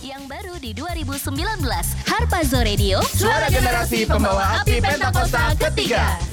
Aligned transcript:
yang 0.00 0.24
baru 0.24 0.56
di 0.56 0.72
2019. 0.72 1.60
Harpazo 2.08 2.60
Radio, 2.64 3.04
suara 3.04 3.52
generasi 3.52 4.08
pembawa 4.08 4.64
api 4.64 4.80
Pentakosta 4.80 5.52
ketiga. 5.60 6.29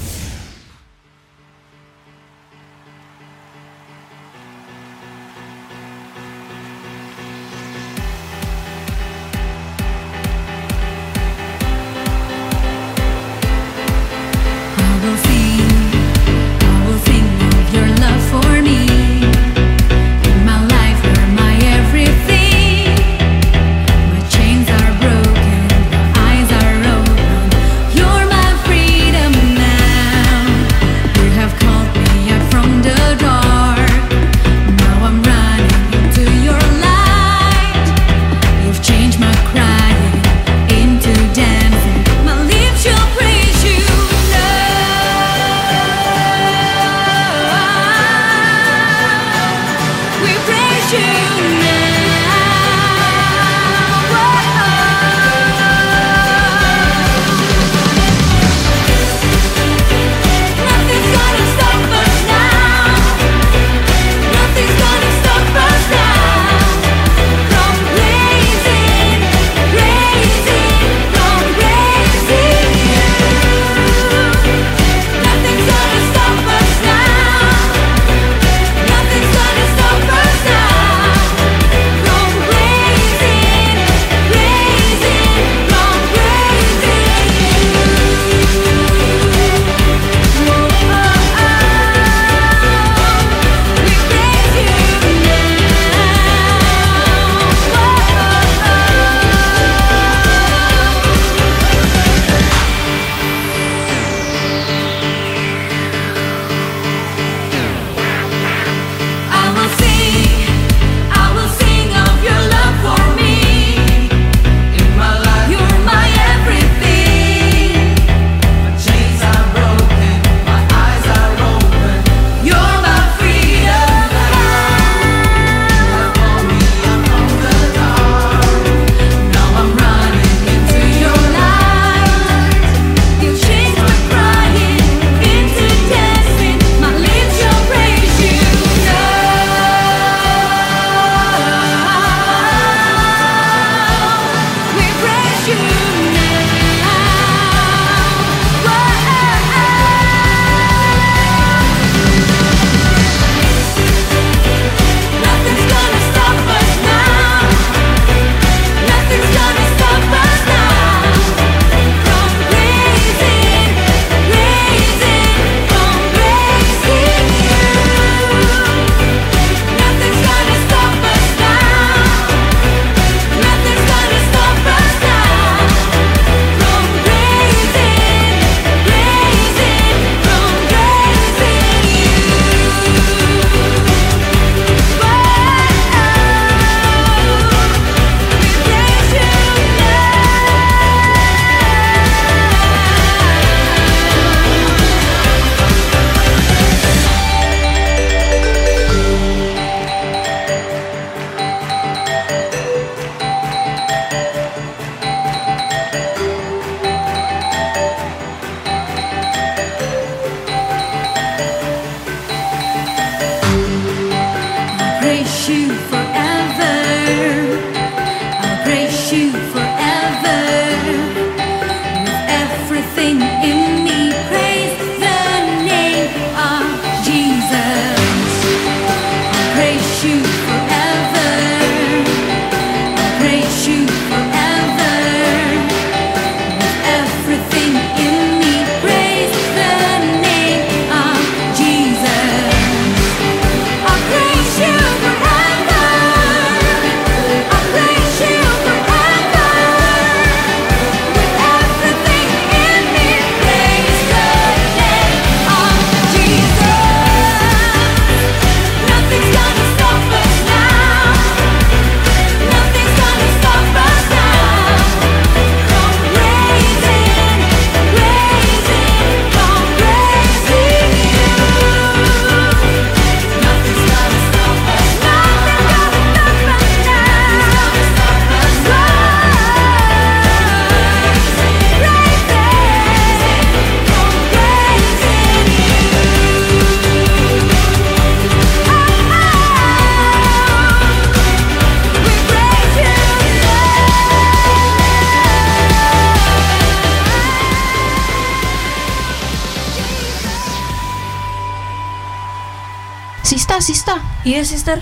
Iya, 304.37 304.45
sister. 304.45 304.77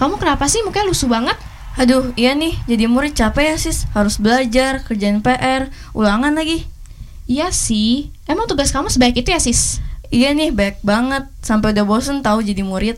Kamu 0.00 0.16
kenapa 0.16 0.48
sih 0.48 0.64
mukanya 0.64 0.88
lusuh 0.88 1.04
banget? 1.04 1.36
Aduh, 1.76 2.16
iya 2.16 2.32
nih, 2.32 2.56
jadi 2.64 2.88
murid 2.88 3.12
capek 3.12 3.52
ya, 3.52 3.56
sis. 3.60 3.84
Harus 3.92 4.16
belajar, 4.16 4.80
kerjain 4.88 5.20
PR, 5.20 5.68
ulangan 5.92 6.32
lagi. 6.32 6.64
Iya 7.28 7.52
sih. 7.52 8.08
Emang 8.24 8.48
tugas 8.48 8.72
kamu 8.72 8.88
sebaik 8.88 9.20
itu 9.20 9.28
ya, 9.28 9.36
sis? 9.36 9.84
Iya 10.08 10.32
nih, 10.32 10.48
baik 10.48 10.80
banget. 10.80 11.28
Sampai 11.44 11.76
udah 11.76 11.84
bosen 11.84 12.24
tahu 12.24 12.40
jadi 12.40 12.64
murid. 12.64 12.96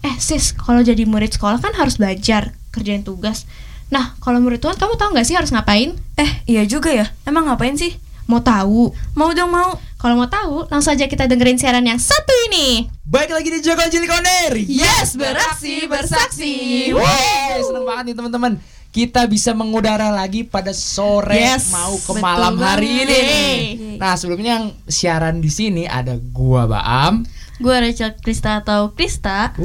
Eh, 0.00 0.16
sis, 0.16 0.56
kalau 0.56 0.80
jadi 0.80 1.04
murid 1.04 1.36
sekolah 1.36 1.60
kan 1.60 1.76
harus 1.76 2.00
belajar, 2.00 2.56
kerjain 2.72 3.04
tugas. 3.04 3.44
Nah, 3.92 4.16
kalau 4.24 4.40
murid 4.40 4.64
Tuhan, 4.64 4.80
kamu 4.80 4.96
tahu 4.96 5.12
nggak 5.12 5.28
sih 5.28 5.36
harus 5.36 5.52
ngapain? 5.52 5.92
Eh, 6.16 6.40
iya 6.48 6.64
juga 6.64 6.88
ya. 6.88 7.12
Emang 7.28 7.52
ngapain 7.52 7.76
sih? 7.76 8.00
Mau 8.32 8.40
tahu? 8.40 8.96
Mau 9.12 9.28
dong, 9.36 9.52
mau. 9.52 9.76
Kalau 9.94 10.20
mau 10.20 10.28
tahu, 10.28 10.68
langsung 10.68 10.92
aja 10.92 11.08
kita 11.08 11.24
dengerin 11.24 11.56
siaran 11.56 11.86
yang 11.86 11.96
satu 11.96 12.34
ini. 12.52 12.90
Baik 13.08 13.32
lagi 13.32 13.48
di 13.48 13.60
Joko 13.64 13.80
Cilik 13.88 14.10
On 14.10 14.26
Air. 14.44 14.54
Yes, 14.68 15.16
beraksi, 15.16 15.88
bersaksi. 15.88 16.54
Yeay, 16.92 17.62
seneng 17.64 17.86
banget 17.88 18.12
nih 18.12 18.16
teman-teman. 18.18 18.52
Kita 18.94 19.26
bisa 19.26 19.50
mengudara 19.58 20.14
lagi 20.14 20.46
pada 20.46 20.70
sore 20.70 21.34
Yes, 21.34 21.74
mau 21.74 21.98
ke 21.98 22.14
malam 22.22 22.54
hari 22.62 23.02
ini. 23.02 23.18
banget. 23.18 23.98
Nah, 23.98 24.14
sebelumnya 24.14 24.62
yang 24.62 24.66
siaran 24.86 25.42
di 25.42 25.50
sini 25.50 25.82
ada 25.82 26.14
gua 26.14 26.70
Baam. 26.70 27.26
Gue 27.64 27.76
Rachel 27.80 28.12
Krista 28.14 28.60
atau 28.60 28.92
Krista. 28.92 29.56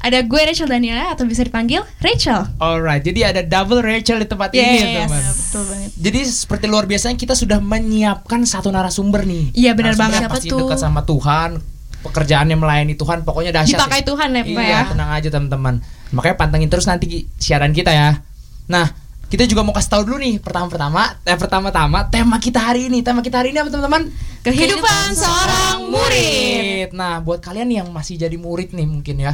Ada 0.00 0.24
gue 0.24 0.40
Rachel 0.40 0.64
Daniela 0.64 1.12
atau 1.12 1.28
bisa 1.28 1.44
dipanggil 1.44 1.84
Rachel. 2.00 2.48
Alright, 2.56 3.04
jadi 3.04 3.28
ada 3.28 3.44
double 3.44 3.84
Rachel 3.84 4.16
di 4.16 4.26
tempat 4.26 4.50
ini 4.50 4.64
Yes. 4.64 5.04
teman. 5.04 5.20
Betul 5.22 5.62
banget. 5.68 5.90
Jadi 5.94 6.20
seperti 6.24 6.64
luar 6.64 6.84
biasanya 6.86 7.14
kita 7.14 7.34
sudah 7.34 7.60
menyiapkan 7.60 8.40
satu 8.42 8.72
narasumber 8.72 9.22
nih. 9.22 9.52
Iya, 9.52 9.76
benar 9.76 9.94
banget. 9.94 10.24
Pasti 10.24 10.48
Siapa 10.48 10.56
tuh? 10.56 10.64
dekat 10.64 10.80
sama 10.80 11.04
Tuhan, 11.04 11.60
pekerjaannya 12.00 12.56
melayani 12.56 12.94
Tuhan, 12.96 13.20
pokoknya 13.20 13.52
dahsyat. 13.52 13.76
Dipakai 13.76 14.00
deh. 14.00 14.08
Tuhan 14.08 14.28
ya, 14.32 14.42
Pak 14.42 14.48
Iya, 14.48 14.64
ya. 14.64 14.80
tenang 14.88 15.10
aja 15.12 15.28
teman-teman. 15.28 15.74
Makanya 16.10 16.36
pantengin 16.36 16.66
terus 16.66 16.88
nanti 16.88 17.28
siaran 17.36 17.70
kita 17.70 17.92
ya. 17.92 18.24
Nah, 18.64 18.88
kita 19.32 19.48
juga 19.48 19.64
mau 19.64 19.72
kasih 19.72 19.88
tahu 19.90 20.02
dulu 20.04 20.20
nih 20.20 20.36
pertama-pertama, 20.38 21.16
eh 21.24 21.32
pertama-tama 21.34 22.04
tema 22.06 22.36
kita 22.36 22.60
hari 22.60 22.92
ini. 22.92 23.00
Tema 23.00 23.24
kita 23.24 23.40
hari 23.40 23.48
ini 23.48 23.64
apa 23.64 23.72
teman-teman? 23.72 24.12
Kehidupan 24.44 25.08
seorang 25.16 25.88
murid. 25.88 26.92
Nah, 26.92 27.18
buat 27.18 27.40
kalian 27.40 27.72
yang 27.72 27.88
masih 27.88 28.20
jadi 28.20 28.36
murid 28.36 28.70
nih 28.70 28.84
mungkin 28.84 29.16
ya. 29.18 29.32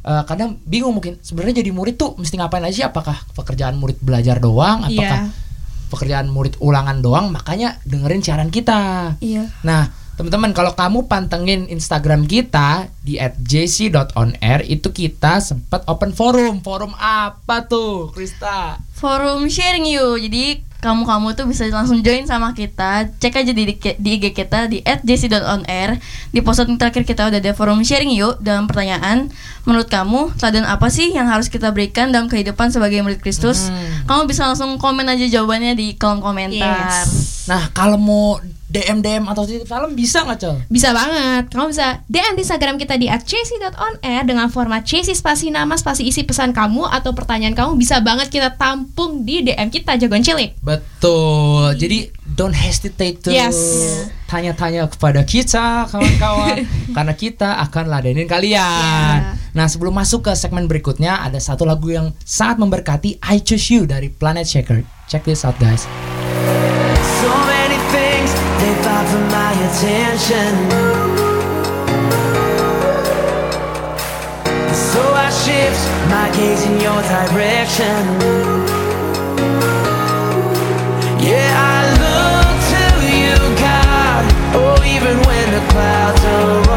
eh, 0.00 0.22
kadang 0.24 0.56
bingung 0.64 0.96
mungkin 0.96 1.20
sebenarnya 1.20 1.60
jadi 1.60 1.74
murid 1.74 1.98
tuh 1.98 2.16
mesti 2.16 2.40
ngapain 2.40 2.64
aja 2.64 2.88
apakah 2.88 3.20
pekerjaan 3.36 3.76
murid 3.76 4.00
belajar 4.00 4.40
doang 4.40 4.80
apakah 4.80 5.28
Iya. 5.28 5.92
pekerjaan 5.92 6.32
murid 6.32 6.56
ulangan 6.56 7.04
doang 7.04 7.28
makanya 7.28 7.76
dengerin 7.84 8.24
siaran 8.24 8.48
kita 8.48 9.12
Iya. 9.20 9.52
Nah, 9.60 9.92
teman-teman 10.20 10.52
kalau 10.52 10.76
kamu 10.76 11.08
pantengin 11.08 11.64
Instagram 11.72 12.28
kita 12.28 12.92
di 13.00 13.16
@jc.onair 13.40 14.68
itu 14.68 14.92
kita 14.92 15.40
sempat 15.40 15.80
open 15.88 16.12
forum. 16.12 16.60
Forum 16.60 16.92
apa 17.00 17.64
tuh, 17.64 18.12
Krista? 18.12 18.84
Forum 18.92 19.48
sharing 19.48 19.88
you. 19.88 20.20
Jadi 20.20 20.60
kamu-kamu 20.84 21.32
tuh 21.36 21.48
bisa 21.48 21.64
langsung 21.72 22.04
join 22.04 22.28
sama 22.28 22.52
kita. 22.52 23.08
Cek 23.16 23.32
aja 23.32 23.52
di, 23.56 23.64
di 23.80 24.10
IG 24.20 24.36
kita 24.36 24.68
di 24.68 24.84
@jc.onair. 24.84 25.96
Di 26.36 26.44
posting 26.44 26.76
terakhir 26.76 27.08
kita 27.08 27.32
udah 27.32 27.40
ada 27.40 27.56
forum 27.56 27.80
sharing 27.80 28.12
you 28.12 28.36
dalam 28.44 28.68
pertanyaan. 28.68 29.32
Menurut 29.64 29.88
kamu, 29.88 30.36
teladan 30.36 30.68
apa 30.68 30.92
sih 30.92 31.16
yang 31.16 31.32
harus 31.32 31.48
kita 31.48 31.72
berikan 31.72 32.12
dalam 32.12 32.28
kehidupan 32.28 32.68
sebagai 32.72 33.00
murid 33.00 33.24
Kristus? 33.24 33.72
Hmm. 33.72 34.04
Kamu 34.04 34.28
bisa 34.28 34.44
langsung 34.48 34.76
komen 34.76 35.08
aja 35.08 35.24
jawabannya 35.28 35.72
di 35.80 35.96
kolom 35.96 36.20
komentar. 36.20 37.08
Yes. 37.08 37.48
Nah, 37.48 37.72
kalau 37.72 37.96
mau 37.96 38.36
DM 38.70 39.02
DM 39.02 39.26
atau 39.26 39.42
titip 39.42 39.66
salam 39.66 39.98
bisa 39.98 40.22
nggak, 40.22 40.38
Cel? 40.38 40.54
Bisa 40.70 40.94
banget. 40.94 41.50
Kamu 41.50 41.74
bisa 41.74 42.06
DM 42.06 42.38
di 42.38 42.42
Instagram 42.46 42.78
kita 42.78 42.94
di 42.94 43.10
@chasey.onair 43.10 44.22
dengan 44.22 44.46
format 44.46 44.86
Chasey 44.86 45.18
spasi 45.18 45.50
nama 45.50 45.74
spasi 45.74 46.06
isi 46.06 46.22
pesan 46.22 46.54
kamu 46.54 46.86
atau 46.86 47.10
pertanyaan 47.10 47.58
kamu 47.58 47.74
bisa 47.74 47.98
banget 47.98 48.30
kita 48.30 48.54
tampung 48.54 49.26
di 49.26 49.42
DM 49.42 49.74
kita 49.74 49.98
jagoan 49.98 50.22
cilik. 50.22 50.54
Betul. 50.62 51.74
Jadi 51.74 52.14
don't 52.30 52.54
hesitate 52.54 53.18
to 53.26 53.34
Yes. 53.34 53.58
tanya-tanya 54.30 54.86
kepada 54.86 55.26
kita, 55.26 55.90
kawan-kawan, 55.90 56.62
karena 56.94 57.14
kita 57.18 57.58
akan 57.66 57.90
ladenin 57.90 58.30
kalian. 58.30 59.34
Nah, 59.50 59.66
sebelum 59.66 59.90
masuk 59.90 60.30
ke 60.30 60.32
segmen 60.38 60.70
berikutnya, 60.70 61.26
ada 61.26 61.42
satu 61.42 61.66
lagu 61.66 61.90
yang 61.90 62.14
sangat 62.22 62.62
memberkati 62.62 63.18
I 63.18 63.42
Choose 63.42 63.74
You 63.74 63.90
dari 63.90 64.06
Planet 64.06 64.46
Shaker. 64.46 64.86
Check 65.10 65.26
this 65.26 65.42
out, 65.42 65.58
guys. 65.58 65.90
My 69.50 69.56
attention. 69.68 70.50
So 74.86 75.02
I 75.26 75.28
shift 75.42 75.82
my 76.14 76.26
gaze 76.36 76.62
in 76.66 76.76
your 76.86 77.00
direction. 77.14 78.00
Yeah, 81.28 81.50
I 81.74 81.80
look 82.04 82.56
to 82.74 82.84
you, 83.22 83.36
God. 83.66 84.22
Oh, 84.58 84.76
even 84.94 85.16
when 85.26 85.46
the 85.56 85.62
clouds 85.72 86.24
are 86.24 86.69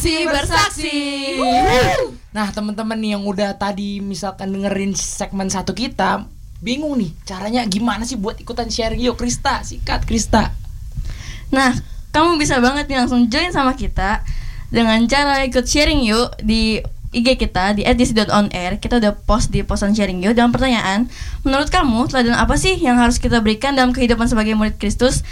Yes. 0.00 0.24
beraksi 0.24 0.24
bersaksi. 0.32 0.98
Nah, 2.32 2.48
teman-teman 2.54 2.96
nih 2.96 3.10
yang 3.18 3.24
udah 3.28 3.52
tadi 3.60 4.00
misalkan 4.00 4.54
dengerin 4.54 4.96
segmen 4.96 5.52
satu 5.52 5.76
kita, 5.76 6.24
bingung 6.64 6.96
nih 6.96 7.12
caranya 7.28 7.66
gimana 7.68 8.08
sih 8.08 8.16
buat 8.16 8.40
ikutan 8.40 8.72
sharing 8.72 9.00
yuk 9.00 9.20
Krista, 9.20 9.60
sikat 9.60 10.08
Krista. 10.08 10.56
Nah, 11.52 11.76
kamu 12.16 12.40
bisa 12.40 12.56
banget 12.62 12.88
nih 12.88 13.02
langsung 13.02 13.28
join 13.28 13.52
sama 13.52 13.76
kita 13.76 14.24
dengan 14.72 15.04
cara 15.04 15.42
ikut 15.44 15.66
sharing 15.66 16.00
yuk 16.06 16.32
di 16.40 16.80
IG 17.10 17.34
kita 17.42 17.74
di 17.74 17.82
@dc.onair. 17.82 18.78
Kita 18.78 19.02
udah 19.02 19.18
post 19.26 19.50
di 19.50 19.66
posan 19.66 19.92
sharing 19.92 20.22
yuk 20.22 20.38
dalam 20.38 20.54
pertanyaan, 20.54 21.10
menurut 21.42 21.66
kamu 21.68 22.06
teladan 22.06 22.38
apa 22.38 22.54
sih 22.54 22.78
yang 22.78 22.96
harus 23.02 23.18
kita 23.18 23.42
berikan 23.42 23.74
dalam 23.74 23.90
kehidupan 23.90 24.30
sebagai 24.30 24.54
murid 24.54 24.78
Kristus? 24.78 25.26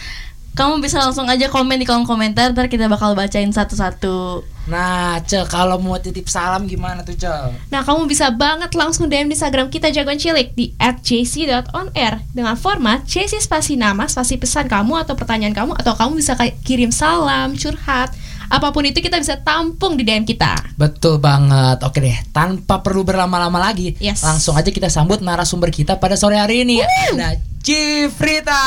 Kamu 0.58 0.82
bisa 0.82 0.98
langsung 0.98 1.30
aja 1.30 1.46
komen 1.46 1.78
di 1.78 1.86
kolom 1.86 2.02
komentar, 2.02 2.50
ntar 2.50 2.66
kita 2.66 2.90
bakal 2.90 3.14
bacain 3.14 3.54
satu-satu. 3.54 4.42
Nah, 4.66 5.22
Ce, 5.22 5.38
kalau 5.46 5.78
mau 5.78 5.94
titip 6.02 6.26
salam 6.26 6.66
gimana 6.66 7.06
tuh, 7.06 7.14
Ce? 7.14 7.30
Nah, 7.70 7.86
kamu 7.86 8.10
bisa 8.10 8.34
banget 8.34 8.74
langsung 8.74 9.06
DM 9.06 9.30
di 9.30 9.38
Instagram 9.38 9.70
kita 9.70 9.94
Jagoan 9.94 10.18
Cilik 10.18 10.58
di 10.58 10.74
@jc.onair 10.76 12.26
dengan 12.34 12.58
format 12.58 13.06
JC 13.06 13.38
spasi 13.38 13.78
nama, 13.78 14.10
spasi 14.10 14.34
pesan 14.34 14.66
kamu 14.66 15.06
atau 15.06 15.14
pertanyaan 15.14 15.54
kamu 15.54 15.78
atau 15.78 15.94
kamu 15.94 16.18
bisa 16.18 16.34
kirim 16.66 16.90
salam, 16.90 17.54
curhat, 17.54 18.10
apa 18.48 18.72
pun 18.72 18.84
itu 18.84 19.04
kita 19.04 19.20
bisa 19.20 19.36
tampung 19.40 19.94
di 19.94 20.04
DM 20.08 20.24
kita. 20.24 20.56
Betul 20.80 21.20
banget. 21.20 21.84
Oke 21.84 22.00
deh, 22.00 22.16
tanpa 22.32 22.80
perlu 22.80 23.04
berlama-lama 23.04 23.60
lagi, 23.60 23.92
Yes. 24.00 24.24
langsung 24.24 24.56
aja 24.56 24.72
kita 24.72 24.88
sambut 24.88 25.20
narasumber 25.20 25.68
kita 25.68 26.00
pada 26.00 26.16
sore 26.16 26.40
hari 26.40 26.64
ini. 26.64 26.80
Ada 26.80 27.36
Cifrita. 27.60 28.64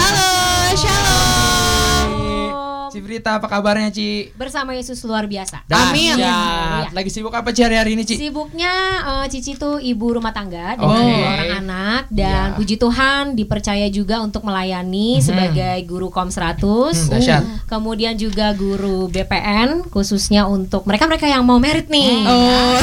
Halo, 0.00 0.32
shalom. 0.72 1.65
Cifrita, 2.96 3.36
apa 3.36 3.44
kabarnya, 3.44 3.92
Ci? 3.92 4.32
bersama 4.32 4.72
Yesus 4.72 5.04
luar 5.04 5.28
biasa. 5.28 5.68
Amin. 5.68 6.16
Dahsyat. 6.16 6.96
Lagi 6.96 7.10
sibuk 7.12 7.28
apa 7.30 7.52
Ci 7.52 7.60
hari-hari 7.60 7.92
ini, 7.92 8.08
Ci? 8.08 8.16
Sibuknya 8.16 8.72
eh, 9.04 9.26
Cici 9.28 9.52
tuh 9.52 9.76
ibu 9.76 10.16
rumah 10.16 10.32
tangga 10.32 10.80
dua 10.80 10.96
orang 10.96 11.52
anak 11.60 12.02
dan 12.08 12.24
Ya. 12.26 12.56
puji 12.56 12.80
Tuhan 12.80 13.36
dipercaya 13.36 13.84
juga 13.88 14.20
untuk 14.24 14.44
melayani 14.44 15.20
sebagai 15.20 15.76
guru 15.84 16.08
Kom 16.08 16.32
100. 16.32 16.56
Hmm, 16.56 17.10
dahsyat. 17.12 17.42
Kemudian 17.68 18.16
juga 18.16 18.56
guru 18.56 19.12
BPN 19.12 19.92
khususnya 19.92 20.48
untuk 20.48 20.88
mereka-mereka 20.88 21.28
yang 21.28 21.44
mau 21.44 21.60
merit 21.60 21.92
nih. 21.92 22.24
Oh. 22.24 22.80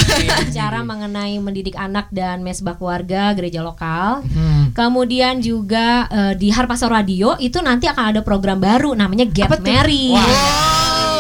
Cara 0.54 0.86
mengenai 0.86 1.42
mendidik 1.42 1.74
anak 1.74 2.14
dan 2.14 2.46
mesbah 2.46 2.78
keluarga 2.78 3.34
gereja 3.34 3.66
lokal. 3.66 4.22
Hmm. 4.22 4.70
Kemudian 4.78 5.42
juga 5.42 6.06
eh, 6.08 6.34
di 6.38 6.54
Harpaso 6.54 6.86
Radio 6.86 7.34
itu 7.42 7.58
nanti 7.66 7.90
akan 7.90 8.14
ada 8.14 8.22
program 8.22 8.62
baru 8.62 8.94
namanya 8.94 9.26
Get 9.26 9.50
Married. 9.64 10.03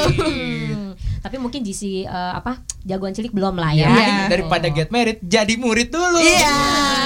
Hmm, 0.03 0.91
Tapi 1.23 1.35
mungkin 1.39 1.63
GC 1.63 2.03
eh, 2.03 2.33
apa 2.35 2.59
jagoan 2.83 3.15
cilik 3.15 3.31
belum 3.31 3.55
lah 3.55 3.71
ya. 3.71 3.87
Ya, 3.87 3.89
mungkin 3.89 4.15
daripada 4.27 4.67
get 4.67 4.91
married, 4.91 5.23
jadi 5.23 5.55
murid 5.55 5.87
dulu. 5.87 6.19
Iya, 6.19 6.57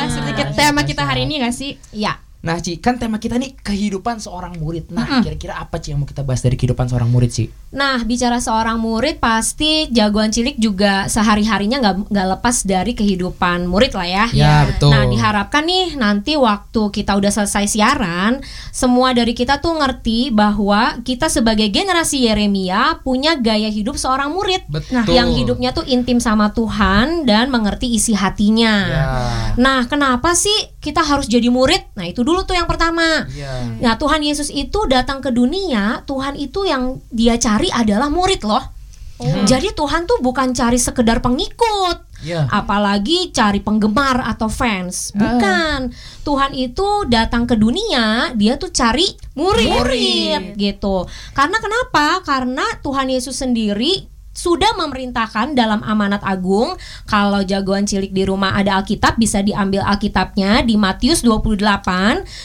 sedikit 0.10 0.58
tema 0.58 0.82
kita 0.82 1.06
hari 1.06 1.30
ini 1.30 1.46
gak 1.46 1.54
sih? 1.54 1.78
Iya. 1.94 2.27
Nah, 2.38 2.62
Ci, 2.62 2.78
kan 2.78 3.02
tema 3.02 3.18
kita 3.18 3.42
nih 3.42 3.58
kehidupan 3.60 4.22
seorang 4.22 4.62
murid. 4.62 4.94
Nah, 4.94 5.26
kira-kira 5.26 5.58
apa 5.58 5.82
Ci 5.82 5.92
yang 5.92 6.06
mau 6.06 6.08
kita 6.08 6.22
bahas 6.22 6.46
dari 6.46 6.54
kehidupan 6.54 6.86
seorang 6.86 7.10
murid, 7.10 7.32
Ci? 7.34 7.50
Nah, 7.74 8.00
bicara 8.06 8.38
seorang 8.38 8.78
murid 8.78 9.18
pasti 9.18 9.90
jagoan 9.90 10.30
cilik 10.30 10.56
juga 10.56 11.10
sehari-harinya 11.10 11.82
nggak 11.82 11.96
nggak 12.14 12.28
lepas 12.38 12.64
dari 12.64 12.94
kehidupan 12.94 13.66
murid 13.66 13.92
lah 13.98 14.08
ya. 14.08 14.26
Ya, 14.32 14.56
betul. 14.70 14.94
Nah, 14.94 15.10
diharapkan 15.10 15.66
nih 15.66 15.98
nanti 15.98 16.38
waktu 16.38 16.94
kita 16.94 17.18
udah 17.18 17.32
selesai 17.34 17.74
siaran, 17.74 18.40
semua 18.70 19.12
dari 19.18 19.34
kita 19.34 19.58
tuh 19.58 19.76
ngerti 19.82 20.30
bahwa 20.32 21.02
kita 21.02 21.28
sebagai 21.34 21.68
generasi 21.74 22.30
Yeremia 22.30 23.02
punya 23.02 23.34
gaya 23.36 23.68
hidup 23.68 23.98
seorang 23.98 24.32
murid. 24.32 24.62
Betul. 24.70 25.10
Yang 25.10 25.30
hidupnya 25.42 25.74
tuh 25.74 25.84
intim 25.90 26.22
sama 26.22 26.54
Tuhan 26.54 27.26
dan 27.26 27.50
mengerti 27.50 27.92
isi 27.92 28.14
hatinya. 28.14 28.76
Ya. 28.88 29.06
Nah, 29.58 29.90
kenapa 29.90 30.38
sih 30.38 30.54
kita 30.80 31.04
harus 31.04 31.26
jadi 31.28 31.50
murid? 31.52 31.98
Nah, 31.98 32.08
itu 32.08 32.27
dulu 32.28 32.44
tuh 32.44 32.60
yang 32.60 32.68
pertama. 32.68 33.24
Iya. 33.32 33.80
Nah, 33.80 33.96
Tuhan 33.96 34.20
Yesus 34.20 34.52
itu 34.52 34.84
datang 34.92 35.24
ke 35.24 35.32
dunia, 35.32 36.04
Tuhan 36.04 36.36
itu 36.36 36.68
yang 36.68 37.00
dia 37.08 37.40
cari 37.40 37.72
adalah 37.72 38.12
murid 38.12 38.44
loh. 38.44 38.76
Jadi 39.18 39.74
Tuhan 39.74 40.06
tuh 40.06 40.22
bukan 40.22 40.54
cari 40.54 40.78
sekedar 40.78 41.26
pengikut, 41.26 42.06
Iya. 42.22 42.46
apalagi 42.54 43.34
cari 43.34 43.66
penggemar 43.66 44.22
atau 44.22 44.46
fans. 44.46 45.10
Bukan. 45.18 45.90
Tuhan 46.22 46.54
itu 46.54 46.86
datang 47.10 47.50
ke 47.50 47.58
dunia, 47.58 48.30
dia 48.38 48.62
tuh 48.62 48.70
cari 48.70 49.10
murid, 49.34 49.74
Murid. 49.74 50.42
gitu. 50.54 51.10
Karena 51.34 51.58
kenapa? 51.58 52.22
Karena 52.22 52.62
Tuhan 52.86 53.10
Yesus 53.10 53.42
sendiri 53.42 54.06
sudah 54.38 54.78
memerintahkan 54.78 55.58
dalam 55.58 55.82
amanat 55.82 56.22
agung 56.22 56.78
kalau 57.10 57.42
jagoan 57.42 57.90
cilik 57.90 58.14
di 58.14 58.22
rumah 58.30 58.54
ada 58.54 58.78
Alkitab 58.78 59.18
bisa 59.18 59.42
diambil 59.42 59.82
Alkitabnya 59.82 60.62
di 60.62 60.78
Matius 60.78 61.26
28 61.26 61.58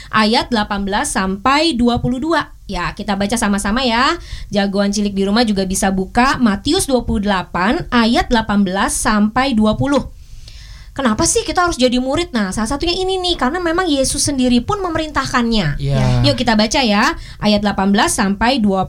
ayat 0.09 0.49
18 0.49 0.89
sampai 1.05 1.77
22. 1.77 2.73
Ya, 2.73 2.97
kita 2.97 3.21
baca 3.21 3.37
sama-sama 3.37 3.85
ya. 3.85 4.17
Jagoan 4.49 4.89
cilik 4.89 5.13
di 5.13 5.29
rumah 5.29 5.45
juga 5.45 5.69
bisa 5.69 5.93
buka 5.93 6.41
Matius 6.41 6.89
28 6.89 7.93
ayat 7.93 8.33
18 8.33 8.89
sampai 8.89 9.53
20. 9.53 10.23
Kenapa 10.93 11.25
sih 11.25 11.41
kita 11.41 11.65
harus 11.69 11.81
jadi 11.81 11.97
murid? 12.01 12.37
Nah, 12.37 12.53
salah 12.53 12.69
satunya 12.69 12.93
ini 12.93 13.17
nih 13.17 13.41
karena 13.41 13.57
memang 13.61 13.89
Yesus 13.89 14.29
sendiri 14.29 14.61
pun 14.61 14.77
memerintahkannya. 14.85 15.81
Iya. 15.81 16.21
Yuk 16.21 16.37
kita 16.37 16.53
baca 16.53 16.81
ya 16.85 17.17
ayat 17.41 17.65
18 17.65 17.93
sampai 18.13 18.61
20. 18.61 18.89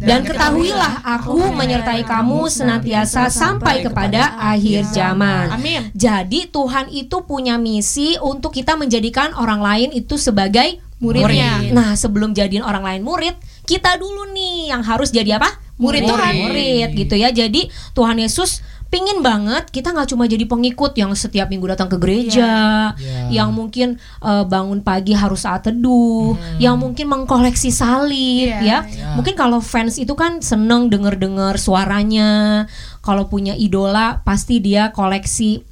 Dan 0.00 0.24
ketahuilah 0.24 1.04
aku 1.04 1.52
menyertai 1.52 2.04
kamu 2.04 2.52
senantiasa 2.52 3.32
sampai 3.32 3.80
kepada 3.84 4.36
akhir 4.36 4.92
zaman. 4.92 5.56
Amin. 5.56 5.88
Jadi 5.96 6.48
Tuhan 6.52 6.92
itu 6.92 7.24
punya 7.24 7.56
misi 7.56 8.20
untuk 8.20 8.52
kita 8.52 8.76
menjadikan 8.76 9.32
orang 9.36 9.60
lain 9.64 9.88
itu 9.96 10.20
sebagai 10.20 10.80
muridnya. 11.00 11.60
Murid. 11.60 11.72
Nah, 11.76 11.92
sebelum 11.96 12.32
jadiin 12.32 12.64
orang 12.64 12.84
lain 12.84 13.02
murid, 13.04 13.36
kita 13.68 14.00
dulu 14.00 14.32
nih 14.32 14.72
yang 14.72 14.80
harus 14.84 15.12
jadi 15.12 15.36
apa? 15.36 15.48
Murid, 15.76 16.08
Murid. 16.08 16.12
Tuhan. 16.12 16.32
Murid 16.48 16.88
gitu 16.96 17.14
ya. 17.20 17.28
Jadi 17.32 17.68
Tuhan 17.92 18.16
Yesus 18.16 18.64
pingin 18.86 19.18
banget 19.18 19.66
kita 19.68 19.90
nggak 19.90 20.08
cuma 20.08 20.24
jadi 20.24 20.46
pengikut 20.46 20.94
yang 20.94 21.10
setiap 21.12 21.50
minggu 21.50 21.66
datang 21.66 21.90
ke 21.90 21.98
gereja, 21.98 22.94
Iya. 22.94 23.42
yang 23.42 23.50
mungkin 23.50 23.98
eh, 24.22 24.44
bangun 24.46 24.80
pagi 24.80 25.10
harus 25.12 25.42
saat 25.42 25.66
teduh, 25.66 26.32
yang 26.56 26.78
mungkin 26.78 27.10
mengkoleksi 27.10 27.68
salib 27.68 28.48
Iya, 28.56 28.86
ya. 28.86 29.12
Mungkin 29.18 29.34
kalau 29.34 29.58
fans 29.58 29.98
itu 29.98 30.14
kan 30.14 30.38
seneng 30.40 30.86
denger-dengar 30.86 31.58
suaranya. 31.58 32.64
Kalau 33.02 33.26
punya 33.26 33.54
idola 33.54 34.22
pasti 34.22 34.58
dia 34.58 34.90
koleksi 34.90 35.62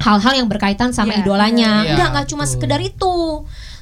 hal-hal 0.00 0.32
yang 0.40 0.48
berkaitan 0.48 0.90
sama 0.90 1.12
Iya, 1.12 1.20
idolanya. 1.22 1.72
iya. 1.84 1.92
Enggak, 1.92 2.08
enggak 2.12 2.26
cuma 2.28 2.44
betul. 2.44 2.52
sekedar 2.56 2.80
itu. 2.80 3.14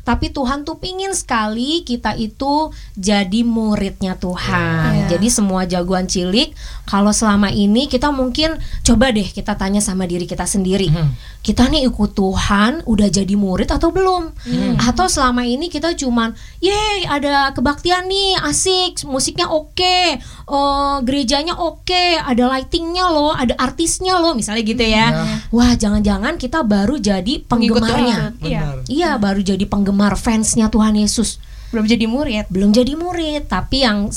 Tapi 0.08 0.32
Tuhan 0.32 0.64
tuh 0.64 0.80
pingin 0.80 1.12
sekali 1.12 1.84
kita 1.84 2.16
itu 2.16 2.72
jadi 2.96 3.44
muridnya 3.44 4.16
Tuhan. 4.16 5.04
Iya. 5.04 5.20
Jadi 5.20 5.28
semua 5.28 5.68
jagoan 5.68 6.08
cilik, 6.08 6.56
kalau 6.88 7.12
selama 7.12 7.52
ini 7.52 7.92
kita 7.92 8.08
mungkin 8.08 8.56
coba 8.80 9.12
deh 9.12 9.28
kita 9.28 9.52
tanya 9.60 9.84
sama 9.84 10.08
diri 10.08 10.24
kita 10.24 10.48
sendiri. 10.48 10.88
Hmm. 10.88 11.12
Kita 11.44 11.68
nih 11.68 11.84
ikut 11.84 12.16
Tuhan 12.16 12.88
udah 12.88 13.08
jadi 13.12 13.34
murid 13.36 13.68
atau 13.68 13.92
belum? 13.92 14.32
Atau 14.80 15.12
selama 15.12 15.44
ini 15.44 15.68
kita 15.68 15.92
cuman, 15.92 16.32
yeay 16.64 17.04
ada 17.04 17.52
kebaktian 17.52 18.08
nih 18.08 18.40
asik, 18.48 19.04
musiknya 19.04 19.52
oke, 19.52 19.98
eh, 20.24 20.96
gerejanya 21.04 21.52
oke, 21.60 22.04
ada 22.16 22.48
lightingnya 22.48 23.12
loh, 23.12 23.36
ada 23.36 23.52
artisnya 23.60 24.16
loh, 24.16 24.32
misalnya 24.32 24.64
gitu 24.64 24.84
ya. 24.88 25.06
Wah 25.52 25.76
jangan-jangan 25.76 26.40
kita 26.40 26.64
baru 26.64 26.96
jadi 26.96 27.44
penggemarnya. 27.44 28.32
Iya. 28.40 28.62
Iya 28.88 29.10
baru 29.20 29.44
jadi 29.44 29.68
penggemar 29.68 29.97
fansnya 30.14 30.70
Tuhan 30.70 30.94
Yesus 30.94 31.42
Belum 31.68 31.84
jadi 31.84 32.08
murid. 32.08 32.44
belum 32.48 32.70
jadi 32.72 32.96
murid 32.96 33.44
tapi 33.44 33.84
yang 33.84 34.08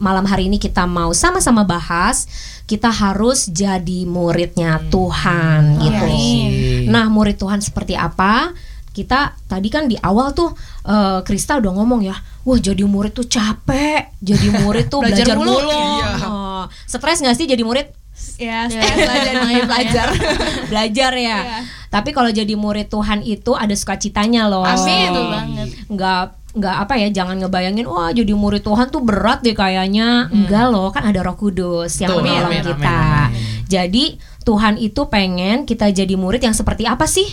malam 0.00 0.24
hari 0.24 0.48
ini 0.48 0.56
kita 0.56 0.88
mau 0.88 1.12
sama-sama 1.12 1.60
bahas 1.60 2.24
kita 2.64 2.88
harus 2.88 3.44
jadi 3.52 4.08
muridnya 4.08 4.80
Tuhan 4.88 5.84
gitu. 5.84 6.00
Amin. 6.00 6.88
Nah 6.88 7.12
murid 7.12 7.36
Tuhan 7.36 7.60
seperti 7.60 7.92
apa? 7.92 8.56
Kita 8.94 9.36
tadi 9.44 9.68
kan 9.68 9.84
di 9.84 10.00
awal 10.00 10.32
tuh 10.32 10.54
eh, 10.86 11.20
Krista 11.28 11.60
udah 11.60 11.76
ngomong 11.76 12.06
ya, 12.06 12.16
wah 12.46 12.56
jadi 12.56 12.86
murid 12.88 13.12
tuh 13.12 13.28
capek, 13.28 14.16
jadi 14.22 14.64
murid 14.64 14.88
tuh 14.88 15.02
Belajar 15.04 15.34
belajar, 15.34 15.36
mulu. 15.36 15.60
mulu. 15.60 15.76
Iya. 15.76 16.08
Oh, 16.24 16.64
stres 16.88 17.20
nggak 17.20 17.36
sih 17.36 17.44
jadi 17.44 17.60
murid? 17.66 17.90
Ya, 18.34 18.66
Ya, 18.66 18.82
setelah 18.82 18.96
belajar 19.06 19.32
namanya 19.36 19.64
belajar. 19.64 20.06
belajar 20.70 21.12
ya. 21.12 21.38
Iya. 21.40 21.58
Tapi 21.88 22.10
kalau 22.10 22.30
jadi 22.30 22.54
murid 22.54 22.86
Tuhan 22.86 23.22
itu 23.22 23.52
ada 23.52 23.72
sukacitanya 23.72 24.46
loh. 24.46 24.62
Amin. 24.62 25.08
Betul 25.08 25.26
banget. 25.28 25.68
nggak 25.86 26.22
nggak 26.54 26.76
apa 26.78 26.94
ya 26.96 27.08
jangan 27.12 27.36
ngebayangin 27.36 27.82
wah 27.84 28.08
jadi 28.08 28.30
murid 28.30 28.62
Tuhan 28.62 28.86
tuh 28.86 29.02
berat 29.02 29.42
deh 29.42 29.52
kayaknya 29.52 30.30
enggak 30.30 30.70
loh 30.70 30.86
kan 30.88 31.02
ada 31.02 31.18
Roh 31.20 31.34
Kudus 31.34 31.98
yang 31.98 32.14
menolong 32.14 32.46
Amin, 32.46 32.62
amin, 32.62 32.70
kita 32.70 32.98
amin. 33.26 33.42
jadi 33.66 34.04
Tuhan 34.40 34.74
itu 34.78 35.02
pengen 35.04 35.66
kita 35.66 35.90
jadi 35.90 36.14
murid 36.14 36.38
yang 36.40 36.54
seperti 36.54 36.86
apa 36.86 37.10
sih 37.10 37.26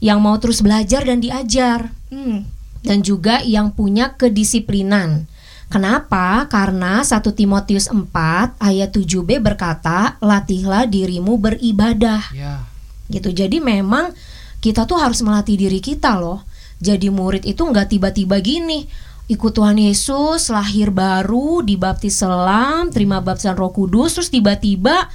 yang 0.00 0.24
mau 0.24 0.32
terus 0.38 0.60
belajar 0.60 1.04
dan 1.04 1.20
diajar 1.20 1.92
Hmm. 2.08 2.48
dan 2.80 3.04
juga 3.04 3.44
yang 3.44 3.68
punya 3.68 4.16
kedisiplinan 4.16 5.28
Kenapa? 5.68 6.48
Karena 6.48 7.04
1 7.04 7.36
Timotius 7.36 7.92
4 7.92 8.56
ayat 8.56 8.88
7b 8.88 9.36
berkata, 9.36 10.16
"Latihlah 10.24 10.88
dirimu 10.88 11.36
beribadah." 11.36 12.24
Ya. 12.32 12.64
gitu 13.08 13.32
jadi 13.32 13.56
memang 13.56 14.12
kita 14.60 14.84
tuh 14.84 15.00
harus 15.00 15.24
melatih 15.24 15.56
diri 15.56 15.80
kita 15.80 16.20
loh 16.20 16.44
jadi 16.78 17.08
murid 17.08 17.48
itu 17.48 17.64
nggak 17.64 17.96
tiba-tiba 17.96 18.36
gini 18.44 18.84
ikut 19.28 19.52
Tuhan 19.52 19.80
Yesus 19.80 20.52
lahir 20.52 20.92
baru 20.92 21.64
dibaptis 21.64 22.20
selam 22.20 22.92
terima 22.92 23.24
baptisan 23.24 23.56
Roh 23.56 23.72
Kudus 23.72 24.16
terus 24.16 24.28
tiba-tiba 24.28 25.08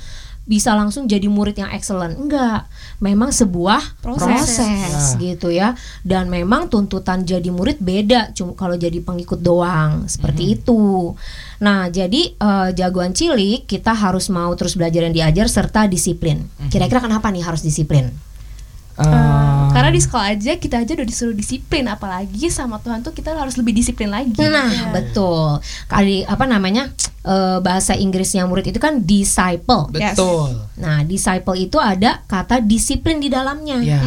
bisa 0.44 0.76
langsung 0.76 1.08
jadi 1.08 1.24
murid 1.32 1.56
yang 1.56 1.72
excellent. 1.72 2.20
Enggak. 2.20 2.68
Memang 3.00 3.32
sebuah 3.32 4.00
Proses. 4.04 4.28
proses, 4.28 5.04
Ya. 5.16 5.20
gitu 5.20 5.48
ya. 5.48 5.72
Dan 6.04 6.28
memang 6.28 6.68
tuntutan 6.68 7.24
jadi 7.24 7.48
murid 7.48 7.80
beda 7.80 8.36
cuma 8.36 8.52
kalau 8.52 8.76
jadi 8.76 9.00
pengikut 9.00 9.40
doang. 9.40 10.04
Seperti 10.06 10.60
itu. 10.60 11.16
Nah 11.64 11.88
jadi 11.88 12.36
eh, 12.36 12.70
jagoan 12.76 13.16
cilik 13.16 13.64
kita 13.64 13.96
harus 13.96 14.28
mau 14.28 14.52
terus 14.54 14.76
belajar 14.76 15.08
dan 15.08 15.16
diajar 15.16 15.48
serta 15.48 15.88
disiplin. 15.88 16.44
Kira-kira 16.68 17.00
kenapa 17.00 17.32
nih 17.32 17.44
harus 17.44 17.64
disiplin 17.64 18.12
Eh, 18.94 19.66
Karena 19.74 19.90
di 19.90 19.98
sekolah 19.98 20.38
aja 20.38 20.54
kita 20.54 20.86
aja 20.86 20.94
udah 20.94 21.08
disuruh 21.08 21.34
disiplin, 21.34 21.90
apalagi 21.90 22.46
sama 22.54 22.78
Tuhan 22.78 23.02
tuh 23.02 23.10
kita 23.10 23.34
harus 23.34 23.58
lebih 23.58 23.74
disiplin 23.74 24.14
lagi. 24.14 24.38
Nah, 24.38 24.94
betul. 24.94 25.58
Kali 25.90 26.22
apa 26.24 26.46
namanya? 26.46 26.94
eh, 27.24 27.58
bahasa 27.64 27.96
Inggrisnya 27.96 28.44
murid 28.46 28.70
itu 28.70 28.78
kan 28.78 29.02
disciple. 29.02 29.90
betul. 29.90 30.60
Nah, 30.78 31.02
disciple 31.08 31.56
itu 31.58 31.80
ada 31.82 32.22
kata 32.28 32.62
disiplin 32.62 33.18
di 33.18 33.32
dalamnya. 33.32 33.80
Ya. 33.82 34.04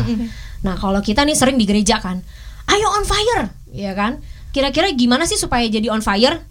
Nah, 0.62 0.76
kalau 0.78 1.00
kita 1.02 1.24
nih 1.24 1.34
sering 1.34 1.56
di 1.56 1.66
gereja 1.66 1.98
kan, 1.98 2.20
ayo 2.68 2.86
on 2.92 3.02
fire, 3.02 3.50
ya 3.72 3.96
kan? 3.96 4.20
Kira-kira 4.52 4.92
gimana 4.94 5.26
sih 5.26 5.34
supaya 5.34 5.64
jadi 5.64 5.90
on 5.90 6.04
fire? 6.04 6.44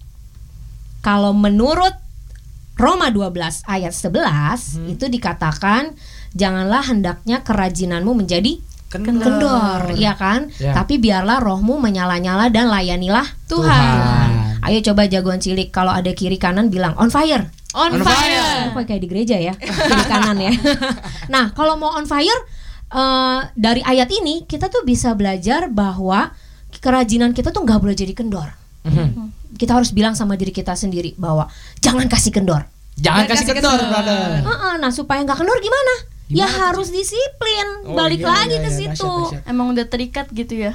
Kalau 0.99 1.31
menurut 1.31 1.93
Roma 2.75 3.07
12 3.13 3.63
ayat 3.63 3.93
11 3.93 4.91
itu 4.91 5.05
dikatakan 5.07 5.95
janganlah 6.35 6.83
hendaknya 6.85 7.41
kerajinanmu 7.41 8.11
menjadi 8.13 8.59
Kendor. 8.85 9.27
kendor, 9.27 9.81
ya 9.99 10.15
kan? 10.15 10.47
Ya. 10.55 10.71
Tapi 10.71 11.01
biarlah 11.01 11.43
rohmu 11.43 11.83
menyala-nyala 11.83 12.47
dan 12.47 12.71
layanilah 12.71 13.27
Tuhan. 13.51 14.59
Ayo 14.63 14.79
coba 14.87 15.03
jagoan 15.09 15.43
cilik 15.43 15.67
kalau 15.67 15.91
ada 15.91 16.15
kiri 16.15 16.39
kanan 16.39 16.71
bilang 16.71 16.95
on 16.95 17.11
fire. 17.11 17.49
On, 17.75 17.91
On 17.91 17.99
fire. 17.99 18.71
Kok 18.71 18.87
kayak 18.87 19.01
di 19.03 19.09
gereja 19.11 19.35
ya, 19.35 19.51
kiri 19.59 20.03
kanan 20.07 20.39
ya. 20.39 20.47
nah, 21.33 21.51
kalau 21.51 21.75
mau 21.75 21.91
on 21.91 22.07
fire 22.07 22.39
eh, 22.87 23.39
dari 23.51 23.83
ayat 23.83 24.07
ini 24.15 24.47
kita 24.47 24.71
tuh 24.71 24.87
bisa 24.87 25.11
belajar 25.11 25.67
bahwa 25.67 26.31
kerajinan 26.79 27.35
kita 27.35 27.51
tuh 27.51 27.67
nggak 27.67 27.79
boleh 27.83 27.97
jadi 27.99 28.15
kendor. 28.15 28.47
Mhm. 28.87 29.59
Kita 29.59 29.75
harus 29.75 29.91
bilang 29.91 30.15
sama 30.15 30.39
diri 30.39 30.55
kita 30.55 30.71
sendiri 30.71 31.19
bahwa 31.19 31.51
jangan 31.83 32.07
kasih 32.07 32.31
kendor. 32.31 32.63
Jangan 32.95 33.27
Jangan 33.27 33.27
kasih 33.27 33.43
kasih 33.43 33.55
kendor, 33.59 33.75
kendor. 33.75 33.91
brother. 33.91 34.27
Heeh, 34.39 34.73
nah 34.79 34.91
supaya 34.93 35.19
nggak 35.19 35.35
kendor 35.35 35.59
gimana? 35.59 36.14
Ya 36.25 36.49
Gimana 36.49 36.73
harus 36.73 36.89
disiplin. 36.89 37.67
Oh, 37.85 37.93
Balik 37.93 38.25
iya, 38.25 38.29
lagi 38.29 38.55
iya, 38.57 38.63
ke 38.65 38.71
iya, 38.73 38.79
situ. 38.81 39.05
dahsyat. 39.05 39.45
Emang 39.45 39.77
udah 39.77 39.85
terikat 39.85 40.27
gitu 40.33 40.57
ya. 40.57 40.73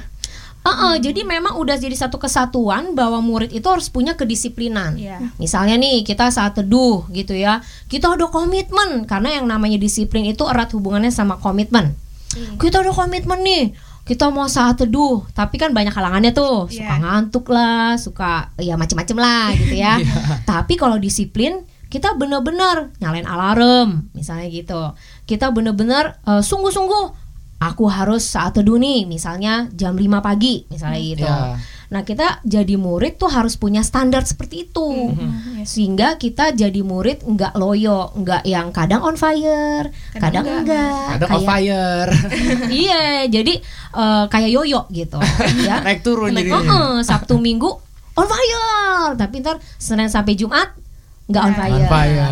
Heeh, 0.61 0.93
jadi 1.01 1.25
memang 1.25 1.57
udah 1.57 1.73
jadi 1.73 1.97
satu 1.97 2.21
kesatuan 2.21 2.93
bahwa 2.93 3.17
murid 3.17 3.49
itu 3.49 3.65
harus 3.65 3.89
punya 3.89 4.13
kedisiplinan. 4.13 4.93
Iya. 4.93 5.17
Misalnya 5.41 5.73
nih 5.81 6.05
kita 6.05 6.29
saat 6.29 6.53
teduh 6.53 7.09
gitu 7.09 7.33
ya, 7.33 7.65
kita 7.89 8.13
udah 8.13 8.29
komitmen 8.29 9.09
karena 9.09 9.41
yang 9.41 9.49
namanya 9.49 9.81
disiplin 9.81 10.21
itu 10.29 10.45
erat 10.45 10.69
hubungannya 10.77 11.09
sama 11.09 11.41
komitmen. 11.41 11.97
Kita 12.61 12.77
udah 12.79 12.93
komitmen 12.93 13.41
nih, 13.41 13.73
kita 14.05 14.29
mau 14.29 14.45
saat 14.45 14.77
teduh, 14.77 15.25
tapi 15.33 15.57
kan 15.57 15.73
banyak 15.73 15.91
halangannya 15.91 16.29
tuh, 16.29 16.69
suka 16.69 16.93
Iya. 16.93 17.01
ngantuk 17.03 17.45
lah, 17.49 17.97
suka 17.97 18.53
ya 18.61 18.77
macem-macem 18.77 19.17
lah 19.17 19.51
gitu 19.57 19.75
ya. 19.75 19.97
tapi 20.49 20.77
kalau 20.77 21.01
disiplin 21.01 21.65
kita 21.91 22.15
bener-bener 22.15 22.95
nyalain 23.03 23.27
alarm 23.27 24.07
misalnya 24.15 24.47
gitu. 24.47 24.93
Kita 25.31 25.47
bener-bener 25.47 26.19
eh, 26.21 26.43
sungguh-sungguh 26.43 27.23
aku 27.61 27.85
harus 27.87 28.25
saat 28.25 28.51
teduh 28.53 28.75
nih 28.75 29.05
misalnya 29.05 29.69
jam 29.71 29.95
5 29.95 30.03
pagi 30.19 30.67
misalnya 30.67 30.99
gitu. 30.99 31.23
Ya. 31.23 31.55
Nah, 31.87 32.01
kita 32.01 32.39
jadi 32.41 32.73
murid 32.73 33.15
tuh 33.15 33.27
harus 33.27 33.53
punya 33.53 33.79
standar 33.81 34.23
seperti 34.23 34.65
itu. 34.65 35.11
Sehingga 35.61 36.15
kita 36.15 36.51
jadi 36.51 36.79
murid 36.81 37.19
nggak 37.21 37.53
loyo, 37.53 38.15
nggak 38.15 38.43
yang 38.45 38.71
kadang 38.71 39.03
on 39.03 39.13
fire, 39.13 39.91
kadang, 40.13 40.47
enggak. 40.47 41.19
Kadang 41.19 41.29
on 41.29 41.35
Kayak- 41.37 41.49
fire. 41.51 42.09
Iya, 42.81 43.03
jadi 43.29 43.53
eh, 43.93 44.23
kayak 44.25 44.49
yoyo 44.49 44.87
gitu 44.89 45.19
ya. 45.67 45.79
Naik 45.81 45.99
turun 46.01 46.31
Naik- 46.31 46.47
jadinya. 46.47 46.63
Heeh, 46.63 46.95
Sabtu 47.03 47.35
Minggu 47.37 47.71
on 48.13 48.25
fire, 48.25 49.13
tapi 49.13 49.39
ntar 49.39 49.59
Senin 49.75 50.07
sampai 50.07 50.33
Jumat 50.33 50.71
nggak 51.27 51.43
on 51.43 51.53
fire. 51.53 51.75
On 51.75 51.85
fire. 51.85 52.31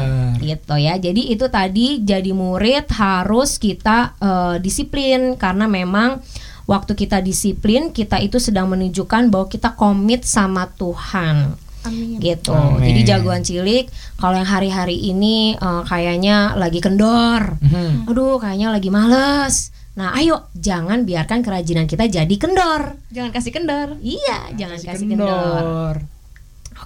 Gitu 0.50 0.76
ya. 0.82 0.98
Jadi 0.98 1.22
itu 1.30 1.46
tadi 1.54 2.02
jadi 2.02 2.32
murid 2.34 2.90
harus 2.98 3.62
kita 3.62 4.18
eh, 4.18 4.56
disiplin 4.58 5.38
karena 5.38 5.70
memang 5.70 6.24
waktu 6.66 6.94
kita 6.98 7.22
disiplin 7.22 7.94
kita 7.94 8.18
itu 8.22 8.42
sedang 8.42 8.70
menunjukkan 8.70 9.30
bahwa 9.30 9.46
kita 9.50 9.78
komit 9.78 10.26
sama 10.26 10.70
Tuhan. 10.74 11.54
Amin. 11.86 12.18
Gitu. 12.20 12.52
Amin. 12.52 12.92
Jadi 12.92 13.02
jagoan 13.08 13.42
cilik 13.46 13.88
kalau 14.18 14.36
yang 14.42 14.50
hari-hari 14.50 14.98
ini 14.98 15.54
eh, 15.56 15.84
kayaknya 15.86 16.58
lagi 16.58 16.82
kendor. 16.82 17.62
Mhm. 17.62 18.10
Aduh, 18.10 18.42
kayaknya 18.42 18.74
lagi 18.74 18.90
males. 18.90 19.72
Nah, 20.00 20.16
ayo 20.16 20.48
jangan 20.56 21.04
biarkan 21.04 21.44
kerajinan 21.44 21.84
kita 21.84 22.08
jadi 22.08 22.36
kendor. 22.40 22.96
Jangan 23.12 23.36
kasih 23.36 23.52
kendor. 23.52 24.00
Iya, 24.00 24.56
jangan 24.56 24.80
kasih 24.80 25.06
kendor. 25.12 25.96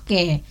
Oke. 0.02 0.42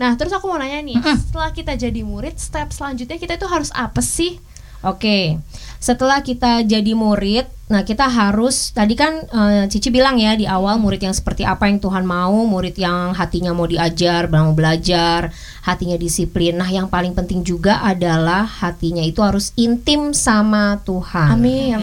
Nah, 0.00 0.16
terus 0.16 0.32
aku 0.32 0.48
mau 0.48 0.56
nanya 0.56 0.80
nih, 0.80 0.96
setelah 1.28 1.52
kita 1.52 1.76
jadi 1.76 2.00
murid, 2.00 2.40
step 2.40 2.72
selanjutnya 2.72 3.20
kita 3.20 3.36
itu 3.36 3.44
harus 3.44 3.68
apa 3.76 4.00
sih? 4.00 4.40
Oke, 4.80 5.36
setelah 5.76 6.24
kita 6.24 6.64
jadi 6.64 6.96
murid, 6.96 7.44
nah 7.68 7.84
kita 7.84 8.08
harus 8.08 8.72
tadi 8.72 8.96
kan 8.96 9.28
eh, 9.28 9.68
Cici 9.68 9.92
bilang 9.92 10.16
ya 10.16 10.32
di 10.32 10.48
awal 10.48 10.80
murid 10.80 11.04
yang 11.04 11.12
seperti 11.12 11.44
apa 11.44 11.68
yang 11.68 11.84
Tuhan 11.84 12.08
mau, 12.08 12.48
murid 12.48 12.80
yang 12.80 13.12
hatinya 13.12 13.52
mau 13.52 13.68
diajar, 13.68 14.32
mau 14.32 14.56
belajar, 14.56 15.36
hatinya 15.68 16.00
disiplin. 16.00 16.56
Nah 16.56 16.72
yang 16.72 16.88
paling 16.88 17.12
penting 17.12 17.44
juga 17.44 17.84
adalah 17.84 18.48
hatinya 18.48 19.04
itu 19.04 19.20
harus 19.20 19.52
intim 19.60 20.16
sama 20.16 20.80
Tuhan. 20.80 21.36
Amin. 21.36 21.76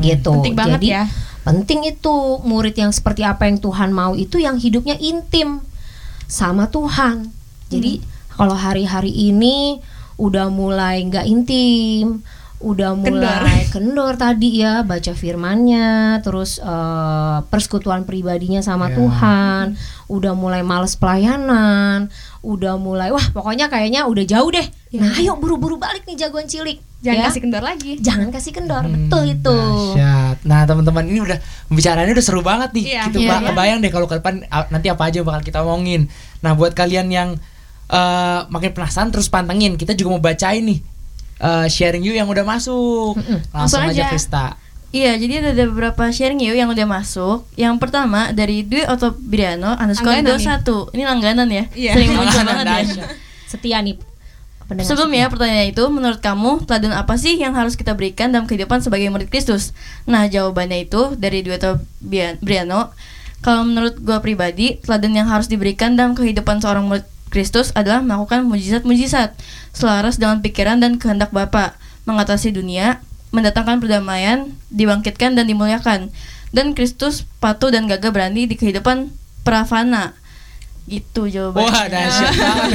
Gitu. 0.00 0.32
Penting 0.32 0.56
banget 0.56 0.80
Jadi, 0.80 0.96
ya. 0.96 1.04
Penting 1.44 1.92
itu 1.92 2.40
murid 2.40 2.72
yang 2.72 2.88
seperti 2.88 3.20
apa 3.20 3.44
yang 3.44 3.60
Tuhan 3.60 3.92
mau 3.92 4.16
itu 4.16 4.40
yang 4.40 4.56
hidupnya 4.56 4.96
intim 4.96 5.60
sama 6.24 6.72
Tuhan. 6.72 7.39
Jadi 7.70 8.02
kalau 8.30 8.52
hari-hari 8.52 9.08
ini 9.08 9.78
udah 10.16 10.50
mulai 10.50 11.00
nggak 11.02 11.24
intim, 11.24 12.20
udah 12.60 12.92
mulai 12.92 13.64
kendor. 13.70 14.18
tadi 14.18 14.60
ya 14.60 14.82
baca 14.82 15.14
firmannya, 15.14 16.20
terus 16.20 16.58
eh, 16.58 17.38
persekutuan 17.46 18.04
pribadinya 18.04 18.60
sama 18.60 18.90
Ya. 18.90 18.96
Tuhan, 18.96 19.64
udah 20.06 20.32
mulai 20.34 20.60
males 20.60 20.92
pelayanan, 20.92 22.10
udah 22.40 22.76
mulai 22.76 23.08
wah 23.08 23.22
pokoknya 23.30 23.68
kayaknya 23.68 24.04
udah 24.04 24.24
jauh 24.24 24.50
deh. 24.50 24.66
Nah 24.92 25.14
ayo 25.16 25.36
buru-buru 25.36 25.78
balik 25.78 26.04
nih 26.04 26.18
jagoan 26.18 26.44
cilik. 26.44 26.82
Jangan 27.00 27.16
ya. 27.16 27.26
kasih 27.26 27.40
kendor 27.40 27.62
lagi. 27.62 27.92
Jangan 27.98 28.28
kasih 28.28 28.52
kendor, 28.52 28.82
Hmm, 28.82 28.92
betul 29.08 29.24
itu. 29.30 29.56
dahsyat. 29.96 30.36
Nah 30.44 30.68
teman-teman 30.68 31.04
ini 31.06 31.20
udah 31.22 31.38
pembicaraannya 31.66 32.12
udah 32.12 32.26
seru 32.26 32.42
banget 32.42 32.76
nih. 32.76 32.84
Iya. 32.90 33.02
Kita 33.08 33.16
Iya, 33.16 33.24
ba- 33.26 33.40
iya. 33.40 33.48
kebayang 33.48 33.78
deh 33.80 33.88
kalau 33.88 34.04
ke 34.04 34.20
depan 34.20 34.34
nanti 34.68 34.86
apa 34.88 35.08
aja 35.08 35.18
bakal 35.22 35.40
kita 35.40 35.58
omongin. 35.60 36.12
Nah 36.40 36.52
buat 36.52 36.74
kalian 36.74 37.08
yang 37.08 37.40
eh, 37.90 38.40
makin 38.46 38.70
penasaran 38.70 39.10
terus 39.10 39.26
pantengin, 39.26 39.74
kita 39.74 39.98
juga 39.98 40.14
mau 40.14 40.22
bacain 40.22 40.62
nih 40.62 40.80
eh, 41.40 41.66
sharing 41.66 42.06
you 42.06 42.14
yang 42.14 42.30
udah 42.30 42.46
masuk. 42.46 43.18
Langsung, 43.18 43.50
Langsung 43.50 43.80
aja 43.82 44.06
aja. 44.06 44.12
Krista. 44.14 44.46
Iya, 44.90 45.14
jadi 45.22 45.54
ada 45.54 45.64
beberapa 45.70 46.10
sharing 46.10 46.42
yuk 46.42 46.58
yang 46.58 46.66
udah 46.66 46.82
masuk. 46.82 47.46
Yang 47.54 47.78
pertama 47.78 48.34
dari 48.34 48.66
Dwi 48.66 48.90
Otobriano 48.90 49.78
underscore 49.78 50.18
Langganan 50.18 50.66
21 50.66 50.98
Ini 50.98 51.02
langganan 51.06 51.48
ya. 51.48 51.64
Iya. 51.78 51.92
Sering 51.94 52.10
muncul 52.18 52.42
banget 52.42 52.66
ya. 52.66 53.06
Setia 53.46 53.78
nih. 53.86 53.96
Sebelumnya 54.82 55.26
setia. 55.26 55.32
pertanyaan 55.34 55.68
itu 55.70 55.84
menurut 55.90 56.18
kamu 56.22 56.62
teladan 56.66 56.94
apa 56.94 57.14
sih 57.18 57.38
yang 57.38 57.54
harus 57.54 57.74
kita 57.74 57.94
berikan 57.94 58.34
dalam 58.34 58.50
kehidupan 58.50 58.82
sebagai 58.82 59.06
murid 59.14 59.30
Kristus? 59.30 59.74
Nah 60.10 60.26
jawabannya 60.26 60.90
itu 60.90 61.14
dari 61.14 61.42
Dwi 61.46 61.58
Otobriano 61.58 62.90
Kalau 63.40 63.62
menurut 63.66 63.98
gua 64.02 64.18
pribadi 64.18 64.78
teladan 64.82 65.14
yang 65.14 65.26
harus 65.30 65.46
diberikan 65.46 65.94
dalam 65.94 66.18
kehidupan 66.18 66.62
seorang 66.62 66.90
murid 66.90 67.06
Kristus 67.30 67.70
adalah 67.78 68.02
melakukan 68.02 68.44
mujizat-mujizat 68.50 69.38
selaras 69.70 70.18
dengan 70.18 70.42
pikiran 70.42 70.82
dan 70.82 70.98
kehendak 70.98 71.30
Bapa, 71.30 71.78
mengatasi 72.04 72.50
dunia, 72.50 72.98
mendatangkan 73.30 73.78
perdamaian, 73.78 74.50
dibangkitkan 74.74 75.38
dan 75.38 75.46
dimuliakan. 75.46 76.10
Dan 76.50 76.74
Kristus 76.74 77.22
patuh 77.38 77.70
dan 77.70 77.86
gagah 77.86 78.10
berani 78.10 78.50
di 78.50 78.58
kehidupan 78.58 79.14
pravana. 79.46 80.18
Gitu 80.90 81.30
jawabannya. 81.30 81.70
Wah 81.70 81.86
dahsyat 81.86 82.34
banget. 82.42 82.70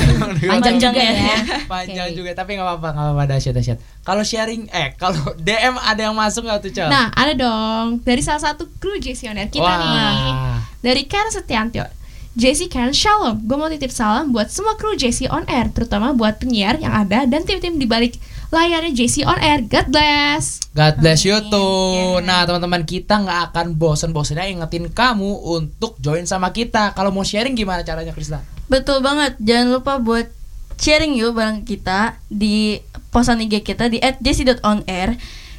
Panjang 0.47 0.77
juga 0.79 1.03
ya. 1.03 1.35
Panjang 1.67 2.07
Oke. 2.07 2.15
juga 2.15 2.31
tapi 2.31 2.55
nggak 2.55 2.63
apa-apa 2.63 2.87
nggak 2.95 3.05
apa-apa 3.11 3.23
dahsyat 3.35 3.53
dahsyat. 3.59 3.77
Kalau 4.07 4.23
sharing 4.23 4.71
eh 4.71 4.95
kalau 4.95 5.19
DM 5.45 5.75
ada 5.75 6.07
yang 6.07 6.15
masuk 6.15 6.47
nggak 6.47 6.63
tuh 6.63 6.71
Cel? 6.71 6.87
Nah, 6.87 7.11
ada 7.11 7.35
dong 7.35 7.99
dari 8.07 8.23
salah 8.23 8.39
satu 8.39 8.71
kru 8.79 8.95
Air 8.95 9.51
kita 9.51 9.59
Wah. 9.59 9.75
nih. 9.83 10.35
Dari 10.79 11.01
Karen 11.11 11.35
Setiantio. 11.35 12.04
JC 12.35 12.67
Karen 12.67 12.91
Shalom, 12.91 13.47
gue 13.47 13.55
mau 13.55 13.71
titip 13.71 13.95
salam 13.95 14.35
buat 14.35 14.51
semua 14.51 14.75
kru 14.75 14.91
JC 14.99 15.31
On 15.31 15.47
Air, 15.47 15.71
terutama 15.71 16.11
buat 16.11 16.35
penyiar 16.35 16.75
yang 16.83 16.91
ada 16.91 17.23
dan 17.23 17.47
tim-tim 17.47 17.79
di 17.79 17.87
balik 17.87 18.19
layarnya 18.51 18.91
JC 18.91 19.23
On 19.23 19.39
Air. 19.39 19.63
God 19.63 19.87
bless. 19.87 20.67
God 20.75 20.99
bless 20.99 21.23
you 21.23 21.39
tuh. 21.47 22.19
Yeah. 22.19 22.27
Nah 22.27 22.43
teman-teman 22.43 22.83
kita 22.83 23.23
nggak 23.23 23.39
akan 23.55 23.79
bosen-bosennya 23.79 24.51
ingetin 24.51 24.91
kamu 24.91 25.31
untuk 25.47 25.95
join 26.03 26.27
sama 26.27 26.51
kita. 26.51 26.91
Kalau 26.91 27.07
mau 27.15 27.23
sharing 27.23 27.55
gimana 27.55 27.87
caranya 27.87 28.11
Krista? 28.11 28.43
Betul 28.67 28.99
banget. 28.99 29.39
Jangan 29.39 29.71
lupa 29.71 29.95
buat 30.03 30.27
sharing 30.75 31.15
yuk 31.15 31.39
bareng 31.39 31.63
kita 31.63 32.19
di 32.27 32.83
posan 33.15 33.47
IG 33.47 33.63
kita 33.63 33.87
di 33.87 34.03
@jc.onair. 34.03 35.15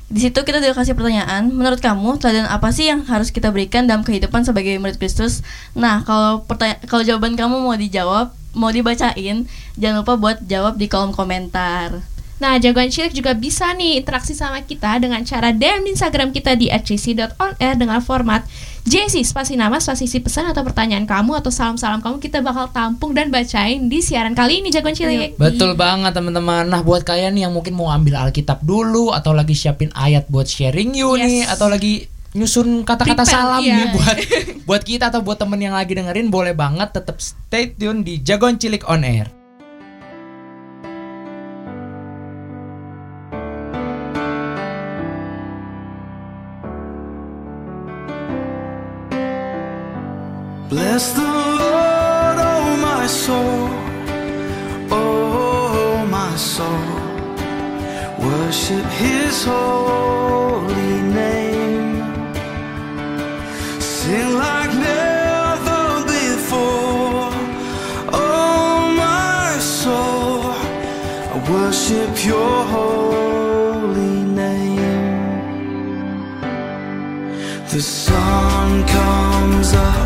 Di 0.07 0.23
situ 0.23 0.39
kita 0.47 0.63
kasih 0.63 0.95
pertanyaan. 0.95 1.51
Menurut 1.51 1.83
kamu, 1.83 2.23
teladan 2.23 2.47
apa 2.47 2.71
sih 2.71 2.87
yang 2.87 3.03
harus 3.11 3.35
kita 3.35 3.51
berikan 3.51 3.91
dalam 3.91 4.07
kehidupan 4.07 4.47
sebagai 4.47 4.79
murid 4.79 5.03
Kristus? 5.03 5.43
Nah, 5.75 6.07
kalau 6.07 6.47
pertanya 6.47 6.79
kalau 6.87 7.03
jawaban 7.03 7.35
kamu 7.35 7.59
mau 7.59 7.75
dijawab, 7.75 8.31
mau 8.55 8.71
dibacain, 8.71 9.51
jangan 9.75 10.07
lupa 10.07 10.15
buat 10.15 10.39
jawab 10.47 10.79
di 10.79 10.87
kolom 10.87 11.11
komentar. 11.11 12.07
Nah, 12.37 12.61
jagoan 12.61 12.93
cilik 12.93 13.17
juga 13.17 13.33
bisa 13.33 13.73
nih 13.73 14.05
interaksi 14.05 14.37
sama 14.37 14.61
kita 14.61 15.01
dengan 15.01 15.25
cara 15.25 15.57
DM 15.57 15.89
di 15.89 15.91
Instagram 15.97 16.37
kita 16.37 16.53
di 16.53 16.69
@jc.onair 16.69 17.81
dengan 17.81 18.05
format 18.05 18.45
JC 18.87 19.27
spasi 19.27 19.59
nama, 19.59 19.83
spasi 19.83 20.07
isi 20.07 20.23
pesan 20.23 20.47
atau 20.47 20.63
pertanyaan 20.63 21.11
kamu 21.11 21.43
atau 21.43 21.51
salam-salam 21.51 21.99
kamu 21.99 22.23
kita 22.23 22.39
bakal 22.39 22.71
tampung 22.71 23.19
dan 23.19 23.35
bacain 23.35 23.91
di 23.91 23.99
siaran 23.99 24.31
kali 24.31 24.63
ini 24.63 24.71
jagoan 24.71 24.95
cilik. 24.95 25.35
Betul 25.35 25.75
banget 25.75 26.15
teman-teman. 26.15 26.71
Nah 26.71 26.87
buat 26.87 27.03
kalian 27.03 27.35
yang 27.35 27.51
mungkin 27.51 27.75
mau 27.75 27.91
ambil 27.91 28.15
Alkitab 28.15 28.63
dulu 28.63 29.11
atau 29.11 29.35
lagi 29.35 29.59
siapin 29.59 29.91
ayat 29.91 30.31
buat 30.31 30.47
sharing 30.47 30.95
you 30.95 31.19
nih 31.19 31.43
Yes. 31.43 31.59
atau 31.59 31.67
lagi 31.67 32.07
nyusun 32.37 32.87
kata-kata 32.87 33.27
salam 33.27 33.65
iya. 33.65 33.75
nih 33.75 33.89
buat 33.97 34.17
buat 34.69 34.83
kita 34.87 35.11
atau 35.11 35.25
buat 35.25 35.41
temen 35.41 35.59
yang 35.59 35.75
lagi 35.75 35.97
dengerin 35.97 36.31
boleh 36.31 36.55
banget 36.55 36.95
tetap 36.95 37.19
stay 37.19 37.75
tune 37.75 38.07
di 38.07 38.23
Jagoan 38.23 38.61
Cilik 38.61 38.87
on 38.87 39.03
Air. 39.03 39.36
Bless 50.77 51.13
the 51.13 51.23
Lord, 51.23 52.37
oh 52.53 52.77
my 52.89 53.07
soul, 53.07 53.69
oh 54.93 56.07
my 56.11 56.37
soul. 56.37 56.93
Worship 58.19 58.85
His 59.05 59.43
holy 59.47 60.97
name. 61.23 62.05
Sing 63.81 64.35
like 64.35 64.73
never 64.91 65.85
before, 66.15 67.33
oh 68.13 68.93
my 69.05 69.57
soul. 69.59 70.43
I 71.33 71.37
worship 71.51 72.13
Your 72.23 72.59
holy 72.77 74.17
name. 74.43 75.17
The 77.73 77.81
sun 77.81 78.87
comes 78.87 79.73
up, 79.73 80.06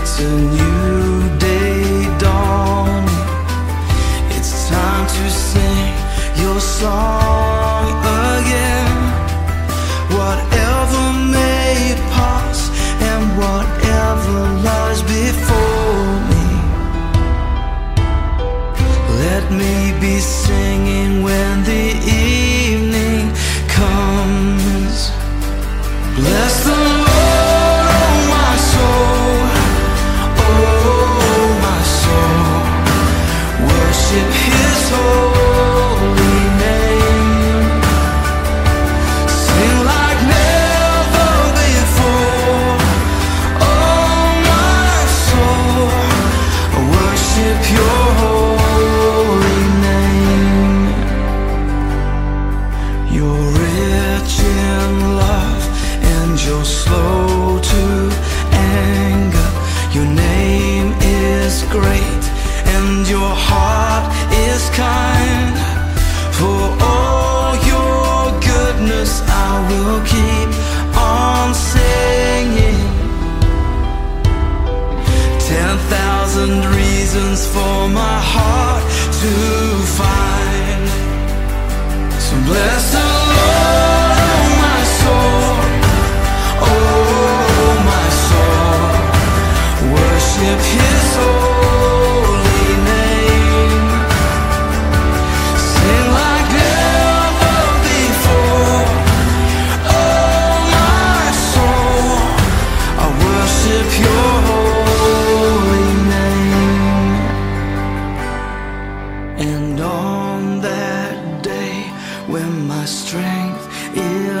it's 0.00 0.20
a 0.20 0.30
new 0.58 1.38
day 1.38 2.18
dawning. 2.18 3.08
It's 4.36 4.68
time 4.68 5.06
to 5.06 5.30
sing 5.30 5.94
your 6.42 6.60
song 6.60 7.15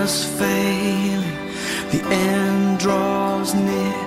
is 0.06 0.24
failing, 0.38 1.36
the 1.90 2.00
end 2.30 2.78
draws 2.78 3.54
near 3.54 4.00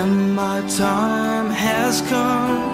and 0.00 0.34
my 0.34 0.58
time 0.84 1.50
has 1.50 2.00
come. 2.12 2.72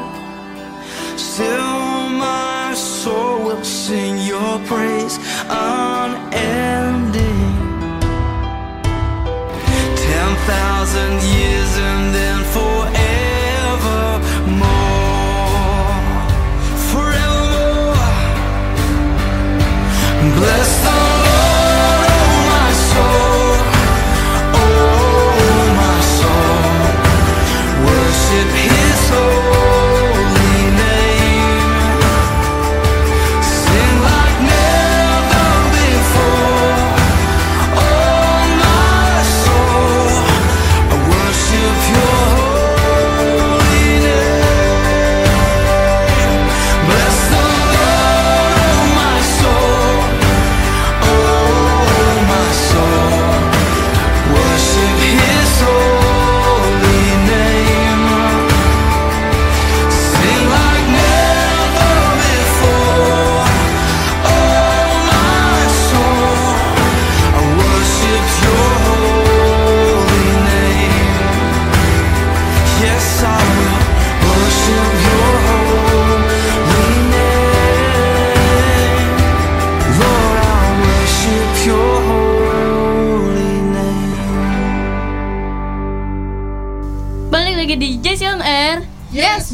Still, 1.16 2.08
my 2.28 2.74
soul 2.74 3.36
will 3.46 3.64
sing 3.64 4.14
your 4.32 4.54
praise 4.70 5.16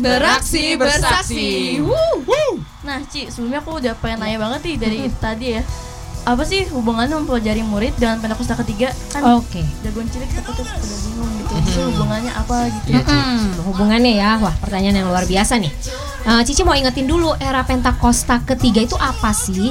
beraksi 0.05 0.65
bersaksi. 0.77 1.81
Wuh. 1.81 2.61
Nah, 2.85 3.01
Ci, 3.09 3.33
sebelumnya 3.33 3.65
aku 3.65 3.81
udah 3.81 3.97
pengen 3.97 4.21
nanya 4.21 4.37
banget 4.37 4.61
nih 4.69 4.77
dari 4.77 4.99
tadi 5.17 5.47
ya. 5.57 5.63
Apa 6.25 6.41
sih 6.45 6.65
hubungannya 6.73 7.21
mempelajari 7.21 7.61
murid 7.65 7.97
dengan 8.01 8.17
Pentakosta 8.21 8.57
ketiga? 8.65 8.93
Kan 9.13 9.25
Oke. 9.41 9.61
jagoan 9.85 10.09
cilik 10.09 10.29
takutnya 10.33 10.65
pada 10.73 10.97
bingung 11.05 11.33
gitu. 11.37 11.53
Itu 11.61 11.81
hubungannya 11.93 12.33
apa 12.33 12.57
gitu. 12.73 12.87
Iya, 12.97 13.01
Ci. 13.05 13.13
Hmm, 13.13 13.49
hubungannya 13.69 14.13
ya, 14.17 14.31
wah 14.41 14.55
pertanyaan 14.61 15.05
yang 15.05 15.09
luar 15.13 15.29
biasa 15.29 15.61
nih. 15.61 15.73
Eh, 16.25 16.41
Cici 16.49 16.65
mau 16.65 16.73
ingetin 16.73 17.05
dulu 17.05 17.37
era 17.37 17.61
Pentakosta 17.69 18.41
ketiga 18.49 18.81
itu 18.81 18.97
apa 18.97 19.37
sih? 19.37 19.69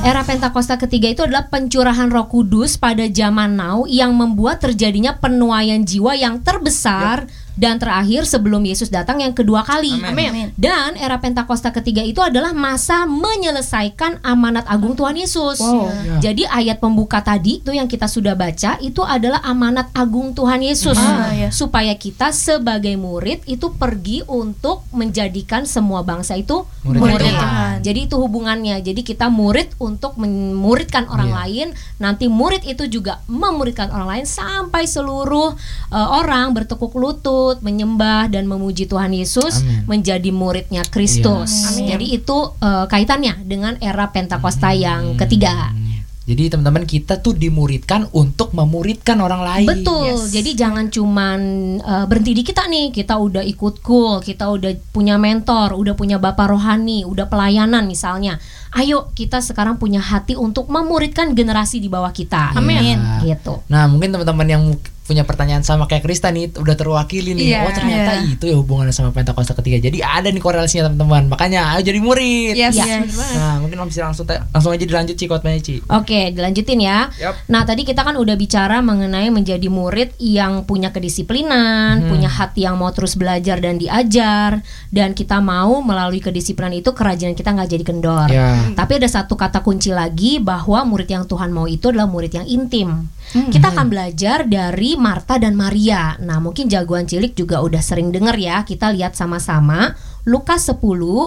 Era 0.00 0.24
Pentakosta 0.24 0.80
ketiga 0.80 1.12
itu 1.12 1.20
adalah 1.28 1.52
pencurahan 1.52 2.08
Roh 2.08 2.24
Kudus 2.24 2.80
pada 2.80 3.04
zaman 3.04 3.60
now 3.60 3.84
yang 3.84 4.16
membuat 4.16 4.64
terjadinya 4.64 5.20
penuaian 5.20 5.84
jiwa 5.84 6.16
yang 6.16 6.40
terbesar 6.40 7.28
dan 7.60 7.76
terakhir 7.76 8.24
sebelum 8.24 8.64
Yesus 8.64 8.88
datang 8.88 9.20
yang 9.20 9.36
kedua 9.36 9.60
kali. 9.60 9.92
Amin. 10.00 10.32
Amin. 10.32 10.48
Dan 10.56 10.96
era 10.96 11.20
Pentakosta 11.20 11.68
ketiga 11.68 12.00
itu 12.00 12.24
adalah 12.24 12.56
masa 12.56 13.04
menyelesaikan 13.04 14.24
amanat 14.24 14.64
agung 14.64 14.96
Tuhan 14.96 15.12
Yesus. 15.12 15.60
Ya. 15.60 16.32
Jadi 16.32 16.48
ayat 16.48 16.80
pembuka 16.80 17.20
tadi 17.20 17.60
itu 17.60 17.74
yang 17.74 17.84
kita 17.84 18.08
sudah 18.08 18.32
baca 18.32 18.80
itu 18.80 19.04
adalah 19.04 19.44
amanat 19.44 19.92
agung 19.92 20.32
Tuhan 20.32 20.62
Yesus 20.62 20.96
Ah, 20.96 21.34
ya. 21.34 21.52
supaya 21.52 21.92
kita 21.92 22.30
sebagai 22.30 22.96
murid 22.96 23.44
itu 23.44 23.74
pergi 23.74 24.22
untuk 24.24 24.86
menjadikan 24.94 25.66
semua 25.66 26.00
bangsa 26.00 26.38
itu 26.38 26.64
Murid 26.80 27.00
murid. 27.02 27.34
Tuhan. 27.34 27.74
Jadi 27.82 28.00
itu 28.06 28.16
hubungannya. 28.16 28.76
Jadi 28.80 29.02
kita 29.02 29.26
murid 29.28 29.74
untuk 29.76 30.16
memuridkan 30.16 31.10
orang 31.10 31.28
Iya. 31.28 31.36
lain, 31.44 31.68
nanti 31.98 32.30
murid 32.30 32.62
itu 32.64 32.86
juga 32.86 33.20
memuridkan 33.26 33.90
orang 33.90 34.08
lain 34.16 34.26
sampai 34.26 34.86
seluruh 34.86 35.52
uh, 35.90 36.08
orang 36.16 36.54
bertekuk 36.54 36.94
lutut, 36.94 37.49
menyembah 37.58 38.30
dan 38.30 38.46
memuji 38.46 38.86
Tuhan 38.86 39.10
Yesus 39.10 39.66
Amin. 39.66 39.82
menjadi 39.90 40.30
muridnya 40.30 40.86
Kristus. 40.86 41.74
Amin. 41.74 41.90
Jadi 41.90 42.06
itu 42.14 42.54
uh, 42.62 42.86
kaitannya 42.86 43.42
dengan 43.42 43.74
era 43.82 44.06
Pentakosta 44.14 44.70
yang 44.70 45.18
ketiga. 45.18 45.74
Hmm. 45.74 45.90
Jadi 46.30 46.46
teman-teman 46.46 46.86
kita 46.86 47.18
tuh 47.18 47.34
dimuridkan 47.34 48.06
untuk 48.14 48.54
memuridkan 48.54 49.18
orang 49.18 49.42
lain. 49.42 49.66
Betul. 49.66 50.14
Jadi 50.30 50.54
jangan 50.54 50.86
cuman 50.86 51.40
uh, 51.82 52.06
berhenti 52.06 52.38
di 52.38 52.46
kita 52.46 52.70
nih. 52.70 52.94
Kita 52.94 53.18
udah 53.18 53.42
ikut 53.42 53.82
cool, 53.82 54.22
kita 54.22 54.46
udah 54.46 54.70
punya 54.94 55.18
mentor, 55.18 55.74
udah 55.74 55.98
punya 55.98 56.22
bapak 56.22 56.54
rohani, 56.54 57.02
udah 57.02 57.26
pelayanan 57.26 57.82
misalnya. 57.90 58.38
Ayo 58.70 59.10
kita 59.12 59.42
sekarang 59.42 59.76
punya 59.76 59.98
hati 59.98 60.34
untuk 60.34 60.66
memuridkan 60.66 61.34
generasi 61.34 61.78
di 61.78 61.90
bawah 61.90 62.10
kita. 62.10 62.54
Amin. 62.54 62.98
Gitu. 63.20 63.60
Nah 63.66 63.86
mungkin 63.86 64.14
teman-teman 64.14 64.46
yang 64.46 64.62
punya 65.02 65.26
pertanyaan 65.26 65.66
sama 65.66 65.90
kayak 65.90 66.06
Krista 66.06 66.30
nih 66.30 66.54
udah 66.54 66.78
terwakili 66.78 67.34
nih. 67.34 67.50
Iya. 67.50 67.66
oh 67.66 67.74
ternyata 67.74 68.12
Iya. 68.22 68.30
itu 68.30 68.44
ya 68.46 68.54
hubungannya 68.54 68.94
sama 68.94 69.10
Pentakosta 69.10 69.58
ketiga. 69.58 69.82
Jadi 69.82 69.98
ada 69.98 70.30
nih 70.30 70.38
korelasinya 70.38 70.86
teman-teman. 70.86 71.26
Makanya 71.26 71.74
ayo 71.74 71.82
jadi 71.82 71.98
murid. 71.98 72.54
Yes, 72.54 72.78
Iya. 72.78 73.02
banget. 73.02 73.10
Nah 73.34 73.54
mungkin 73.58 73.82
bisa 73.90 74.06
langsung 74.06 74.22
langsung 74.30 74.70
aja 74.70 74.86
dilanjut 74.86 75.18
Ci 75.18 75.26
khotbahnya 75.26 75.58
Ci. 75.58 75.82
Oke, 75.90 76.30
dilanjutin 76.30 76.78
ya. 76.78 77.10
Yap. 77.18 77.34
Nah, 77.50 77.66
tadi 77.66 77.82
kita 77.82 78.06
kan 78.06 78.14
udah 78.14 78.38
bicara 78.38 78.78
mengenai 78.78 79.34
menjadi 79.34 79.66
murid 79.66 80.14
yang 80.22 80.62
punya 80.62 80.94
kedisiplinan, 80.94 82.06
Hmm. 82.06 82.08
punya 82.08 82.30
hati 82.30 82.62
yang 82.62 82.78
mau 82.78 82.94
terus 82.94 83.18
belajar 83.18 83.58
dan 83.58 83.82
diajar, 83.82 84.62
dan 84.88 85.10
kita 85.10 85.42
mau 85.42 85.82
melalui 85.82 86.22
kedisiplinan 86.22 86.70
itu 86.72 86.94
kerajinan 86.94 87.34
kita 87.34 87.50
nggak 87.50 87.66
jadi 87.68 87.82
kendor. 87.84 88.28
Ya. 88.60 88.76
Tapi 88.76 88.92
ada 89.00 89.08
satu 89.08 89.34
kata 89.34 89.64
kunci 89.64 89.90
lagi 89.90 90.36
bahwa 90.36 90.84
murid 90.84 91.08
yang 91.08 91.24
Tuhan 91.24 91.48
mau 91.50 91.64
itu 91.64 91.88
adalah 91.88 92.06
murid 92.06 92.36
yang 92.36 92.44
intim. 92.44 93.08
Kita 93.30 93.70
akan 93.70 93.86
belajar 93.86 94.42
dari 94.42 94.98
Marta 94.98 95.38
dan 95.38 95.54
Maria. 95.54 96.18
Nah, 96.18 96.42
mungkin 96.42 96.66
jagoan 96.66 97.06
cilik 97.06 97.32
juga 97.38 97.62
udah 97.62 97.78
sering 97.78 98.10
denger 98.10 98.34
ya. 98.34 98.66
Kita 98.66 98.90
lihat 98.90 99.14
sama-sama 99.14 99.94
Lukas 100.26 100.66
10 100.68 100.82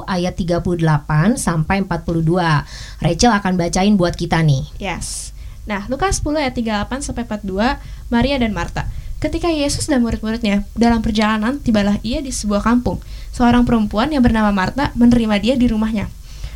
ayat 0.06 0.36
38 0.36 1.40
sampai 1.40 1.82
42. 1.88 3.02
Rachel 3.02 3.32
akan 3.32 3.54
bacain 3.56 3.96
buat 3.96 4.14
kita 4.20 4.44
nih. 4.44 4.68
Yes. 4.84 5.32
Nah, 5.64 5.88
Lukas 5.88 6.20
10 6.20 6.44
ayat 6.44 6.54
38 6.60 7.00
sampai 7.00 7.24
42, 7.24 7.80
Maria 8.12 8.36
dan 8.36 8.52
Marta. 8.52 8.84
Ketika 9.24 9.48
Yesus 9.48 9.88
dan 9.88 10.04
murid-muridnya 10.04 10.68
dalam 10.76 11.00
perjalanan, 11.00 11.56
tibalah 11.64 11.96
ia 12.04 12.20
di 12.20 12.36
sebuah 12.36 12.60
kampung. 12.60 13.00
Seorang 13.32 13.64
perempuan 13.64 14.12
yang 14.12 14.20
bernama 14.20 14.52
Marta 14.52 14.92
menerima 15.00 15.40
dia 15.40 15.56
di 15.56 15.72
rumahnya. 15.72 16.12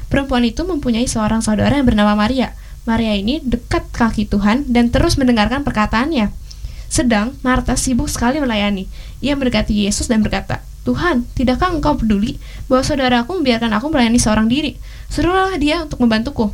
Perempuan 0.08 0.44
itu 0.48 0.64
mempunyai 0.64 1.08
seorang 1.08 1.44
saudara 1.44 1.76
yang 1.76 1.88
bernama 1.88 2.16
Maria. 2.16 2.56
Maria 2.88 3.14
ini 3.20 3.44
dekat 3.44 3.92
kaki 3.92 4.32
Tuhan 4.32 4.72
dan 4.72 4.88
terus 4.88 5.20
mendengarkan 5.20 5.68
perkataannya. 5.68 6.32
Sedang 6.88 7.36
Marta 7.44 7.76
sibuk 7.76 8.08
sekali 8.08 8.40
melayani. 8.40 8.88
Ia 9.20 9.36
mendekati 9.36 9.76
Yesus 9.76 10.08
dan 10.08 10.24
berkata, 10.24 10.64
Tuhan, 10.88 11.28
tidakkah 11.36 11.76
engkau 11.76 12.00
peduli 12.00 12.40
bahwa 12.72 12.80
saudaraku 12.80 13.44
membiarkan 13.44 13.76
aku 13.76 13.92
melayani 13.92 14.24
seorang 14.24 14.48
diri? 14.48 14.80
Suruhlah 15.12 15.60
dia 15.60 15.84
untuk 15.84 16.00
membantuku. 16.00 16.48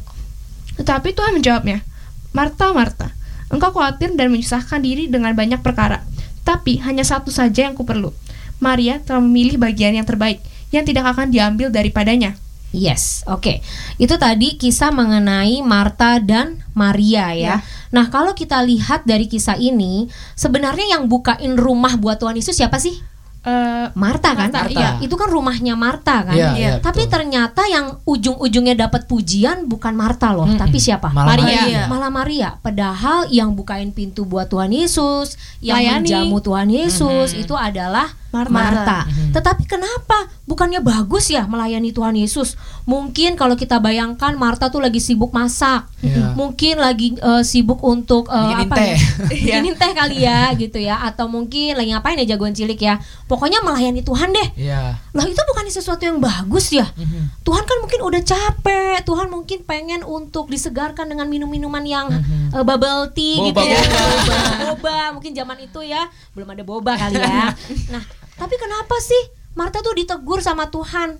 Tetapi 0.81 1.13
Tuhan 1.13 1.37
menjawabnya, 1.37 1.85
Marta, 2.33 2.73
Marta, 2.73 3.13
engkau 3.53 3.69
khawatir 3.69 4.17
dan 4.17 4.33
menyusahkan 4.33 4.81
diri 4.81 5.05
dengan 5.05 5.37
banyak 5.37 5.61
perkara. 5.61 6.01
Tapi 6.41 6.81
hanya 6.81 7.05
satu 7.05 7.29
saja 7.29 7.69
yang 7.69 7.77
kuperlu. 7.77 8.09
Maria 8.57 8.97
telah 8.97 9.21
memilih 9.21 9.61
bagian 9.61 9.93
yang 9.93 10.07
terbaik, 10.09 10.41
yang 10.73 10.81
tidak 10.81 11.13
akan 11.13 11.29
diambil 11.29 11.69
daripadanya. 11.69 12.33
Yes, 12.73 13.21
oke. 13.23 13.61
Itu 13.95 14.17
tadi 14.17 14.57
kisah 14.57 14.89
mengenai 14.89 15.61
Marta 15.61 16.17
dan 16.17 16.57
Maria 16.73 17.29
ya. 17.31 17.61
Nah, 17.89 18.09
kalau 18.09 18.33
kita 18.33 18.59
lihat 18.59 19.05
dari 19.05 19.29
kisah 19.29 19.55
ini, 19.55 20.09
sebenarnya 20.33 20.97
yang 20.97 21.05
bukain 21.05 21.53
rumah 21.53 21.93
buat 21.95 22.17
Tuhan 22.17 22.33
Yesus 22.33 22.57
siapa 22.57 22.81
sih? 22.81 22.97
Eh, 23.43 23.87
Marta 23.93 24.33
kan? 24.33 24.49
Marta, 24.49 24.71
Iya, 24.71 24.89
itu 25.03 25.13
kan 25.13 25.27
rumahnya 25.27 25.75
Marta 25.75 26.23
kan? 26.23 26.31
Iya, 26.31 26.49
iya, 26.55 26.71
Tapi 26.79 27.05
betul. 27.05 27.11
ternyata 27.11 27.67
yang 27.67 27.99
ujung-ujungnya 28.01 28.73
dapat 28.79 29.03
pujian 29.03 29.67
bukan 29.67 29.93
Marta 29.93 30.31
loh, 30.31 30.47
Mm-mm. 30.47 30.57
tapi 30.57 30.79
siapa? 30.79 31.11
Malah 31.11 31.35
Maria. 31.35 31.45
Maria. 31.59 31.81
Malah 31.85 32.07
Maria. 32.09 32.49
Padahal 32.57 33.27
yang 33.29 33.51
bukain 33.51 33.91
pintu 33.91 34.23
buat 34.23 34.47
Tuhan 34.47 34.71
Yesus, 34.71 35.35
yang 35.59 35.75
Layani. 35.77 36.07
menjamu 36.07 36.39
Tuhan 36.39 36.71
Yesus 36.71 37.35
Mhm. 37.35 37.41
itu 37.43 37.53
adalah 37.53 38.15
Marta. 38.33 38.49
Marta. 38.49 38.97
Mhm. 39.05 39.29
Tetapi 39.31 39.63
kenapa? 39.63 40.17
Bukannya 40.43 40.81
bagus 40.81 41.29
ya 41.29 41.45
melayani 41.45 41.93
Tuhan 41.93 42.17
Yesus? 42.17 42.57
Mungkin 42.83 43.37
kalau 43.37 43.53
kita 43.53 43.77
bayangkan 43.77 44.35
Marta 44.35 44.67
tuh 44.67 44.81
lagi 44.81 44.99
sibuk 44.99 45.31
masak, 45.31 45.87
Iya. 46.01 46.33
mungkin 46.33 46.77
lagi 46.77 47.15
eh, 47.15 47.43
sibuk 47.43 47.79
untuk 47.79 48.27
eh, 48.27 48.35
Bikinin 48.35 48.67
apa 48.67 48.75
teh. 48.75 48.89
ya? 48.97 48.99
Bikinin 49.29 49.75
teh 49.77 49.91
kali 49.93 50.17
ya 50.19 50.39
gitu 50.53 50.77
ya, 50.77 50.99
atau 50.99 51.25
mungkin 51.27 51.77
lagi 51.77 51.93
ngapain 51.93 52.19
ya 52.19 52.35
jagoan 52.35 52.51
cilik 52.51 52.75
ya? 52.75 52.97
Pokoknya 53.25 53.61
melayani 53.61 54.01
Tuhan 54.01 54.33
deh. 54.33 54.49
Iya. 54.59 54.99
Lah 54.99 55.25
itu 55.25 55.39
bukan 55.39 55.69
sesuatu 55.69 56.03
yang 56.03 56.17
bagus 56.19 56.69
ya? 56.69 56.89
Mhm. 56.91 57.39
Tuhan 57.41 57.63
kan 57.63 57.77
mungkin 57.79 58.01
udah 58.03 58.21
capek, 58.21 58.99
Tuhan 59.03 59.29
mungkin 59.29 59.63
pengen 59.63 60.01
untuk 60.01 60.49
disegarkan 60.49 61.07
dengan 61.07 61.25
minum-minuman 61.25 61.81
yang 61.81 62.07
Mhm. 62.09 62.51
eh, 62.51 62.63
bubble 62.63 63.09
tea 63.11 63.39
Boba, 63.39 63.47
gitu 63.47 63.61
ya, 63.63 63.79
boba, 63.79 64.39
boba. 64.67 64.97
Mungkin 65.13 65.31
zaman 65.31 65.57
itu 65.61 65.79
ya 65.81 66.03
belum 66.33 66.49
ada 66.49 66.63
boba 66.63 66.93
kali 66.93 67.15
ya. 67.15 67.47
Nah, 67.93 68.01
tapi 68.43 68.59
kenapa 68.59 68.99
sih 68.99 69.23
Marta 69.55 69.79
tuh 69.79 69.95
ditegur 69.95 70.43
sama 70.43 70.67
Tuhan? 70.67 71.15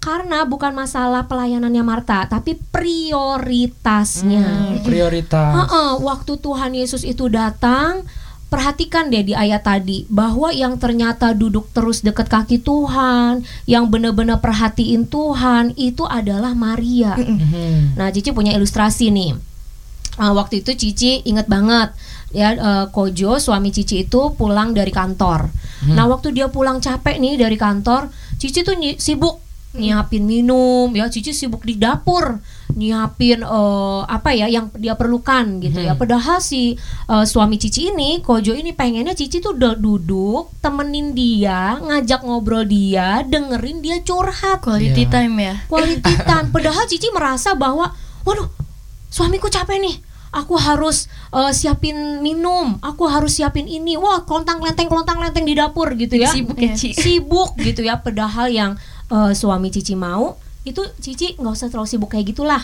Karena 0.00 0.46
bukan 0.46 0.72
masalah 0.72 1.26
pelayanannya 1.26 1.82
Marta, 1.84 2.24
tapi 2.30 2.56
prioritasnya. 2.72 4.46
Hmm, 4.48 4.86
prioritas. 4.86 5.52
Heeh, 5.52 5.90
waktu 6.00 6.40
Tuhan 6.40 6.72
Yesus 6.72 7.04
itu 7.04 7.28
datang, 7.28 8.06
perhatikan 8.48 9.12
deh 9.12 9.20
di 9.20 9.34
ayat 9.36 9.66
tadi 9.66 10.08
bahwa 10.08 10.54
yang 10.54 10.80
ternyata 10.80 11.36
duduk 11.36 11.68
terus 11.76 12.00
dekat 12.00 12.32
kaki 12.32 12.64
Tuhan, 12.64 13.44
yang 13.68 13.92
benar-benar 13.92 14.40
perhatiin 14.40 15.04
Tuhan 15.04 15.76
itu 15.76 16.08
adalah 16.08 16.56
Maria. 16.56 17.18
Mhm. 17.20 17.98
Nah, 18.00 18.08
Cici 18.08 18.32
punya 18.32 18.56
ilustrasi 18.56 19.12
nih. 19.12 19.49
Ah, 20.16 20.32
waktu 20.32 20.60
itu 20.60 20.72
Cici 20.72 21.22
inget 21.22 21.46
banget 21.46 21.94
ya 22.30 22.50
eh, 22.52 22.86
Kojo 22.88 23.36
suami 23.36 23.70
Cici 23.70 24.02
itu 24.04 24.34
pulang 24.34 24.70
dari 24.70 24.90
kantor. 24.90 25.50
Nah, 25.80 26.04
waktu 26.06 26.30
dia 26.30 26.46
pulang 26.46 26.76
capek 26.76 27.16
nih 27.16 27.34
dari 27.36 27.56
kantor, 27.56 28.10
Cici 28.36 28.60
tuh 28.60 28.76
sibuk 28.96 29.40
nyiapin 29.70 30.26
minum 30.26 30.90
ya 30.90 31.06
Cici 31.06 31.30
sibuk 31.30 31.62
di 31.62 31.78
dapur 31.78 32.42
nyiapin 32.70 33.40
eh, 33.40 34.00
apa 34.04 34.30
ya 34.30 34.46
yang 34.46 34.66
dia 34.74 34.94
perlukan 34.94 35.58
gitu 35.58 35.78
ya 35.78 35.94
padahal 35.94 36.38
si 36.38 36.74
eh, 37.06 37.24
suami 37.24 37.54
Cici 37.54 37.86
ini 37.88 38.18
Kojo 38.18 38.50
ini 38.50 38.70
pengennya 38.70 39.14
Cici 39.14 39.38
tuh 39.38 39.54
udah 39.54 39.74
duduk 39.74 40.50
temenin 40.58 41.14
dia 41.14 41.78
ngajak 41.78 42.22
ngobrol 42.22 42.62
dia 42.62 43.22
dengerin 43.22 43.78
dia 43.78 44.02
curhat 44.02 44.58
Quality 44.60 45.02
Iya. 45.02 45.10
time 45.12 45.34
ya. 45.38 45.54
quality 45.66 46.14
time. 46.28 46.46
Padahal 46.50 46.84
Cici 46.84 47.06
merasa 47.10 47.54
bahwa, 47.54 47.94
waduh, 48.22 48.50
suamiku 49.10 49.50
capek 49.50 49.82
nih. 49.82 49.96
Aku 50.30 50.54
harus 50.54 51.10
eh, 51.34 51.50
siapin 51.50 52.22
minum, 52.22 52.78
aku 52.78 53.10
harus 53.10 53.34
siapin 53.34 53.66
ini. 53.66 53.98
Wah, 53.98 54.22
kelontang 54.22 54.62
lenteng 54.62 54.86
kelontang 54.86 55.18
lenteng 55.18 55.42
di 55.42 55.58
dapur 55.58 55.90
gitu 55.98 56.14
ya. 56.14 56.30
Sibuk 56.30 56.54
ya, 56.54 56.70
Ci. 56.78 56.94
Sibuk 57.02 57.58
gitu 57.58 57.82
ya. 57.82 57.98
Padahal 57.98 58.46
yang 58.46 58.78
eh, 59.10 59.32
suami 59.34 59.74
Cici 59.74 59.98
mau 59.98 60.38
itu 60.62 60.86
Cici 61.02 61.34
nggak 61.34 61.50
usah 61.50 61.66
terlalu 61.66 61.90
sibuk 61.90 62.14
kayak 62.14 62.30
gitulah. 62.30 62.62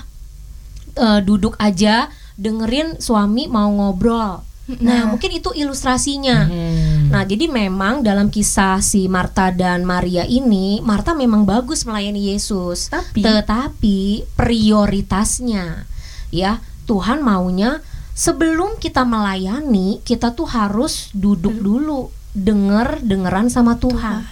Eh, 0.95 1.21
duduk 1.27 1.59
aja 1.59 2.07
dengerin 2.39 3.03
suami 3.03 3.51
mau 3.51 3.67
ngobrol. 3.67 4.47
Nah, 4.67 5.07
mungkin 5.07 5.31
itu 5.31 5.55
ilustrasinya. 5.55 6.51
Mhm. 6.51 7.15
Nah, 7.15 7.23
jadi 7.23 7.47
memang 7.47 8.03
dalam 8.03 8.27
kisah 8.27 8.83
si 8.83 9.07
Marta 9.07 9.55
dan 9.55 9.87
Maria 9.87 10.27
ini, 10.27 10.83
Marta 10.83 11.15
memang 11.15 11.47
bagus 11.47 11.87
melayani 11.87 12.35
Yesus. 12.35 12.91
Tapi- 12.91 13.23
tetapi 13.23 14.27
prioritasnya 14.35 15.87
ya, 16.31 16.59
Tuhan 16.85 17.21
maunya 17.21 17.83
sebelum 18.13 18.79
kita 18.79 19.05
melayani, 19.05 20.01
kita 20.03 20.33
tuh 20.33 20.49
harus 20.49 21.11
duduk 21.13 21.53
dulu, 21.53 22.09
denger 22.33 23.01
dengeran 23.01 23.49
sama 23.49 23.77
Tuhan. 23.77 24.25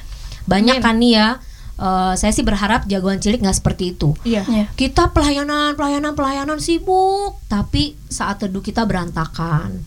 Banyak 0.45 0.81
kan 0.81 1.01
nih 1.01 1.13
ya 1.17 1.29
eh, 1.75 2.13
saya 2.15 2.31
sih 2.31 2.45
berharap 2.45 2.85
jagoan 2.85 3.19
cilik 3.19 3.41
nggak 3.41 3.59
seperti 3.59 3.97
itu 3.97 4.13
Iya. 4.23 4.45
Iya. 4.47 4.65
kita 4.77 5.11
pelayanan 5.11 5.75
pelayanan 5.75 6.15
pelayanan 6.15 6.61
sibuk 6.63 7.41
tapi 7.49 7.97
saat 8.07 8.39
teduh 8.39 8.63
kita 8.63 8.85
berantakan 8.87 9.83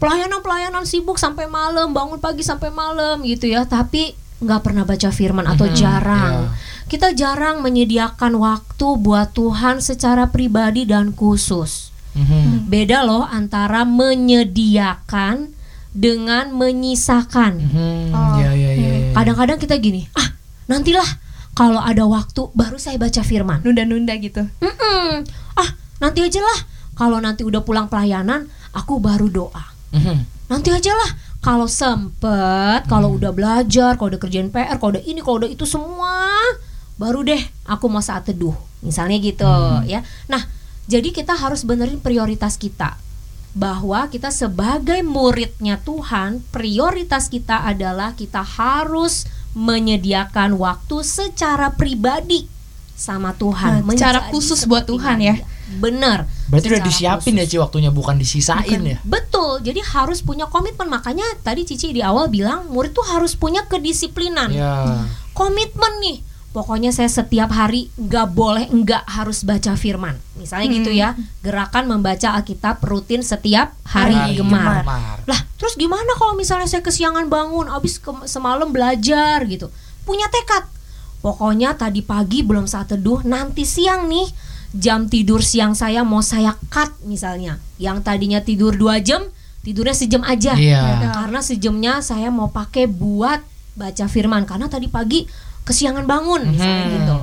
pelayanan 0.00 0.42
pelayanan 0.42 0.82
sibuk 0.82 1.14
sampai 1.14 1.46
malam 1.46 1.94
bangun 1.94 2.18
pagi 2.18 2.42
sampai 2.42 2.72
malam 2.72 3.22
gitu 3.22 3.46
ya 3.46 3.68
tapi 3.68 4.16
nggak 4.38 4.60
pernah 4.62 4.82
baca 4.82 5.10
firman 5.10 5.44
atau 5.44 5.66
jarang 5.72 6.54
kita 6.86 7.12
jarang 7.12 7.60
menyediakan 7.60 8.38
waktu 8.38 8.86
buat 8.96 9.32
Tuhan 9.32 9.78
secara 9.78 10.28
pribadi 10.28 10.84
dan 10.84 11.10
khusus 11.10 11.90
Mhm. 12.14 12.66
beda 12.66 13.02
loh 13.02 13.22
antara 13.22 13.82
menyediakan 13.84 15.52
dengan 15.90 16.50
menyisakan 16.52 17.52
Mhm. 17.60 18.04
Oh, 18.10 18.36
Ya 18.38 18.50
ya 18.52 18.70
ya. 18.70 18.92
ya. 19.04 19.12
kadang-kadang 19.12 19.58
kita 19.58 19.74
gini 19.76 20.06
ah 20.14 20.28
nantilah 20.66 21.06
kalau 21.52 21.78
ada 21.78 22.06
waktu 22.06 22.46
baru 22.54 22.78
saya 22.78 22.96
baca 22.96 23.18
firman 23.20 23.58
Nunda-nunda 23.60 24.14
gitu. 24.16 24.46
Mm-mm. 24.62 25.26
Ah, 25.52 25.68
nanti 25.98 26.22
aja 26.22 26.38
lah. 26.38 26.58
Kalau 26.94 27.18
nanti 27.18 27.42
udah 27.42 27.62
pulang 27.62 27.86
pelayanan, 27.86 28.46
aku 28.70 29.02
baru 29.02 29.26
doa. 29.26 29.66
Mhm. 29.90 30.22
Nanti 30.46 30.70
aja 30.70 30.94
lah. 30.94 31.10
Kalau 31.38 31.70
sempet, 31.70 32.82
kalau 32.90 33.14
udah 33.14 33.30
belajar, 33.30 33.94
kalau 33.94 34.10
udah 34.10 34.20
kerjain 34.20 34.50
PR, 34.50 34.74
kalau 34.82 34.98
udah 34.98 35.04
ini, 35.06 35.22
kalau 35.22 35.38
udah 35.38 35.50
itu 35.50 35.62
semua, 35.64 36.34
baru 36.98 37.22
deh 37.22 37.38
aku 37.62 37.86
mau 37.86 38.02
saat 38.02 38.26
teduh. 38.26 38.58
Misalnya 38.82 39.22
gitu, 39.22 39.46
ya. 39.86 40.02
Nah, 40.26 40.42
jadi 40.90 41.14
kita 41.14 41.38
harus 41.38 41.62
benerin 41.62 42.02
prioritas 42.02 42.58
kita. 42.58 42.98
Bahwa 43.54 44.06
kita 44.10 44.34
sebagai 44.34 45.00
muridnya 45.06 45.78
Tuhan, 45.82 46.42
prioritas 46.50 47.30
kita 47.30 47.64
adalah 47.64 48.14
kita 48.18 48.42
harus 48.42 49.26
menyediakan 49.54 50.58
waktu 50.58 51.02
secara 51.02 51.74
pribadi 51.74 52.46
sama 52.98 53.34
Tuhan. 53.34 53.86
Nah, 53.86 53.94
secara 53.94 54.30
khusus 54.34 54.66
buat 54.66 54.84
Tuhan 54.86 55.22
ya. 55.22 55.34
Maria. 55.38 55.57
Bener. 55.76 56.24
Berarti 56.48 56.72
udah 56.72 56.80
disiapin 56.80 57.36
ya 57.36 57.44
khusus. 57.44 57.52
Ci 57.52 57.56
waktunya 57.60 57.90
bukan 57.92 58.16
disisain 58.16 58.80
ya. 58.80 58.98
Betul, 59.04 59.60
jadi 59.60 59.84
harus 59.84 60.24
punya 60.24 60.48
komitmen. 60.48 60.88
Makanya 60.88 61.28
tadi 61.40 61.62
Cici 61.62 61.92
di 61.92 62.00
awal 62.00 62.32
bilang 62.32 62.72
murid 62.72 62.90
tuh 62.90 63.04
harus 63.04 63.36
punya 63.36 63.68
kedisiplinan, 63.68 64.48
Ya. 64.48 65.04
komitmen 65.32 66.00
nih. 66.00 66.18
Pokoknya 66.48 66.88
saya 66.90 67.12
setiap 67.12 67.52
hari 67.52 67.92
nggak 67.94 68.32
boleh 68.32 68.66
nggak 68.66 69.04
harus 69.06 69.44
baca 69.44 69.76
firman. 69.76 70.16
Misalnya 70.34 70.66
gitu 70.72 70.90
ya, 70.90 71.12
gerakan 71.38 71.84
membaca 71.86 72.32
Alkitab 72.32 72.80
rutin 72.82 73.20
setiap 73.20 73.76
hari, 73.84 74.16
Hari 74.16 74.40
gemar. 74.40 74.80
gemar. 74.80 75.16
Lah, 75.28 75.40
terus 75.60 75.76
gimana 75.76 76.08
kalau 76.16 76.32
misalnya 76.32 76.64
saya 76.64 76.80
kesiangan 76.80 77.28
bangun, 77.28 77.68
abis 77.68 78.00
ke- 78.00 78.24
semalam 78.24 78.72
belajar 78.72 79.44
gitu, 79.44 79.68
punya 80.02 80.24
tekad. 80.32 80.64
Pokoknya 81.20 81.76
tadi 81.76 82.00
pagi 82.00 82.40
belum 82.40 82.64
saat 82.64 82.96
teduh, 82.96 83.20
nanti 83.22 83.68
siang 83.68 84.08
nih 84.08 84.26
jam 84.76 85.08
tidur 85.08 85.40
siang 85.40 85.72
saya 85.72 86.04
mau 86.04 86.20
saya 86.20 86.56
cut 86.68 86.92
misalnya. 87.04 87.56
Yang 87.80 88.04
tadinya 88.04 88.40
tidur 88.42 88.74
dua 88.74 89.00
jam, 89.00 89.24
tidurnya 89.64 89.96
sejam 89.96 90.22
aja. 90.24 90.54
Iya. 90.54 91.12
Karena 91.14 91.40
sejamnya 91.40 92.00
saya 92.00 92.28
mau 92.28 92.52
pakai 92.52 92.84
buat 92.84 93.40
baca 93.78 94.06
firman 94.10 94.42
karena 94.42 94.66
tadi 94.66 94.90
pagi 94.90 95.24
kesiangan 95.62 96.04
bangun 96.04 96.50
misalnya 96.50 96.84
Mhm. 96.84 96.94
gitu. 96.98 97.18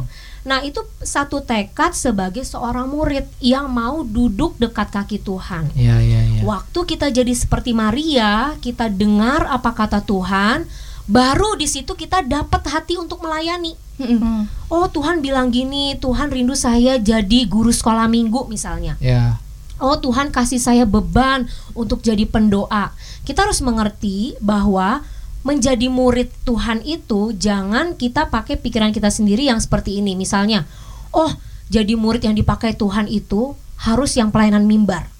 Nah, 0.45 0.61
itu 0.61 0.77
satu 1.01 1.41
tekad 1.41 1.97
sebagai 1.97 2.45
seorang 2.45 2.85
murid 2.85 3.25
yang 3.41 3.65
mau 3.65 4.05
duduk 4.05 4.53
dekat 4.61 4.93
kaki 4.93 5.17
Tuhan. 5.17 5.73
Iya 5.73 5.97
iya 5.97 6.21
iya. 6.21 6.41
Waktu 6.45 6.85
kita 6.85 7.09
jadi 7.09 7.33
seperti 7.33 7.73
Maria, 7.73 8.53
kita 8.61 8.85
dengar 8.85 9.49
apa 9.49 9.73
kata 9.73 10.05
Tuhan, 10.05 10.69
baru 11.05 11.53
di 11.57 11.69
situ 11.69 11.93
kita 11.93 12.25
dapat 12.25 12.65
hati 12.65 12.97
untuk 12.97 13.21
melayani. 13.21 13.77
Hmm. 13.95 14.49
Oh, 14.67 14.89
Tuhan 14.91 15.23
bilang 15.23 15.53
gini, 15.53 15.95
Tuhan 16.01 16.33
rindu 16.33 16.57
saya 16.57 16.99
jadi 16.99 17.47
guru 17.47 17.71
sekolah 17.71 18.09
minggu 18.11 18.49
misalnya. 18.51 18.99
Ya. 18.99 19.39
Oh, 19.79 19.95
Tuhan 19.99 20.31
kasih 20.31 20.59
saya 20.59 20.83
beban 20.83 21.47
untuk 21.75 22.01
jadi 22.03 22.23
pendoa. 22.27 22.91
Kita 23.23 23.47
harus 23.47 23.59
mengerti 23.59 24.35
bahwa 24.39 25.03
menjadi 25.45 25.87
murid 25.91 26.33
Tuhan 26.41 26.81
itu 26.81 27.35
jangan 27.37 27.93
kita 27.93 28.33
pakai 28.33 28.57
pikiran 28.57 28.89
kita 28.89 29.13
sendiri 29.13 29.45
yang 29.45 29.61
seperti 29.61 30.01
ini. 30.01 30.17
Misalnya, 30.17 30.65
oh, 31.13 31.29
jadi 31.69 31.93
murid 31.93 32.25
yang 32.25 32.35
dipakai 32.35 32.73
Tuhan 32.73 33.05
itu 33.05 33.53
harus 33.77 34.17
yang 34.17 34.33
pelayanan 34.33 34.65
mimbar. 34.65 35.11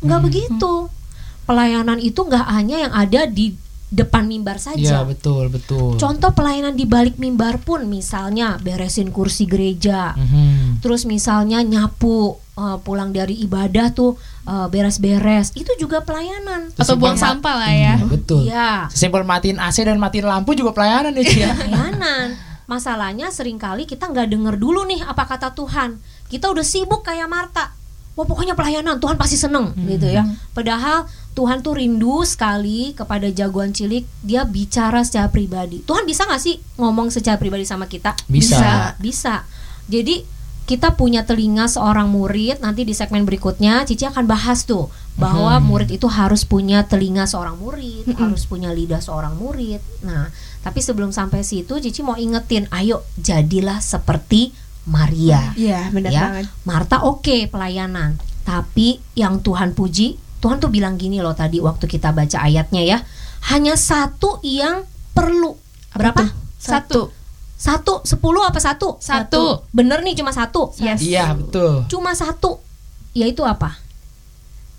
Nggak 0.00 0.20
begitu. 0.24 0.88
Pelayanan 1.44 2.00
itu 2.00 2.16
nggak 2.24 2.46
hanya 2.48 2.88
yang 2.88 2.92
ada 2.96 3.28
di 3.28 3.52
depan 3.96 4.26
mimbar 4.26 4.56
Iya 4.56 4.66
saja. 4.68 4.96
betul 5.02 5.46
betul. 5.46 5.94
Contoh 5.94 6.30
pelayanan 6.30 6.72
di 6.72 6.84
balik 6.84 7.14
mimbar 7.14 7.56
pun 7.58 7.86
misalnya 7.86 8.58
beresin 8.58 9.08
kursi 9.08 9.44
gereja, 9.44 10.12
Mhm. 10.12 10.80
terus 10.80 11.04
misalnya 11.04 11.60
nyapu 11.60 12.36
eh, 12.52 12.78
pulang 12.80 13.10
dari 13.10 13.34
ibadah 13.40 13.90
tuh 13.90 14.14
eh, 14.44 14.66
beres-beres, 14.68 15.50
itu 15.54 15.72
juga 15.76 15.98
pelayanan. 16.00 16.70
Atau 16.72 16.94
buang 16.94 17.14
Sesimpel- 17.14 17.40
sampah 17.40 17.54
lah 17.56 17.72
ya. 17.72 17.94
Iya, 17.96 18.04
betul. 18.04 18.40
Iya, 18.44 18.70
Sesimpel 18.88 19.22
matiin 19.22 19.56
AC 19.56 19.80
dan 19.80 19.96
matiin 19.96 20.22
lampu 20.22 20.52
juga 20.52 20.70
pelayanan 20.70 21.14
ya 21.14 21.24
ya. 21.24 21.50
pelayanan. 21.50 22.26
Masalahnya 22.64 23.28
sering 23.28 23.56
kali 23.56 23.84
kita 23.84 24.06
nggak 24.06 24.28
denger 24.28 24.54
dulu 24.54 24.84
nih 24.84 25.00
apa 25.00 25.24
kata 25.24 25.50
Tuhan. 25.52 25.96
Kita 26.26 26.46
udah 26.46 26.62
sibuk 26.62 27.02
kayak 27.02 27.24
Marta. 27.24 27.72
Wah 28.14 28.22
pokoknya 28.22 28.52
pelayanan 28.52 28.96
Tuhan 28.96 29.16
pasti 29.16 29.34
seneng 29.34 29.74
gitu 29.76 30.06
ya. 30.06 30.22
Padahal 30.52 31.10
Tuhan 31.34 31.66
tuh 31.66 31.82
rindu 31.82 32.22
sekali 32.22 32.94
kepada 32.94 33.26
jagoan 33.28 33.74
cilik. 33.74 34.06
Dia 34.22 34.46
bicara 34.46 35.02
secara 35.02 35.28
pribadi. 35.28 35.82
Tuhan 35.82 36.06
bisa 36.06 36.24
nggak 36.30 36.42
sih 36.42 36.62
ngomong 36.78 37.10
secara 37.10 37.36
pribadi 37.36 37.66
sama 37.66 37.90
kita? 37.90 38.14
Bisa. 38.30 38.58
Bisa. 38.58 38.74
bisa. 39.02 39.34
Jadi 39.90 40.22
kita 40.64 40.96
punya 40.96 41.28
telinga 41.28 41.68
seorang 41.68 42.08
murid. 42.08 42.62
Nanti 42.64 42.88
di 42.88 42.96
segmen 42.96 43.28
berikutnya 43.28 43.84
Cici 43.84 44.08
akan 44.08 44.24
bahas 44.24 44.64
tuh 44.64 44.88
bahwa 45.14 45.54
murid 45.62 45.94
itu 45.94 46.10
harus 46.10 46.42
punya 46.42 46.82
telinga 46.90 47.22
seorang 47.28 47.54
murid, 47.54 48.02
harus 48.18 48.50
punya 48.50 48.74
lidah 48.74 48.98
seorang 48.98 49.38
murid. 49.38 49.78
Nah, 50.02 50.30
tapi 50.66 50.82
sebelum 50.82 51.14
sampai 51.14 51.46
situ 51.46 51.78
Cici 51.78 52.02
mau 52.02 52.18
ingetin, 52.18 52.66
ayo 52.74 53.06
jadilah 53.20 53.78
seperti 53.78 54.50
Maria. 54.90 55.54
Iya, 55.54 55.88
benar 55.94 56.10
ya. 56.10 56.22
banget. 56.28 56.44
Marta 56.66 56.96
oke 57.06 57.46
pelayanan, 57.46 58.18
tapi 58.42 58.98
yang 59.14 59.38
Tuhan 59.40 59.72
puji, 59.72 60.18
Tuhan 60.44 60.60
tuh 60.60 60.68
bilang 60.68 61.00
gini 61.00 61.24
loh 61.24 61.32
tadi 61.32 61.56
waktu 61.56 61.88
kita 61.88 62.12
baca 62.12 62.44
ayatnya 62.44 62.84
ya, 62.84 62.98
hanya 63.48 63.80
satu 63.80 64.44
yang 64.44 64.84
perlu. 65.16 65.56
Berapa? 65.96 66.28
Satu. 66.60 67.08
Satu, 67.56 68.04
sepuluh 68.04 68.44
apa 68.44 68.60
satu? 68.60 69.00
Satu. 69.00 69.64
Bener 69.72 70.04
nih 70.04 70.20
cuma 70.20 70.36
satu. 70.36 70.68
Yes. 70.76 71.00
Iya 71.00 71.32
betul. 71.32 71.88
Cuma 71.88 72.12
satu. 72.12 72.60
Yaitu 73.16 73.40
apa? 73.40 73.80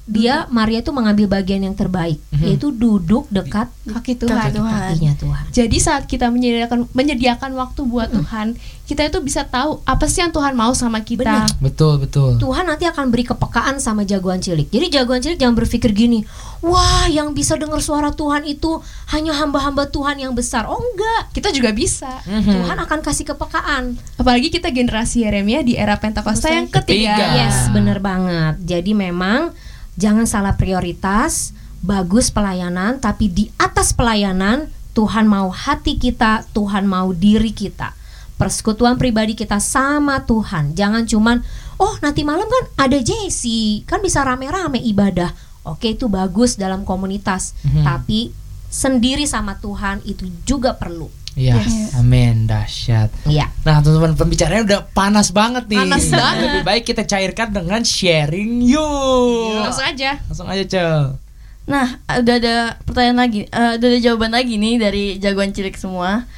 Dia 0.06 0.46
Maria 0.48 0.80
itu 0.80 0.94
mengambil 0.94 1.26
bagian 1.26 1.60
yang 1.60 1.74
terbaik, 1.74 2.22
Mhm. 2.30 2.46
yaitu 2.46 2.70
duduk 2.70 3.26
dekat 3.28 3.74
Kaki 3.84 4.14
Tuhan. 4.16 4.54
kaki 4.54 4.62
kakinya 4.62 5.16
Tuhan. 5.18 5.44
Jadi 5.50 5.78
saat 5.78 6.06
kita 6.06 6.30
menyediakan 6.30 6.86
menyediakan 6.94 7.52
waktu 7.54 7.82
buat 7.84 8.14
Tuhan, 8.14 8.54
kita 8.86 9.02
itu 9.04 9.18
bisa 9.20 9.42
tahu 9.44 9.82
apa 9.82 10.06
sih 10.06 10.22
yang 10.22 10.30
Tuhan 10.30 10.54
mau 10.54 10.70
sama 10.72 11.02
kita. 11.02 11.26
Benar. 11.26 11.50
Betul 11.58 11.98
betul. 12.00 12.38
Tuhan 12.38 12.66
nanti 12.66 12.86
akan 12.86 13.10
beri 13.10 13.26
kepekaan 13.26 13.78
sama 13.78 14.02
jagoan 14.04 14.38
cilik. 14.38 14.70
Jadi 14.70 14.94
jagoan 14.94 15.20
cilik 15.20 15.42
jangan 15.42 15.58
berpikir 15.58 15.90
gini, 15.90 16.22
wah 16.62 17.06
yang 17.08 17.34
bisa 17.34 17.58
dengar 17.58 17.82
suara 17.82 18.14
Tuhan 18.14 18.46
itu 18.46 18.78
hanya 19.10 19.34
hamba-hamba 19.34 19.90
Tuhan 19.90 20.18
yang 20.20 20.34
besar. 20.34 20.66
Oh 20.66 20.78
enggak, 20.78 21.34
Kita 21.34 21.50
juga 21.50 21.74
bisa. 21.74 22.22
Mhm. 22.24 22.62
Tuhan 22.62 22.78
akan 22.80 23.00
kasih 23.02 23.26
kepekaan. 23.28 23.98
Apalagi 24.16 24.48
kita 24.48 24.70
generasi 24.70 25.26
Yeremia 25.26 25.62
di 25.62 25.74
era 25.74 25.98
Pentakosta 25.98 26.48
yang 26.48 26.70
Ketiga. 26.70 27.18
ketiga. 27.18 27.26
Yes, 27.38 27.58
bener 27.70 27.98
banget. 28.00 28.62
Jadi 28.62 28.94
memang 28.94 29.50
jangan 29.96 30.28
salah 30.28 30.56
prioritas, 30.56 31.52
bagus 31.84 32.32
pelayanan, 32.32 33.00
tapi 33.00 33.30
di 33.30 33.52
atas 33.56 33.92
pelayanan 33.92 34.68
Tuhan 34.96 35.28
mau 35.28 35.52
hati 35.52 36.00
kita, 36.00 36.48
Tuhan 36.56 36.88
mau 36.88 37.12
diri 37.12 37.52
kita. 37.52 37.92
Persekutuan 38.36 39.00
pribadi 39.00 39.36
kita 39.36 39.60
sama 39.64 40.24
Tuhan. 40.24 40.76
Jangan 40.76 41.08
cuman 41.08 41.40
oh 41.80 41.96
nanti 42.00 42.24
malam 42.24 42.48
kan 42.48 42.88
ada 42.88 43.00
Jesse, 43.00 43.84
kan 43.88 44.00
bisa 44.00 44.24
rame-rame 44.24 44.80
ibadah. 44.80 45.32
Oke 45.64 45.96
itu 45.96 46.08
bagus 46.08 46.56
dalam 46.56 46.84
komunitas, 46.84 47.56
Mhm. 47.64 47.84
tapi 47.84 48.20
sendiri 48.72 49.24
sama 49.24 49.56
Tuhan 49.60 50.04
itu 50.04 50.28
juga 50.44 50.76
perlu. 50.76 51.08
Iya. 51.36 51.60
Amin 52.00 52.48
dahsyat. 52.48 53.12
Iya. 53.28 53.52
Nah 53.68 53.84
teman-teman 53.84 54.16
pembicaranya 54.16 54.64
udah 54.64 54.82
panas 54.96 55.36
banget 55.36 55.68
nih. 55.68 55.84
Panas 55.84 56.08
banget. 56.08 56.48
Lebih 56.48 56.64
baik 56.64 56.84
kita 56.88 57.04
cairkan 57.04 57.52
dengan 57.52 57.84
sharing 57.84 58.64
yuk. 58.64 59.60
Langsung 59.68 59.86
aja. 59.86 60.12
Langsung 60.32 60.48
aja 60.48 60.64
Cel. 60.64 61.20
Nah, 61.66 61.98
udah 62.06 62.36
ada 62.38 62.56
pertanyaan 62.86 63.20
lagi, 63.26 63.42
eh, 63.50 63.72
udah 63.82 63.88
ada 63.90 64.00
jawaban 64.00 64.32
lagi 64.38 64.62
nih 64.62 64.78
dari 64.78 65.06
jagoan 65.18 65.50
cilik 65.50 65.74
semua. 65.74 66.30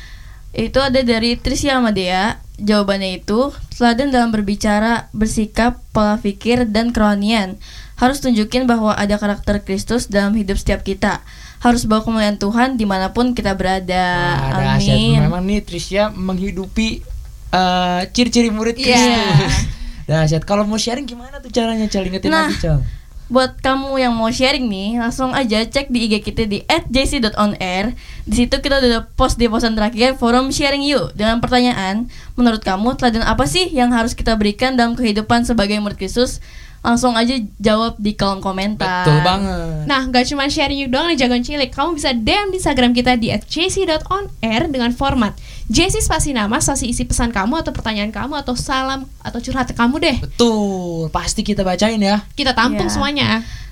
Itu 0.55 0.79
ada 0.79 1.03
dari 1.03 1.35
Trisya 1.35 1.77
Amadea. 1.77 2.39
Jawabannya 2.57 3.21
itu 3.21 3.53
teladan 3.77 4.09
dalam 4.09 4.33
berbicara, 4.33 5.11
bersikap, 5.13 5.77
pola 5.93 6.17
pikir, 6.17 6.65
dan 6.65 6.89
kerohanian. 6.89 7.59
Harus 8.01 8.23
tunjukin 8.23 8.65
bahwa 8.65 8.95
ada 8.97 9.19
karakter 9.21 9.61
Kristus 9.61 10.09
dalam 10.09 10.33
hidup 10.33 10.57
setiap 10.57 10.81
kita. 10.81 11.21
Harus 11.57 11.83
bawa 11.83 12.01
kemuliaan 12.01 12.35
Tuhan 12.35 12.75
di 12.75 12.85
mana 12.85 13.09
pun 13.09 13.31
kita 13.31 13.53
berada. 13.53 14.05
Ada 14.53 14.77
asyik. 14.77 14.93
Amin. 14.93 15.17
Memang 15.23 15.41
nih 15.41 15.61
Trisya 15.61 16.09
menghidupi 16.09 17.01
eh, 17.49 18.01
ciri-ciri 18.11 18.49
murid 18.49 18.75
Iya. 18.75 18.93
Kristus. 18.93 19.55
Dahsyat. 20.07 20.43
Kalau 20.43 20.63
mau 20.63 20.75
sharing 20.75 21.03
gimana 21.03 21.37
tuh 21.37 21.49
caranya, 21.49 21.83
Cal? 21.85 22.03
Ingetin 22.03 22.29
Nah. 22.29 22.47
lagi, 22.47 22.61
Cal. 22.61 22.79
Buat 23.27 23.59
kamu 23.59 23.99
yang 23.99 24.15
mau 24.15 24.31
sharing 24.31 24.63
nih, 24.63 25.03
langsung 25.03 25.35
aja 25.35 25.59
cek 25.59 25.91
di 25.91 26.07
IG 26.07 26.23
kita 26.23 26.47
di 26.47 26.63
@jc.onair. 26.63 27.91
Di 28.23 28.35
situ 28.37 28.55
kita 28.57 28.79
udah 28.79 29.03
post 29.13 29.35
di 29.35 29.47
posan 29.47 29.75
terakhir 29.75 30.15
forum 30.15 30.47
sharing 30.47 30.79
you 30.79 31.11
dengan 31.11 31.39
pertanyaan, 31.39 32.07
menurut 32.33 32.61
kamu 32.61 32.95
teladan 32.95 33.23
apa 33.23 33.43
sih 33.43 33.67
yang 33.67 33.91
harus 33.91 34.15
kita 34.15 34.31
berikan 34.35 34.75
dalam 34.75 34.95
kehidupan 34.95 35.43
sebagai 35.43 35.75
murid 35.77 35.95
Kristus? 35.97 36.39
Langsung 36.79 37.13
aja 37.13 37.35
jawab 37.57 37.97
di 37.97 38.13
kolom 38.13 38.39
komentar. 38.39 39.03
Betul 39.03 39.19
banget. 39.21 39.83
Nah, 39.85 40.01
gak 40.07 40.25
cuma 40.29 40.47
sharing 40.47 40.87
yuk 40.87 40.89
doang 40.89 41.07
nih 41.07 41.19
jagoan 41.19 41.41
cilik. 41.41 41.67
Kamu 41.67 41.93
bisa 41.93 42.11
DM 42.11 42.49
di 42.49 42.57
Instagram 42.57 42.91
kita 42.91 43.15
di 43.15 43.27
@jc.onair 43.31 44.67
dengan 44.67 44.91
format 44.91 45.35
JC 45.67 45.99
spasi 45.99 46.31
nama, 46.31 46.63
spasi 46.63 46.87
isi 46.87 47.03
pesan 47.03 47.35
kamu 47.35 47.59
atau 47.59 47.75
pertanyaan 47.75 48.07
kamu 48.07 48.39
atau 48.39 48.55
salam 48.55 49.03
atau 49.19 49.43
curhat 49.43 49.67
kamu 49.67 49.95
deh. 49.99 50.17
Betul. 50.23 51.11
Pasti 51.11 51.43
kita 51.43 51.67
bacain 51.67 51.99
ya. 51.99 52.23
Kita 52.33 52.55
tampung 52.55 52.87
Iya. 52.87 52.93
semuanya. 52.95 53.27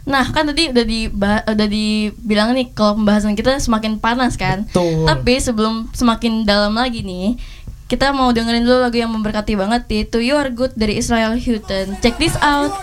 Nah, 0.06 0.28
kan 0.30 0.46
tadi 0.46 0.70
udah 0.70 0.86
di 0.86 1.10
udah 1.10 1.68
dibilang 1.72 2.54
nih 2.54 2.76
kalau 2.76 3.00
pembahasan 3.00 3.34
kita 3.34 3.58
semakin 3.58 3.98
panas 3.98 4.36
kan. 4.36 4.68
Betul. 4.68 5.08
Tapi 5.08 5.34
sebelum 5.40 5.88
semakin 5.96 6.44
dalam 6.44 6.76
lagi 6.76 7.02
nih, 7.02 7.40
kita 7.86 8.10
mau 8.10 8.34
dengerin 8.34 8.66
dulu 8.66 8.82
lagu 8.82 8.98
yang 8.98 9.14
memberkati 9.14 9.54
banget 9.54 9.84
yaitu 9.94 10.18
You 10.22 10.36
Are 10.42 10.50
Good 10.50 10.74
dari 10.74 10.98
Israel 10.98 11.38
Houghton. 11.38 12.02
Check 12.02 12.18
this 12.18 12.34
out. 12.42 12.74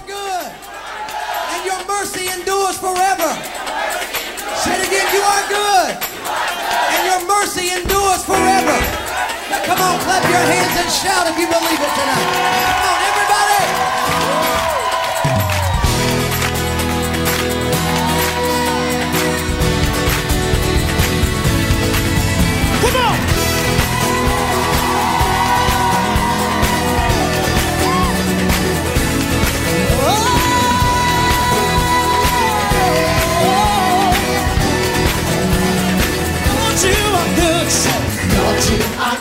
come 9.63 9.79
on, 9.79 9.99
clap 10.01 10.25
your 10.27 10.43
hands 10.43 10.75
and 10.81 10.91
shout 10.91 11.27
if 11.31 11.37
you 11.39 11.47
believe 11.47 11.81
it 11.81 11.93
tonight. 11.95 12.29
Come 12.67 12.83
on, 12.83 12.99
everybody. 12.99 13.22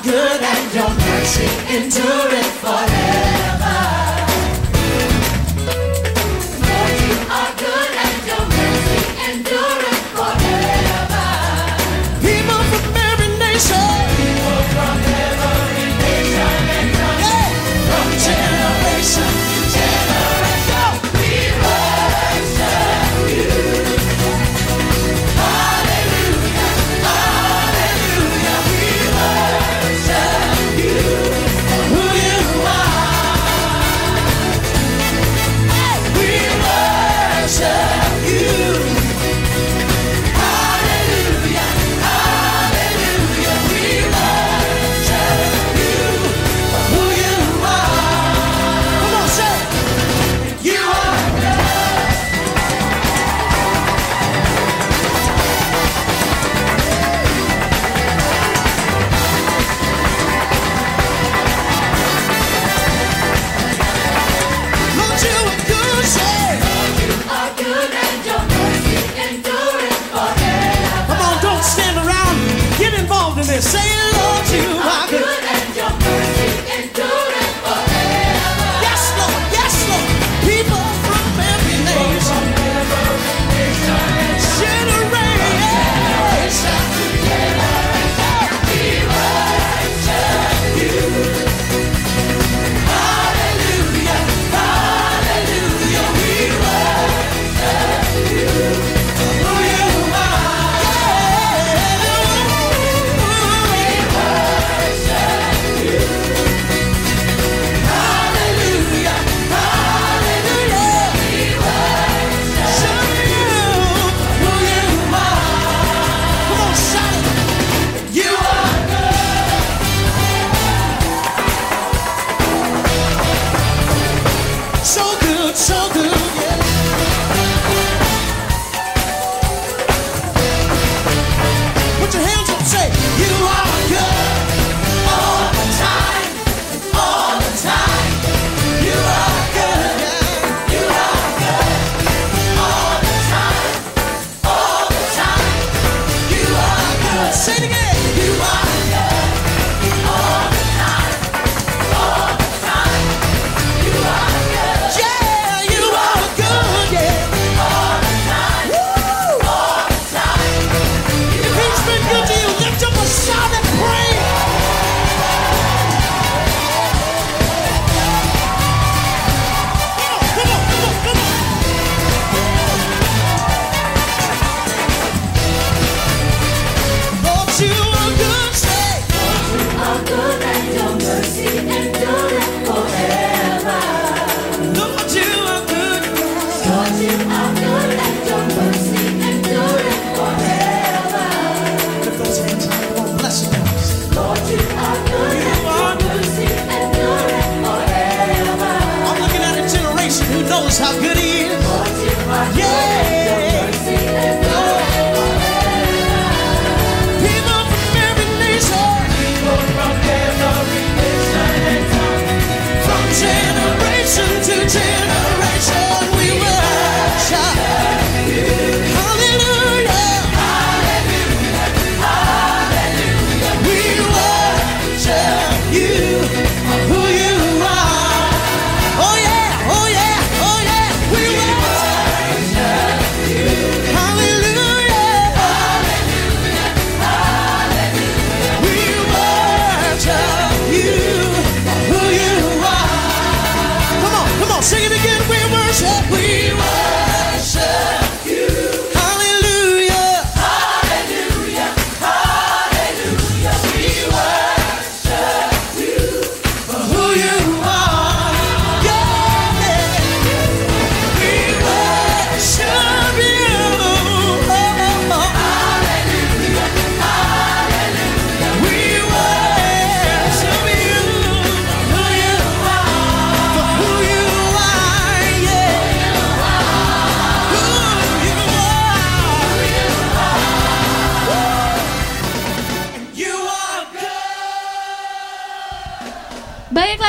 Good, 0.03 0.41
and 0.41 0.73
your 0.73 0.89
mercy 0.89 1.47
endureth 1.69 2.45
forever. 2.59 3.40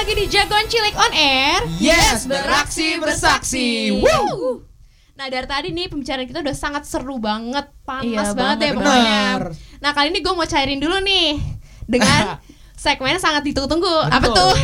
Lagi 0.03 0.19
di 0.19 0.27
Jagoan 0.27 0.67
Cilik 0.67 0.99
on 0.99 1.15
Air. 1.15 1.63
Yes, 1.79 2.27
beraksi 2.27 2.99
bersaksi. 2.99 4.03
Woo! 4.03 4.67
Nah 5.15 5.31
dari 5.31 5.47
tadi 5.47 5.71
nih 5.71 5.87
pembicaraan 5.87 6.27
kita 6.27 6.43
udah 6.43 6.57
sangat 6.59 6.83
seru 6.91 7.23
banget, 7.23 7.71
panas 7.87 8.03
Iya, 8.03 8.35
banget 8.35 8.59
ya 8.59 8.71
banget. 8.75 8.75
pokoknya. 8.83 9.23
Bener. 9.23 9.43
Nah 9.79 9.91
kali 9.95 10.11
ini 10.11 10.19
gue 10.19 10.35
mau 10.35 10.43
cairin 10.43 10.83
dulu 10.83 10.99
nih 11.07 11.39
dengan 11.87 12.35
segmen 12.83 13.15
yang 13.15 13.23
sangat 13.23 13.47
ditunggu-tunggu. 13.47 14.11
Apa 14.11 14.27
tuh? 14.27 14.55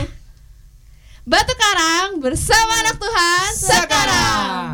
Batu 1.22 1.55
Karang 1.55 2.18
bersama 2.18 2.74
anak 2.82 2.97
Tuhan 2.99 3.49
sekarang. 3.55 4.66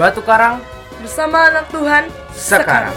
Batu 0.00 0.20
Karang 0.24 0.64
bersama 0.96 1.38
anak 1.52 1.68
Tuhan 1.68 2.08
sekarang. 2.32 2.96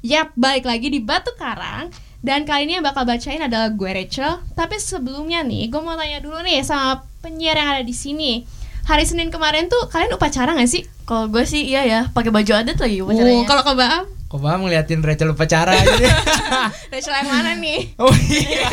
Yap, 0.00 0.32
balik 0.32 0.64
lagi 0.64 0.88
di 0.88 1.04
Batu 1.04 1.36
Karang 1.36 1.92
Dan 2.20 2.44
kali 2.44 2.68
ini 2.68 2.76
yang 2.76 2.84
bakal 2.84 3.02
bacain 3.02 3.40
adalah 3.40 3.72
gue 3.72 3.88
Rachel 3.88 4.44
Tapi 4.52 4.76
sebelumnya 4.76 5.40
nih, 5.40 5.66
gue 5.66 5.80
mau 5.80 5.96
tanya 5.96 6.20
dulu 6.20 6.36
nih 6.40 6.60
sama 6.60 7.00
penyiar 7.18 7.56
yang 7.56 7.68
ada 7.70 7.82
di 7.82 7.92
sini 7.92 8.44
Hari 8.84 9.04
Senin 9.04 9.28
kemarin 9.28 9.66
tuh 9.66 9.88
kalian 9.88 10.12
upacara 10.12 10.52
gak 10.52 10.66
sih? 10.66 10.84
Kalau 11.04 11.26
gue 11.26 11.44
sih 11.44 11.64
iya 11.64 11.82
ya, 11.82 12.00
pakai 12.08 12.28
baju 12.28 12.52
adat 12.54 12.76
lagi 12.76 13.00
Oh, 13.00 13.08
upacaranya. 13.08 13.44
kalau 13.44 13.62
ke 13.62 13.72
Baam, 13.74 14.04
Kok 14.26 14.38
bang 14.38 14.62
ngeliatin 14.62 15.02
Rachel 15.02 15.34
upacara 15.34 15.74
aja 15.74 15.90
deh. 15.90 16.06
Rachel 16.94 17.14
yang 17.14 17.28
mana 17.28 17.50
nih? 17.58 17.82
Oh 18.02 18.14
iya. 18.30 18.68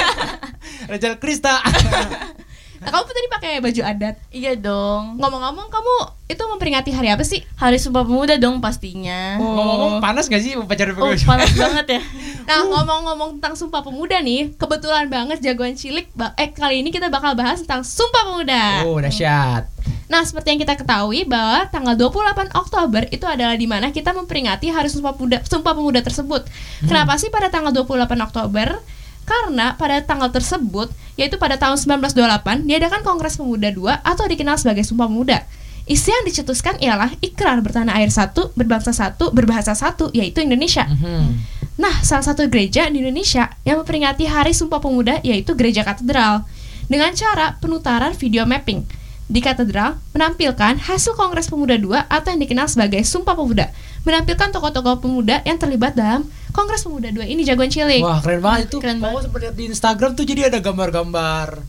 Rachel 0.85 1.17
Krista. 1.17 1.57
Nah, 2.77 2.89
kamu 2.89 3.03
tadi 3.07 3.29
pakai 3.29 3.51
baju 3.57 3.81
adat 3.81 4.15
Iya 4.29 4.53
dong. 4.53 5.17
Ngomong-ngomong, 5.17 5.67
kamu 5.67 5.93
itu 6.27 6.43
memperingati 6.43 6.91
hari 6.91 7.09
apa 7.09 7.23
sih? 7.23 7.41
Hari 7.55 7.77
Sumpah 7.77 8.03
Pemuda 8.03 8.37
dong 8.37 8.59
pastinya. 8.59 9.35
Ngomong-ngomong 9.37 9.97
panas 9.97 10.27
gak 10.27 10.41
sih 10.41 10.53
upacara 10.53 10.93
Oh, 10.93 11.09
panas 11.15 11.51
banget 11.53 11.97
ya. 11.97 12.01
Nah, 12.47 12.63
ngomong-ngomong 12.63 13.39
tentang 13.39 13.59
Sumpah 13.59 13.83
Pemuda 13.83 14.23
nih 14.23 14.55
Kebetulan 14.55 15.11
banget 15.11 15.43
jagoan 15.43 15.75
cilik 15.75 16.07
Eh, 16.35 16.49
kali 16.49 16.79
ini 16.79 16.89
kita 16.89 17.11
bakal 17.11 17.35
bahas 17.35 17.59
tentang 17.59 17.83
Sumpah 17.83 18.23
Pemuda 18.23 18.87
Oh, 18.87 18.95
dahsyat. 18.97 19.67
Nah, 20.07 20.23
seperti 20.23 20.55
yang 20.55 20.61
kita 20.63 20.79
ketahui 20.79 21.27
bahwa 21.27 21.67
tanggal 21.67 21.91
28 21.93 22.55
Oktober 22.55 23.03
itu 23.11 23.27
adalah 23.27 23.59
di 23.59 23.67
mana 23.67 23.91
kita 23.91 24.15
memperingati 24.15 24.71
Hari 24.71 24.87
Sumpah 24.87 25.11
Pemuda, 25.11 25.43
Sumpah 25.43 25.75
Pemuda 25.75 25.99
tersebut. 25.99 26.47
Kenapa 26.79 27.19
sih 27.19 27.27
pada 27.27 27.51
tanggal 27.51 27.75
28 27.75 28.15
Oktober? 28.23 28.79
Karena 29.27 29.75
pada 29.75 29.99
tanggal 29.99 30.31
tersebut, 30.31 30.87
yaitu 31.19 31.35
pada 31.35 31.59
tahun 31.59 31.75
1928, 31.75 32.63
diadakan 32.63 33.03
Kongres 33.03 33.35
Pemuda 33.35 33.75
II 33.75 33.91
atau 33.91 34.23
dikenal 34.23 34.55
sebagai 34.55 34.87
Sumpah 34.87 35.11
Pemuda. 35.11 35.43
Isi 35.87 36.11
yang 36.11 36.23
dicetuskan 36.27 36.79
ialah 36.79 37.11
ikrar 37.19 37.59
bertanah 37.59 37.95
air 37.99 38.11
satu, 38.11 38.55
berbangsa 38.55 38.95
satu, 38.95 39.31
berbahasa 39.35 39.75
satu, 39.75 40.11
yaitu 40.15 40.43
Indonesia. 40.43 40.87
Hmm. 40.87 41.43
Nah, 41.77 41.93
salah 42.03 42.25
satu 42.25 42.47
gereja 42.49 42.87
di 42.89 43.03
Indonesia 43.03 43.53
yang 43.67 43.83
memperingati 43.83 44.25
Hari 44.25 44.51
Sumpah 44.51 44.81
Pemuda 44.81 45.21
yaitu 45.21 45.53
Gereja 45.53 45.85
Katedral 45.85 46.43
dengan 46.89 47.13
cara 47.13 47.59
penutaran 47.61 48.15
video 48.15 48.47
mapping. 48.47 48.83
Di 49.27 49.43
katedral 49.43 49.99
menampilkan 50.15 50.79
hasil 50.87 51.19
Kongres 51.19 51.51
Pemuda 51.51 51.75
II 51.75 51.99
atau 51.99 52.31
yang 52.31 52.39
dikenal 52.39 52.71
sebagai 52.71 53.03
Sumpah 53.03 53.35
Pemuda, 53.35 53.75
menampilkan 54.07 54.55
tokoh-tokoh 54.55 55.03
pemuda 55.03 55.43
yang 55.43 55.59
terlibat 55.59 55.99
dalam 55.99 56.23
Kongres 56.57 56.81
Pemuda 56.81 57.13
II 57.13 57.21
ini 57.23 57.45
jagoan 57.45 57.69
cilik. 57.69 58.01
Wah, 58.01 58.17
keren 58.17 58.41
banget 58.41 58.65
itu. 58.67 58.81
Keren 58.81 58.97
Kamu 58.97 59.21
sempat 59.21 59.39
lihat 59.45 59.53
di 59.53 59.69
Instagram 59.69 60.17
tuh 60.17 60.25
jadi 60.25 60.49
ada 60.49 60.57
gambar-gambar 60.57 61.61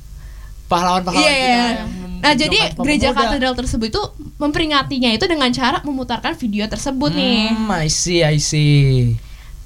pahlawan-pahlawan 0.66 1.24
Iya, 1.24 1.36
kita 1.36 1.44
iya. 1.44 1.68
yang 1.84 1.90
Nah, 2.18 2.32
jadi 2.34 2.58
gereja 2.74 3.08
Pemuda. 3.12 3.20
katedral 3.30 3.54
tersebut 3.54 3.86
itu 3.88 4.02
memperingatinya 4.36 5.10
itu 5.12 5.24
dengan 5.24 5.54
cara 5.54 5.78
memutarkan 5.86 6.34
video 6.34 6.66
tersebut 6.66 7.14
nih. 7.14 7.54
Hmm, 7.54 7.70
I 7.70 7.86
see, 7.86 8.26
I 8.26 8.42
see. 8.42 9.14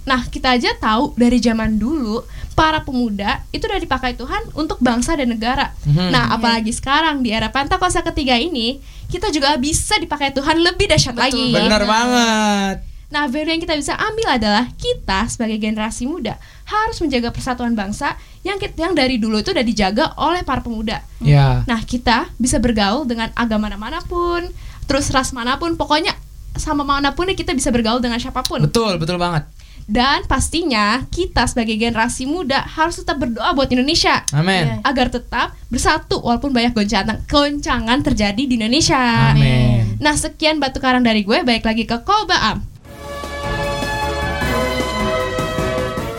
Nah, 0.03 0.29
kita 0.29 0.53
aja 0.53 0.75
tahu 0.77 1.17
dari 1.17 1.39
zaman 1.39 1.79
dulu 1.79 2.21
para 2.53 2.83
pemuda 2.83 3.41
itu 3.49 3.65
udah 3.65 3.81
dipakai 3.81 4.13
Tuhan 4.13 4.53
untuk 4.53 4.77
bangsa 4.85 5.17
dan 5.17 5.33
negara. 5.33 5.73
Mhm. 5.89 6.13
Nah, 6.13 6.29
apalagi 6.29 6.75
sekarang 6.75 7.25
di 7.25 7.33
era 7.33 7.49
Pentakosta 7.49 8.05
ketiga 8.05 8.37
ini, 8.37 8.77
kita 9.09 9.33
juga 9.33 9.57
bisa 9.57 9.97
dipakai 9.97 10.35
Tuhan 10.35 10.61
lebih 10.61 10.93
dahsyat 10.93 11.17
lagi. 11.17 11.57
Bener 11.57 11.89
banget. 11.89 12.92
Nah, 13.13 13.29
value 13.29 13.53
yang 13.53 13.61
kita 13.61 13.77
bisa 13.77 13.93
ambil 13.93 14.41
adalah 14.41 14.73
kita 14.81 15.29
sebagai 15.29 15.61
generasi 15.61 16.09
muda 16.09 16.41
harus 16.65 16.97
menjaga 17.05 17.29
persatuan 17.29 17.77
bangsa 17.77 18.17
yang 18.41 18.57
kita, 18.57 18.89
yang 18.89 18.97
dari 18.97 19.21
dulu 19.21 19.45
itu 19.45 19.53
udah 19.53 19.61
dijaga 19.61 20.17
oleh 20.17 20.41
para 20.41 20.65
pemuda. 20.65 21.05
Ya. 21.21 21.61
Nah, 21.69 21.85
kita 21.85 22.33
bisa 22.41 22.57
bergaul 22.57 23.05
dengan 23.05 23.29
agama 23.37 23.69
mana 23.77 24.01
pun, 24.09 24.49
terus 24.89 25.13
ras 25.13 25.37
mana 25.37 25.61
pun, 25.61 25.77
pokoknya 25.77 26.17
sama 26.57 26.89
mana 26.89 27.13
pun 27.13 27.29
ya 27.29 27.37
kita 27.37 27.53
bisa 27.53 27.69
bergaul 27.69 28.01
dengan 28.01 28.17
siapa 28.17 28.41
pun. 28.49 28.65
Betul, 28.65 28.97
betul 28.97 29.21
banget. 29.21 29.45
Dan 29.85 30.25
pastinya 30.25 31.05
kita 31.13 31.45
sebagai 31.45 31.77
generasi 31.77 32.25
muda 32.25 32.65
harus 32.65 33.03
tetap 33.03 33.19
berdoa 33.19 33.53
buat 33.53 33.67
Indonesia 33.69 34.25
Amin. 34.33 34.79
agar 34.87 35.11
tetap 35.11 35.59
bersatu 35.69 36.23
walaupun 36.23 36.55
banyak 36.55 36.71
goncangan 36.73 37.27
goncangan 37.29 37.99
terjadi 38.01 38.43
di 38.47 38.57
Indonesia. 38.57 39.37
Amin. 39.37 40.01
Nah, 40.01 40.17
sekian 40.17 40.63
batu 40.63 40.81
karang 40.81 41.05
dari 41.05 41.27
gue, 41.27 41.45
baik 41.45 41.67
lagi 41.67 41.85
ke 41.85 41.99
Kobaam. 42.01 42.72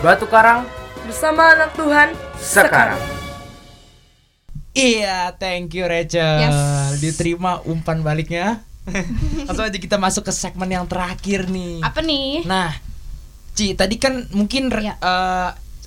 Batu 0.04 0.28
Karang 0.28 0.68
bersama 1.08 1.56
anak 1.56 1.72
Tuhan 1.72 2.12
sekarang. 2.36 3.00
Iya, 4.76 5.32
thank 5.40 5.72
you 5.72 5.88
Rachel. 5.88 6.44
Yes. 6.44 7.00
Diterima 7.00 7.64
umpan 7.64 8.04
baliknya. 8.04 8.60
Langsung 9.48 9.64
aja 9.64 9.78
kita 9.80 9.96
masuk 9.96 10.28
ke 10.28 10.32
segmen 10.36 10.68
yang 10.68 10.84
terakhir 10.84 11.48
nih. 11.48 11.80
Apa 11.80 12.04
nih? 12.04 12.44
Nah, 12.44 12.76
Ci, 13.56 13.72
tadi 13.72 13.96
kan 13.96 14.28
mungkin 14.28 14.68
re- 14.68 14.92
Iya. 14.92 15.00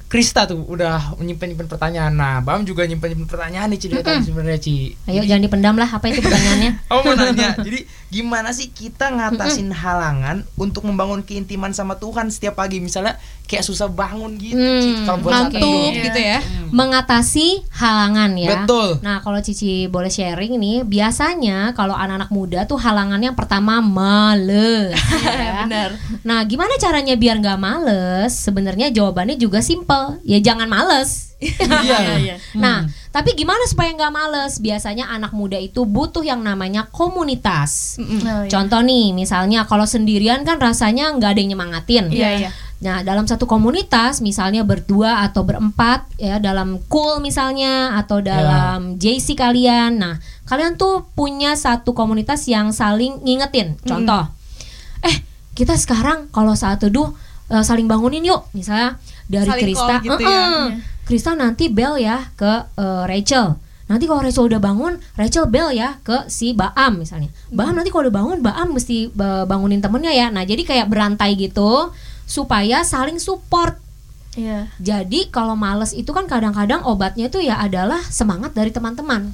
Krista 0.08 0.48
tuh 0.48 0.64
udah 0.64 1.20
nyimpen-nyimpen 1.20 1.68
pertanyaan. 1.68 2.16
Nah, 2.16 2.40
Bam 2.40 2.64
juga 2.64 2.88
nyimpen-nyimpen 2.88 3.28
pertanyaan 3.28 3.68
nih 3.68 3.78
Ci 3.78 3.88
dari 3.88 4.00
tadi 4.02 4.24
sebenarnya 4.24 4.56
Ci. 4.58 4.76
Ayo 5.04 5.22
jangan 5.22 5.44
dipendam 5.44 5.76
lah 5.76 5.90
apa 5.90 6.08
itu 6.08 6.20
pertanyaannya. 6.20 6.72
Oh 6.88 7.04
mau 7.04 7.14
nanya, 7.14 7.60
jadi 7.60 7.84
gimana 8.08 8.56
sih 8.56 8.72
kita 8.72 9.12
ngatasin 9.12 9.68
halangan 9.70 10.48
untuk 10.56 10.88
membangun 10.88 11.20
keintiman 11.20 11.76
sama 11.76 12.00
Tuhan 12.00 12.32
setiap 12.32 12.56
pagi 12.56 12.80
misalnya 12.80 13.20
kayak 13.44 13.60
susah 13.62 13.88
bangun 13.88 14.40
gitu, 14.40 14.56
Ci, 14.56 14.90
Hmm, 14.94 15.04
kalau 15.04 15.20
buat 15.20 15.32
saat 15.32 15.44
Ngantuk 15.52 15.60
teduh. 15.60 16.04
gitu 16.04 16.20
ya. 16.20 16.40
Mengatasi 16.72 17.48
halangan 17.74 18.32
ya. 18.36 18.64
Betul. 18.64 18.90
Nah, 19.02 19.20
kalau 19.20 19.40
Cici 19.40 19.88
boleh 19.88 20.08
sharing 20.08 20.56
nih, 20.56 20.78
biasanya 20.84 21.74
kalau 21.74 21.92
anak-anak 21.92 22.32
muda 22.32 22.64
tuh 22.64 22.80
halangannya 22.80 23.32
yang 23.32 23.40
pertama 23.40 23.84
males. 23.84 24.96
ya. 25.28 25.68
Bener. 25.68 25.90
Nah, 26.24 26.40
gimana 26.44 26.76
caranya 26.78 27.16
biar 27.16 27.40
nggak 27.40 27.60
males? 27.60 28.32
Sebenarnya 28.32 28.88
jawabannya 28.88 29.36
juga 29.36 29.60
simple, 29.98 30.22
ya 30.24 30.38
jangan 30.42 30.70
males. 30.70 31.26
Iya. 31.38 32.18
iya. 32.18 32.36
Nah, 32.58 32.90
tapi 33.14 33.38
gimana 33.38 33.62
supaya 33.70 33.94
nggak 33.94 34.10
males? 34.10 34.58
Biasanya 34.58 35.06
anak 35.06 35.38
muda 35.38 35.62
itu 35.62 35.86
butuh 35.86 36.26
yang 36.26 36.42
namanya 36.42 36.90
komunitas. 36.90 38.02
Oh, 38.02 38.06
iya. 38.10 38.50
Contoh 38.50 38.82
nih, 38.82 39.14
misalnya 39.14 39.70
kalau 39.70 39.86
sendirian 39.86 40.42
kan 40.42 40.58
rasanya 40.58 41.14
nggak 41.14 41.38
ada 41.38 41.40
yang 41.40 41.52
nyemangatin. 41.54 42.06
Iya, 42.10 42.30
iya. 42.42 42.50
Nah, 42.78 43.06
dalam 43.06 43.30
satu 43.30 43.46
komunitas, 43.46 44.22
misalnya 44.22 44.66
berdua 44.66 45.26
atau 45.26 45.46
berempat, 45.46 46.10
ya 46.18 46.42
dalam 46.42 46.82
cool 46.90 47.22
misalnya 47.22 47.98
atau 48.02 48.22
dalam 48.22 48.98
JC 48.98 49.38
kalian. 49.38 49.98
Nah, 49.98 50.18
kalian 50.50 50.78
tuh 50.78 51.06
punya 51.14 51.54
satu 51.54 51.94
komunitas 51.94 52.50
yang 52.50 52.74
saling 52.74 53.22
ngingetin. 53.22 53.78
Contoh, 53.82 54.30
eh 55.06 55.22
kita 55.58 55.74
sekarang 55.78 56.30
kalau 56.34 56.54
saat 56.54 56.82
teduh 56.82 57.14
eh, 57.50 57.64
saling 57.64 57.88
bangunin 57.88 58.24
yuk, 58.24 58.48
misalnya 58.52 58.96
dari 59.28 59.48
Saling 59.48 59.64
Krista, 59.64 59.96
gitu 60.04 60.22
ya. 60.24 60.32
"Eh-eh, 60.32 60.66
Krista 61.04 61.32
nanti 61.34 61.68
bel 61.68 61.96
ya 62.00 62.32
ke 62.36 62.52
eh, 62.76 63.04
Rachel. 63.08 63.56
Nanti 63.88 64.04
kalau 64.04 64.20
Rachel 64.20 64.52
udah 64.52 64.60
bangun, 64.60 65.00
Rachel 65.16 65.48
bel 65.48 65.72
ya 65.72 65.96
ke 66.04 66.28
si 66.28 66.52
Baam 66.52 67.00
misalnya. 67.00 67.32
Baam 67.48 67.72
nanti 67.72 67.88
kalau 67.88 68.12
udah 68.12 68.16
bangun, 68.20 68.38
Baam 68.44 68.76
mesti 68.76 69.08
eh, 69.08 69.44
bangunin 69.48 69.80
temennya 69.80 70.12
ya. 70.12 70.28
Nah 70.28 70.44
jadi 70.44 70.64
kayak 70.68 70.92
berantai 70.92 71.40
gitu 71.40 71.92
supaya 72.28 72.84
saling 72.84 73.18
support. 73.18 73.80
Iya. 74.38 74.70
Jadi 74.78 75.34
kalau 75.34 75.58
males 75.58 75.92
itu 75.92 76.14
kan 76.14 76.30
kadang-kadang 76.30 76.86
obatnya 76.86 77.26
itu 77.26 77.42
ya 77.42 77.58
adalah 77.58 77.98
semangat 78.06 78.54
dari 78.54 78.70
teman-teman. 78.70 79.34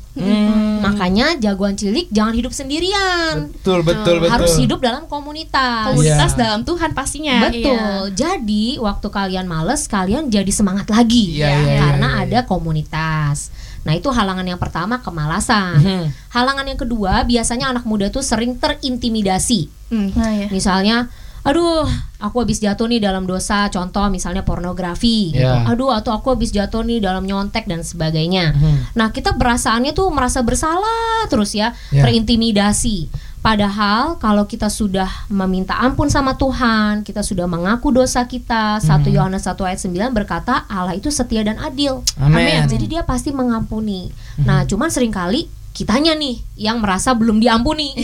Makanya 0.79 1.35
jagoan 1.37 1.75
cilik 1.75 2.07
jangan 2.09 2.31
hidup 2.31 2.55
sendirian. 2.55 3.51
Betul, 3.51 3.83
betul, 3.83 4.23
betul. 4.23 4.31
Harus 4.31 4.55
hidup 4.55 4.79
dalam 4.79 5.05
komunitas. 5.05 5.91
Komunitas 5.91 6.31
Iya. 6.33 6.39
dalam 6.39 6.61
Tuhan 6.63 6.91
pastinya. 6.95 7.51
Betul. 7.51 8.15
Jadi 8.15 8.79
waktu 8.79 9.07
kalian 9.07 9.45
males, 9.45 9.85
kalian 9.85 10.31
jadi 10.31 10.49
semangat 10.49 10.87
lagi 10.87 11.35
Iya, 11.35 11.51
iya, 11.51 11.77
karena 11.83 12.07
iya, 12.07 12.19
iya. 12.23 12.39
ada 12.39 12.39
komunitas. 12.47 13.51
Nah 13.83 13.91
itu 13.91 14.07
halangan 14.07 14.47
yang 14.47 14.55
pertama 14.55 15.03
kemalasan. 15.03 15.83
Mhm. 15.83 16.03
Halangan 16.31 16.63
yang 16.63 16.79
kedua 16.79 17.27
biasanya 17.27 17.75
anak 17.75 17.83
muda 17.83 18.07
tuh 18.07 18.23
sering 18.23 18.55
terintimidasi. 18.55 19.67
Nah, 19.93 20.31
ya. 20.33 20.47
Misalnya, 20.49 21.11
aduh, 21.43 21.83
aku 22.17 22.35
habis 22.39 22.59
jatuh 22.59 22.87
nih 22.87 23.03
dalam 23.03 23.27
dosa. 23.27 23.67
Contoh 23.67 24.07
misalnya 24.07 24.41
pornografi. 24.41 25.35
Gitu. 25.35 25.43
Iya. 25.43 25.67
Aduh, 25.67 25.91
atau 25.91 26.15
aku 26.15 26.31
habis 26.31 26.49
jatuh 26.49 26.81
nih 26.81 27.03
dalam 27.03 27.27
nyontek 27.27 27.67
dan 27.67 27.83
sebagainya. 27.83 28.55
Mhm. 28.55 28.95
Nah 28.95 29.11
kita 29.11 29.35
perasaannya 29.35 29.91
tuh 29.91 30.07
merasa 30.09 30.39
bersalah 30.39 31.27
terus 31.27 31.51
ya, 31.51 31.75
Iya. 31.91 32.07
terintimidasi. 32.07 33.11
Padahal 33.43 34.15
kalau 34.23 34.47
kita 34.47 34.71
sudah 34.71 35.27
meminta 35.27 35.75
ampun 35.75 36.07
sama 36.07 36.39
Tuhan, 36.39 37.03
kita 37.03 37.19
sudah 37.19 37.43
mengaku 37.43 37.91
dosa 37.91 38.23
kita, 38.23 38.79
1 38.79 39.11
Mhm. 39.11 39.15
Yohanes 39.19 39.43
1 39.43 39.67
ayat 39.67 39.83
9 39.83 40.15
berkata 40.15 40.63
Allah 40.71 40.95
itu 40.95 41.11
setia 41.11 41.43
dan 41.43 41.59
adil. 41.59 42.07
Amin. 42.15 42.63
Jadi 42.71 42.87
dia 42.87 43.03
pasti 43.03 43.35
mengampuni. 43.35 44.07
Nah, 44.39 44.63
cuman 44.63 44.87
sering 44.87 45.11
kali 45.11 45.51
kitanya 45.73 46.13
nih 46.13 46.37
yang 46.55 46.77
merasa 46.79 47.17
belum 47.17 47.41
diampuni. 47.41 47.97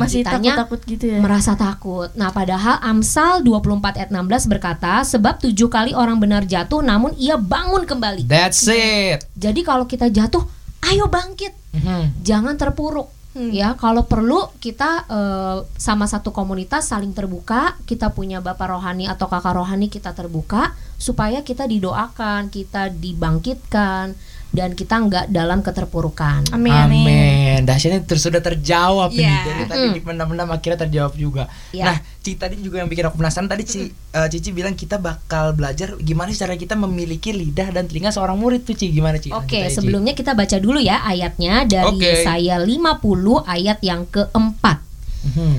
Masih 0.00 0.20
Kitanya 0.20 0.62
takut-takut 0.62 0.80
gitu 0.84 1.04
ya. 1.16 1.18
merasa 1.24 1.56
takut. 1.56 2.12
Nah, 2.12 2.28
padahal 2.28 2.76
Amsal 2.84 3.40
24 3.40 3.96
ayat 3.96 4.10
16 4.12 4.52
berkata, 4.52 5.00
sebab 5.02 5.40
tujuh 5.40 5.72
kali 5.72 5.96
orang 5.96 6.20
benar 6.20 6.44
jatuh 6.44 6.84
namun 6.84 7.16
ia 7.16 7.40
bangun 7.40 7.88
kembali. 7.88 8.28
That's 8.28 8.68
it. 8.68 9.24
Jadi 9.32 9.64
kalau 9.64 9.88
kita 9.88 10.12
jatuh, 10.12 10.44
ayo 10.92 11.08
bangkit. 11.08 11.56
Mhm. 11.72 12.20
Jangan 12.22 12.54
terpuruk. 12.60 13.08
Ya, 13.36 13.76
kalau 13.76 14.08
perlu 14.08 14.48
kita 14.64 15.04
eh, 15.12 15.58
sama 15.76 16.08
satu 16.08 16.32
komunitas 16.32 16.88
saling 16.88 17.12
terbuka, 17.12 17.76
kita 17.84 18.08
punya 18.16 18.40
bapak 18.40 18.72
rohani 18.72 19.12
atau 19.12 19.28
kakak 19.28 19.60
rohani 19.60 19.92
kita 19.92 20.16
terbuka 20.16 20.72
supaya 20.96 21.44
kita 21.44 21.68
didoakan, 21.68 22.48
kita 22.48 22.88
dibangkitkan 22.96 24.16
dan 24.48 24.72
kita 24.72 24.96
nggak 24.96 25.24
dalam 25.28 25.60
keterpurukan. 25.60 26.48
Amin. 26.48 26.72
Amin. 26.72 27.58
Dahsyatnya 27.62 28.02
terus 28.02 28.22
sudah 28.22 28.38
terjawab 28.38 29.10
Iya. 29.10 29.20
nih. 29.20 29.36
Dari 29.44 29.64
tadi 29.66 29.84
Mm. 29.84 29.92
di 29.92 30.00
pendam-pendam 30.00 30.48
akhirnya 30.48 30.78
terjawab 30.80 31.12
juga. 31.14 31.44
Iya. 31.70 31.84
Nah, 31.84 31.96
Ci 32.18 32.34
tadi 32.34 32.58
juga 32.58 32.80
yang 32.80 32.88
bikin 32.88 33.04
aku 33.04 33.16
penasaran 33.16 33.46
tadi 33.46 33.62
Ci, 33.62 33.80
eh, 33.88 34.28
Cici 34.28 34.50
bilang 34.50 34.72
kita 34.72 34.96
bakal 34.96 35.52
belajar 35.52 35.94
gimana 35.96 36.30
sih 36.30 36.38
cara 36.38 36.54
kita 36.54 36.74
memiliki 36.74 37.30
lidah 37.30 37.68
dan 37.68 37.84
telinga 37.84 38.08
seorang 38.08 38.34
murid 38.34 38.62
tuh 38.62 38.72
Ci. 38.72 38.88
Gimana 38.88 39.16
Ci? 39.16 39.28
Oke, 39.28 39.44
Lanjut 39.52 39.60
aja, 39.60 39.68
Ci. 39.68 39.76
sebelumnya 39.76 40.12
kita 40.12 40.32
baca 40.32 40.56
dulu 40.56 40.78
ya 40.78 41.02
ayatnya 41.02 41.62
dari 41.64 41.86
Oke. 41.92 42.06
Yesaya 42.16 42.56
50 42.58 43.02
ayat 43.42 43.78
yang 43.80 44.06
keempat. 44.06 44.78
Mhm. 45.26 45.54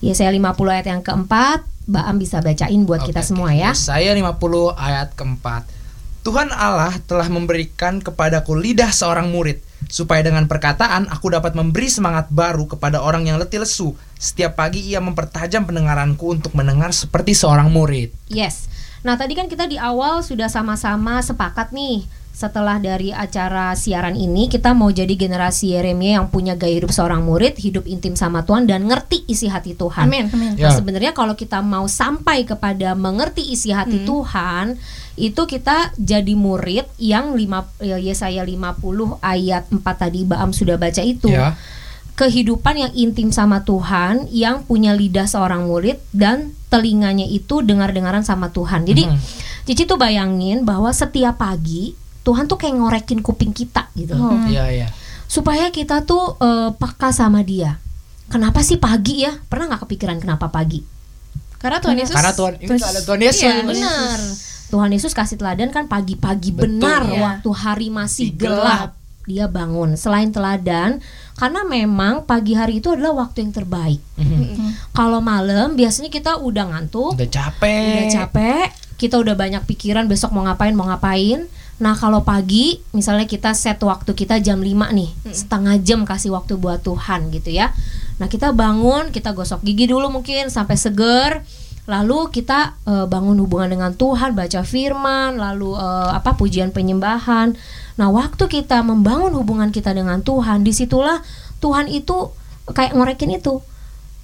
Yesaya 0.00 0.30
50 0.30 0.70
ayat 0.70 0.86
yang 0.88 1.00
keempat, 1.00 1.60
Mbak 1.86 2.04
Am 2.04 2.16
bisa 2.16 2.38
bacain 2.38 2.80
buat 2.84 3.02
kita 3.02 3.20
Oke, 3.20 3.26
semua 3.26 3.50
oke. 3.50 3.58
ya. 3.58 3.70
Saya 3.72 4.12
50 4.12 4.70
ayat 4.72 5.12
keempat. 5.12 5.79
Tuhan 6.20 6.52
Allah 6.52 7.00
telah 7.08 7.32
memberikan 7.32 7.96
kepadaku 7.96 8.52
lidah 8.52 8.92
seorang 8.92 9.32
murid 9.32 9.64
supaya 9.88 10.20
dengan 10.20 10.44
perkataan 10.44 11.08
aku 11.08 11.32
dapat 11.32 11.56
memberi 11.56 11.88
semangat 11.88 12.28
baru 12.28 12.68
kepada 12.68 13.00
orang 13.00 13.24
yang 13.24 13.40
letih 13.40 13.64
lesu. 13.64 13.96
Setiap 14.20 14.60
pagi 14.60 14.84
ia 14.84 15.00
mempertajam 15.00 15.64
pendengaranku 15.64 16.36
untuk 16.36 16.52
mendengar 16.52 16.92
seperti 16.92 17.32
seorang 17.32 17.72
murid. 17.72 18.12
Yes. 18.28 18.68
Nah, 19.00 19.16
tadi 19.16 19.32
kan 19.32 19.48
kita 19.48 19.64
di 19.64 19.80
awal 19.80 20.20
sudah 20.20 20.52
sama-sama 20.52 21.24
sepakat 21.24 21.72
nih. 21.72 22.04
Setelah 22.30 22.80
dari 22.80 23.12
acara 23.12 23.76
siaran 23.76 24.16
ini, 24.16 24.48
kita 24.48 24.72
mau 24.72 24.88
jadi 24.88 25.12
generasi 25.12 25.76
Yeremia 25.76 26.24
yang 26.24 26.32
punya 26.32 26.56
gaya 26.56 26.80
hidup 26.80 26.88
seorang 26.88 27.20
murid, 27.20 27.60
hidup 27.60 27.84
intim 27.84 28.16
sama 28.16 28.48
Tuhan 28.48 28.64
dan 28.64 28.88
ngerti 28.88 29.28
isi 29.28 29.44
hati 29.44 29.76
Tuhan. 29.76 30.08
Amin. 30.08 30.32
Amin. 30.32 30.56
Ya. 30.56 30.72
Nah, 30.72 30.80
sebenarnya 30.80 31.12
kalau 31.12 31.36
kita 31.36 31.60
mau 31.60 31.84
sampai 31.84 32.48
kepada 32.48 32.96
mengerti 32.96 33.44
isi 33.44 33.76
hati 33.76 34.08
Tuhan, 34.08 34.80
itu 35.20 35.42
kita 35.44 35.92
jadi 36.00 36.32
murid 36.32 36.88
yang 36.96 37.36
lima, 37.36 37.68
ya, 37.76 38.00
Yesaya 38.00 38.40
50 38.40 39.20
ayat 39.20 39.68
4 39.68 39.84
tadi 40.00 40.24
Baam 40.24 40.56
sudah 40.56 40.80
baca 40.80 41.04
itu. 41.04 41.28
Ya. 41.28 41.60
Kehidupan 42.16 42.76
yang 42.76 42.92
intim 42.96 43.28
sama 43.32 43.68
Tuhan, 43.68 44.32
yang 44.32 44.64
punya 44.64 44.96
lidah 44.96 45.28
seorang 45.28 45.68
murid 45.68 46.00
dan 46.12 46.56
telinganya 46.72 47.28
itu 47.28 47.60
dengar-dengaran 47.60 48.24
sama 48.24 48.48
Tuhan. 48.48 48.88
Jadi 48.88 49.04
Mhm. 49.12 49.18
Cici 49.60 49.84
tuh 49.84 50.00
bayangin 50.00 50.64
bahwa 50.64 50.88
setiap 50.90 51.36
pagi 51.36 51.92
Tuhan 52.30 52.46
tuh 52.46 52.54
kayak 52.56 52.78
ngorekin 52.78 53.20
kuping 53.20 53.50
kita 53.50 53.90
gitu. 53.92 54.14
Oh. 54.14 54.38
Iya, 54.46 54.70
iya. 54.70 54.88
Supaya 55.26 55.74
kita 55.74 56.06
tuh 56.06 56.38
eh, 56.38 56.70
peka 56.78 57.10
sama 57.10 57.42
dia. 57.42 57.82
Kenapa 58.30 58.62
sih 58.62 58.78
pagi 58.78 59.26
ya? 59.26 59.34
Pernah 59.50 59.74
nggak 59.74 59.82
kepikiran 59.90 60.22
kenapa 60.22 60.46
pagi? 60.46 60.86
Karena 61.58 61.82
Tuhan 61.82 61.98
Yesus 61.98 62.14
Karena 62.14 62.32
Tuhan 62.32 62.54
ini 62.56 62.78
ada 62.78 63.00
Tuhan 63.02 63.20
Yesus. 63.20 63.42
Iya, 63.42 63.66
Benar. 63.66 64.18
Tuhan 64.70 64.90
Yesus 64.94 65.12
kasih 65.12 65.34
teladan 65.34 65.74
kan 65.74 65.90
pagi-pagi 65.90 66.54
benar 66.54 67.02
Iya. 67.02 67.18
waktu 67.20 67.50
hari 67.50 67.88
masih 67.90 68.30
gelap. 68.32 68.54
gelap. 68.54 68.90
Dia 69.26 69.46
bangun. 69.50 69.98
Selain 69.98 70.30
teladan, 70.30 71.02
karena 71.34 71.60
memang 71.66 72.22
pagi 72.22 72.54
hari 72.54 72.78
itu 72.78 72.94
adalah 72.94 73.26
waktu 73.26 73.42
yang 73.42 73.52
terbaik. 73.52 74.00
Mhm. 74.14 74.94
Kalau 74.94 75.18
malam 75.18 75.74
biasanya 75.74 76.08
kita 76.08 76.38
udah 76.38 76.70
ngantuk, 76.70 77.18
Udah 77.18 77.28
capek. 77.28 77.90
udah 77.98 78.06
capek, 78.14 78.66
kita 78.94 79.18
udah 79.18 79.34
banyak 79.34 79.62
pikiran 79.66 80.06
besok 80.06 80.30
mau 80.30 80.46
ngapain 80.46 80.72
mau 80.72 80.86
ngapain. 80.86 81.50
Nah 81.80 81.96
kalau 81.96 82.20
pagi 82.20 82.76
misalnya 82.92 83.24
kita 83.24 83.56
set 83.56 83.80
waktu 83.80 84.12
kita 84.12 84.36
jam 84.44 84.60
5 84.60 84.68
nih, 84.92 85.10
setengah 85.32 85.80
jam 85.80 86.04
kasih 86.04 86.36
waktu 86.36 86.60
buat 86.60 86.84
Tuhan 86.84 87.32
gitu 87.32 87.48
ya. 87.56 87.72
Nah 88.20 88.28
kita 88.28 88.52
bangun, 88.52 89.08
kita 89.08 89.32
gosok 89.32 89.64
gigi 89.64 89.88
dulu 89.88 90.12
mungkin 90.12 90.52
sampai 90.52 90.76
seger. 90.76 91.40
Lalu 91.88 92.28
kita 92.30 92.76
eh, 92.84 93.06
bangun 93.08 93.40
hubungan 93.40 93.72
dengan 93.72 93.92
Tuhan, 93.96 94.36
baca 94.36 94.60
firman, 94.60 95.40
lalu 95.40 95.72
eh, 95.74 96.10
apa 96.12 96.36
pujian 96.36 96.68
penyembahan. 96.68 97.56
Nah 97.96 98.08
waktu 98.12 98.44
kita 98.44 98.84
membangun 98.84 99.32
hubungan 99.40 99.72
kita 99.72 99.96
dengan 99.96 100.20
Tuhan, 100.20 100.60
di 100.60 100.76
situlah 100.76 101.24
Tuhan 101.64 101.88
itu 101.88 102.28
kayak 102.68 102.92
ngorekin 102.92 103.40
itu. 103.40 103.64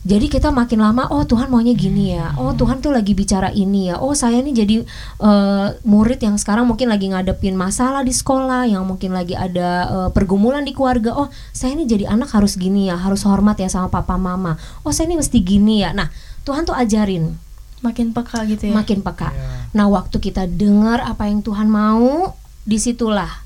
Jadi 0.07 0.31
kita 0.31 0.55
makin 0.55 0.87
lama, 0.87 1.11
oh 1.11 1.27
Tuhan 1.27 1.51
maunya 1.51 1.75
gini 1.75 2.15
ya, 2.15 2.31
oh 2.39 2.55
Tuhan 2.55 2.79
tuh 2.79 2.95
lagi 2.95 3.11
bicara 3.11 3.51
ini 3.51 3.91
ya, 3.91 3.99
oh 3.99 4.15
saya 4.15 4.39
nih 4.39 4.55
jadi 4.55 4.77
eh, 5.19 5.69
murid 5.83 6.23
yang 6.23 6.39
sekarang 6.39 6.63
mungkin 6.63 6.87
lagi 6.87 7.11
ngadepin 7.11 7.59
masalah 7.59 8.07
di 8.07 8.15
sekolah, 8.15 8.71
yang 8.71 8.87
mungkin 8.87 9.11
lagi 9.11 9.35
ada 9.35 9.91
eh, 9.91 10.11
pergumulan 10.15 10.63
di 10.63 10.79
keluarga, 10.79 11.11
oh 11.11 11.27
saya 11.51 11.75
ini 11.75 11.91
jadi 11.91 12.07
anak 12.07 12.31
harus 12.31 12.55
gini 12.55 12.87
ya, 12.87 12.95
harus 12.95 13.27
hormat 13.27 13.59
ya 13.59 13.67
sama 13.67 13.91
papa 13.91 14.15
mama, 14.15 14.55
oh 14.87 14.95
saya 14.95 15.11
ini 15.11 15.19
mesti 15.19 15.43
gini 15.43 15.83
ya. 15.83 15.91
Nah 15.91 16.07
Tuhan 16.47 16.63
tuh 16.63 16.79
ajarin, 16.79 17.35
Makin 17.83 18.15
peka 18.15 18.47
gitu 18.47 18.71
ya. 18.71 18.79
makin 18.79 19.03
peka. 19.03 19.35
Iya. 19.35 19.75
Nah 19.75 19.91
waktu 19.91 20.23
kita 20.23 20.47
dengar 20.47 21.03
apa 21.03 21.27
yang 21.27 21.43
Tuhan 21.43 21.67
mau, 21.67 22.31
di 22.63 22.79
situlah 22.79 23.43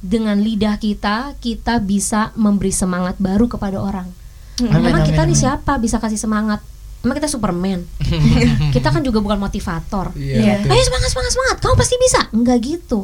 dengan 0.00 0.40
lidah 0.40 0.80
kita 0.80 1.36
kita 1.36 1.84
bisa 1.84 2.32
memberi 2.32 2.72
semangat 2.72 3.20
baru 3.20 3.44
kepada 3.44 3.76
orang. 3.76 4.21
Amin, 4.70 4.92
Emang 4.92 5.02
kita 5.02 5.22
amin, 5.24 5.34
nih 5.34 5.38
amin. 5.38 5.42
siapa 5.42 5.72
bisa 5.80 5.96
kasih 5.98 6.20
semangat? 6.20 6.60
Emang 7.02 7.18
kita 7.18 7.26
Superman? 7.26 7.82
kita 8.76 8.94
kan 8.94 9.02
juga 9.02 9.18
bukan 9.18 9.40
motivator. 9.40 10.14
Iya, 10.14 10.62
betul. 10.62 10.70
Ayo 10.70 10.82
semangat 10.86 11.10
semangat 11.10 11.32
semangat, 11.34 11.56
kamu 11.58 11.74
pasti 11.74 11.94
bisa. 11.98 12.20
Enggak 12.30 12.58
gitu. 12.62 13.00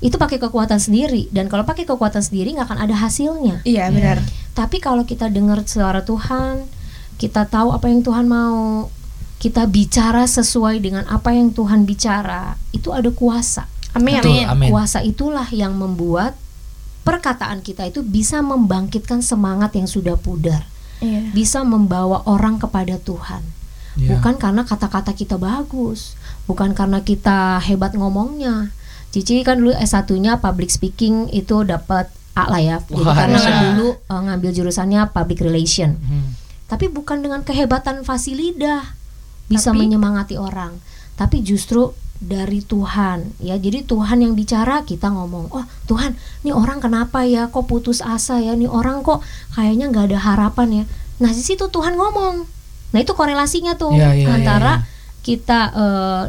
Itu 0.00 0.16
pakai 0.16 0.40
kekuatan 0.40 0.80
sendiri 0.80 1.28
dan 1.28 1.46
kalau 1.52 1.62
pakai 1.68 1.84
kekuatan 1.84 2.24
sendiri 2.24 2.56
nggak 2.56 2.66
akan 2.72 2.80
ada 2.80 2.96
hasilnya. 2.96 3.60
Iya 3.68 3.92
benar. 3.92 4.18
Tapi 4.56 4.80
kalau 4.80 5.04
kita 5.06 5.28
dengar 5.30 5.62
suara 5.68 6.02
Tuhan, 6.02 6.64
kita 7.20 7.46
tahu 7.46 7.70
apa 7.70 7.86
yang 7.86 8.00
Tuhan 8.00 8.24
mau, 8.24 8.88
kita 9.36 9.68
bicara 9.68 10.24
sesuai 10.24 10.80
dengan 10.80 11.04
apa 11.04 11.36
yang 11.36 11.52
Tuhan 11.52 11.84
bicara, 11.84 12.56
itu 12.72 12.90
ada 12.90 13.12
kuasa. 13.12 13.68
Amin. 13.92 14.18
Betul, 14.18 14.48
amin. 14.48 14.68
Kuasa 14.72 15.04
itulah 15.04 15.46
yang 15.52 15.76
membuat 15.76 16.32
perkataan 17.04 17.60
kita 17.64 17.88
itu 17.88 18.00
bisa 18.04 18.40
membangkitkan 18.44 19.20
semangat 19.24 19.76
yang 19.76 19.88
sudah 19.88 20.16
pudar, 20.20 20.64
Iya. 21.00 21.32
bisa 21.32 21.64
membawa 21.64 22.20
orang 22.28 22.60
kepada 22.60 23.00
Tuhan. 23.00 23.40
Iya. 23.96 24.16
Bukan 24.16 24.36
karena 24.36 24.62
kata-kata 24.62 25.16
kita 25.16 25.40
bagus, 25.40 26.14
bukan 26.44 26.76
karena 26.76 27.00
kita 27.02 27.58
hebat 27.60 27.96
ngomongnya. 27.96 28.70
Cici 29.10 29.42
kan 29.42 29.58
dulu 29.58 29.74
S1-nya 29.74 30.38
public 30.38 30.70
speaking 30.70 31.26
itu 31.34 31.66
dapat 31.66 32.06
A 32.38 32.46
lah 32.46 32.62
ya. 32.62 32.76
Jadi 32.86 33.02
Wah, 33.02 33.16
karena 33.16 33.38
kan 33.42 33.54
dulu 33.74 33.88
eh, 33.98 34.20
ngambil 34.22 34.50
jurusannya 34.54 35.10
public 35.10 35.42
relation. 35.42 35.98
Mhm. 35.98 36.38
Tapi 36.70 36.86
bukan 36.86 37.18
dengan 37.18 37.42
kehebatan 37.42 38.06
fasilidah 38.06 38.94
bisa 39.50 39.74
Tapi- 39.74 39.82
menyemangati 39.82 40.38
orang, 40.38 40.78
tapi 41.18 41.42
justru 41.42 41.90
dari 42.20 42.60
Tuhan 42.60 43.40
ya. 43.40 43.56
Jadi 43.56 43.88
Tuhan 43.88 44.20
yang 44.20 44.36
bicara, 44.36 44.84
kita 44.84 45.08
ngomong, 45.08 45.48
"Oh, 45.50 45.64
Tuhan, 45.88 46.12
nih 46.44 46.52
orang 46.52 46.78
kenapa 46.78 47.24
ya 47.24 47.48
kok 47.48 47.64
putus 47.64 48.04
asa 48.04 48.36
ya? 48.38 48.52
Nih 48.52 48.68
orang 48.68 49.00
kok 49.00 49.24
kayaknya 49.56 49.88
nggak 49.88 50.12
ada 50.12 50.18
harapan 50.20 50.68
ya." 50.70 50.84
Nah, 51.18 51.32
di 51.32 51.40
situ 51.40 51.66
Tuhan 51.66 51.96
ngomong. 51.96 52.44
Nah, 52.92 52.98
itu 53.00 53.12
korelasinya 53.16 53.80
tuh 53.80 53.96
Iya, 53.96 54.12
iya, 54.12 54.28
antara 54.36 54.84
iya, 54.84 54.86
kita 55.20 55.60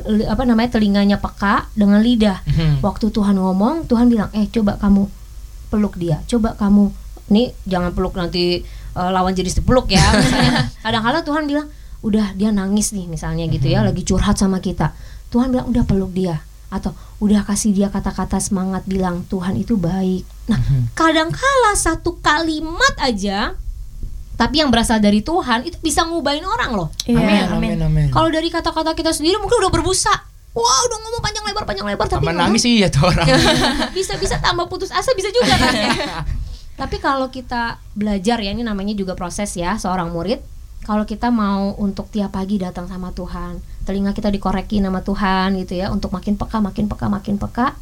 li- 0.07 0.27
apa 0.27 0.43
namanya 0.47 0.79
telinganya 0.79 1.19
peka 1.19 1.67
dengan 1.75 1.99
lidah. 1.99 2.39
Mhm. 2.47 2.79
Waktu 2.79 3.11
Tuhan 3.11 3.35
ngomong, 3.35 3.87
Tuhan 3.87 4.07
bilang, 4.07 4.31
"Eh, 4.31 4.47
coba 4.47 4.79
kamu 4.79 5.11
peluk 5.67 5.99
dia. 5.99 6.23
Coba 6.23 6.55
kamu 6.55 6.91
nih 7.31 7.51
jangan 7.67 7.91
peluk 7.91 8.15
nanti 8.15 8.63
eh, 8.91 9.09
lawan 9.11 9.35
jenis 9.35 9.59
dipeluk 9.59 9.91
ya." 9.91 10.03
Kadang-kadang 10.83 11.23
Tuhan 11.23 11.43
bilang, 11.47 11.67
"Udah 11.99 12.31
dia 12.35 12.51
nangis 12.51 12.91
nih 12.91 13.07
misalnya 13.07 13.43
gitu 13.47 13.67
ya, 13.67 13.83
lagi 13.83 14.03
curhat 14.03 14.39
sama 14.39 14.59
kita." 14.59 14.95
Tuhan 15.31 15.49
bilang, 15.49 15.71
"Udah 15.71 15.83
peluk 15.87 16.11
dia." 16.11 16.43
Atau 16.71 16.95
udah 17.19 17.43
kasih 17.43 17.75
dia 17.75 17.87
kata-kata 17.91 18.39
semangat 18.39 18.87
bilang 18.87 19.27
Tuhan 19.27 19.59
itu 19.59 19.75
baik. 19.75 20.23
Nah, 20.47 20.59
kadangkala 20.95 21.75
satu 21.75 22.15
kalimat 22.23 22.95
aja 22.99 23.55
tapi 24.41 24.57
yang 24.57 24.73
berasal 24.73 24.97
dari 24.97 25.21
Tuhan 25.21 25.69
itu 25.69 25.77
bisa 25.85 26.01
ngubahin 26.01 26.41
orang 26.41 26.73
loh. 26.73 26.89
Iya, 27.05 27.45
Amin, 27.45 27.77
amin, 27.77 27.77
amin. 27.85 28.07
Kalau 28.09 28.25
dari 28.33 28.49
kata-kata 28.49 28.97
kita 28.97 29.13
sendiri 29.13 29.37
mungkin 29.37 29.61
udah 29.61 29.69
berbusa. 29.69 30.09
Wah, 30.57 30.79
udah 30.89 30.97
ngomong 30.97 31.21
panjang 31.21 31.45
lebar 31.45 31.63
panjang 31.69 31.85
lebar 31.85 32.09
tapi 32.09 32.25
Tambah 32.25 32.33
ngomong 32.33 32.49
nangis 32.49 32.65
sih 32.65 32.81
ya 32.81 32.89
tuh 32.89 33.05
orang. 33.05 33.23
bisa-bisa 33.95 34.41
tambah 34.41 34.65
putus 34.65 34.89
asa 34.89 35.13
bisa 35.13 35.29
juga 35.29 35.53
kan 35.61 35.69
ya. 35.77 35.93
Tapi 36.81 36.97
kalau 36.97 37.29
kita 37.29 37.77
belajar 37.93 38.41
ya 38.41 38.49
ini 38.49 38.65
namanya 38.65 38.97
juga 38.97 39.13
proses 39.13 39.53
ya 39.53 39.77
seorang 39.77 40.09
murid. 40.09 40.41
Kalau 40.81 41.05
kita 41.05 41.29
mau 41.29 41.77
untuk 41.77 42.09
tiap 42.09 42.33
pagi 42.33 42.57
datang 42.57 42.89
sama 42.89 43.13
Tuhan, 43.13 43.61
telinga 43.85 44.17
kita 44.17 44.33
dikorekin 44.33 44.81
sama 44.81 45.05
Tuhan 45.05 45.53
gitu 45.61 45.77
ya, 45.77 45.93
untuk 45.93 46.09
makin 46.09 46.33
peka, 46.33 46.57
makin 46.57 46.89
peka, 46.89 47.05
makin 47.05 47.37
peka. 47.37 47.77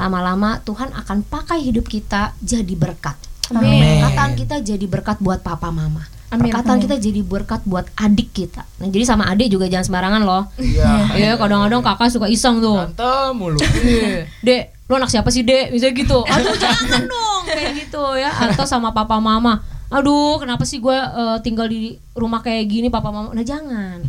Lama-lama 0.00 0.64
Tuhan 0.64 0.88
akan 0.96 1.20
pakai 1.28 1.60
hidup 1.60 1.84
kita 1.84 2.32
jadi 2.40 2.72
berkat. 2.72 3.20
Amin. 3.52 4.00
Perkataan 4.00 4.32
kita 4.38 4.56
jadi 4.64 4.86
berkat 4.88 5.20
buat 5.20 5.44
papa 5.44 5.68
mama. 5.68 6.06
Amin. 6.30 6.48
Perkataan 6.48 6.78
kita 6.78 6.96
jadi 6.96 7.26
berkat 7.26 7.66
buat 7.66 7.90
adik 7.98 8.30
kita. 8.30 8.62
Nah, 8.78 8.86
jadi 8.86 9.02
sama 9.02 9.26
adik 9.26 9.50
juga 9.50 9.66
jangan 9.66 9.90
sembarangan 9.90 10.22
loh. 10.22 10.46
Iya. 10.56 10.90
Iya, 11.18 11.30
kadang-kadang 11.34 11.82
kakak 11.82 12.08
suka 12.14 12.30
iseng 12.30 12.62
tuh. 12.62 12.78
Tante 12.94 13.34
mulu. 13.34 13.58
Dek, 14.46 14.86
lu 14.86 14.94
anak 14.94 15.10
siapa 15.10 15.28
sih, 15.34 15.42
Dek? 15.42 15.74
Misalnya 15.74 15.94
gitu. 15.98 16.22
Aduh, 16.22 16.54
jangan 16.54 17.02
dong 17.04 17.42
kayak 17.50 17.74
gitu 17.82 18.02
ya. 18.14 18.30
Atau 18.30 18.62
sama 18.62 18.94
papa 18.94 19.18
mama. 19.18 19.58
Aduh, 19.90 20.38
kenapa 20.38 20.62
sih 20.62 20.78
gue 20.78 20.94
eh, 20.94 21.38
tinggal 21.42 21.66
di 21.66 21.98
rumah 22.14 22.40
kayak 22.46 22.64
gini, 22.70 22.86
papa 22.88 23.10
mama? 23.10 23.34
Nah, 23.34 23.42
jangan. 23.42 24.00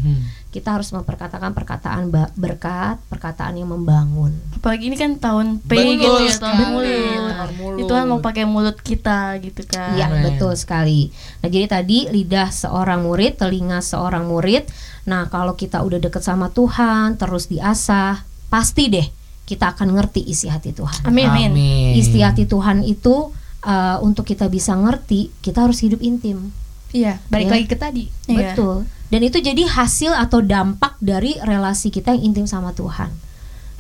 Kita 0.52 0.76
harus 0.76 0.92
memperkatakan 0.92 1.56
perkataan 1.56 2.12
berkat, 2.36 3.00
perkataan 3.08 3.56
yang 3.56 3.72
membangun. 3.72 4.36
Apalagi 4.60 4.92
ini 4.92 5.00
kan 5.00 5.16
tahun 5.16 5.64
P 5.64 5.72
Betul 5.74 5.96
gitu 5.96 6.22
ya, 6.28 6.34
tahun 6.38 6.56
mulut. 6.60 7.32
Tahun 7.34 7.54
mulut. 7.56 7.80
Itu 7.82 7.92
kan 7.96 8.06
mau 8.06 8.20
pakai 8.20 8.44
mulut 8.44 8.78
kita 8.84 9.40
gitu 9.40 9.64
kan. 9.66 9.96
Iya, 9.96 10.12
betul 10.22 10.54
sekali. 10.60 11.10
Nah, 11.40 11.48
jadi 11.48 11.66
tadi 11.72 12.12
lidah 12.12 12.52
seorang 12.52 13.08
murid, 13.08 13.40
telinga 13.40 13.80
seorang 13.80 14.28
murid. 14.28 14.68
Nah, 15.08 15.32
kalau 15.32 15.56
kita 15.56 15.82
udah 15.82 15.98
deket 15.98 16.22
sama 16.22 16.52
Tuhan, 16.52 17.16
terus 17.16 17.48
diasah, 17.48 18.22
pasti 18.52 18.92
deh 18.92 19.08
kita 19.48 19.72
akan 19.74 19.98
ngerti 19.98 20.22
isi 20.30 20.52
hati 20.52 20.76
Tuhan. 20.76 21.08
Amin. 21.08 21.32
Amin. 21.32 21.52
Isi 21.96 22.20
hati 22.20 22.44
Tuhan 22.44 22.84
itu 22.84 23.32
uh, 23.66 23.98
untuk 24.02 24.26
kita 24.26 24.50
bisa 24.50 24.74
ngerti, 24.78 25.30
kita 25.42 25.66
harus 25.66 25.82
hidup 25.82 26.02
intim. 26.02 26.54
Iya, 26.92 27.24
balik 27.32 27.48
Ya. 27.48 27.52
lagi 27.56 27.66
ke 27.72 27.78
tadi. 27.80 28.04
Iya. 28.28 28.54
Betul. 28.54 28.84
Dan 29.12 29.22
itu 29.28 29.40
jadi 29.44 29.64
hasil 29.68 30.16
atau 30.16 30.40
dampak 30.40 30.96
dari 31.04 31.36
relasi 31.44 31.92
kita 31.92 32.16
yang 32.16 32.32
intim 32.32 32.46
sama 32.48 32.72
Tuhan. 32.72 33.12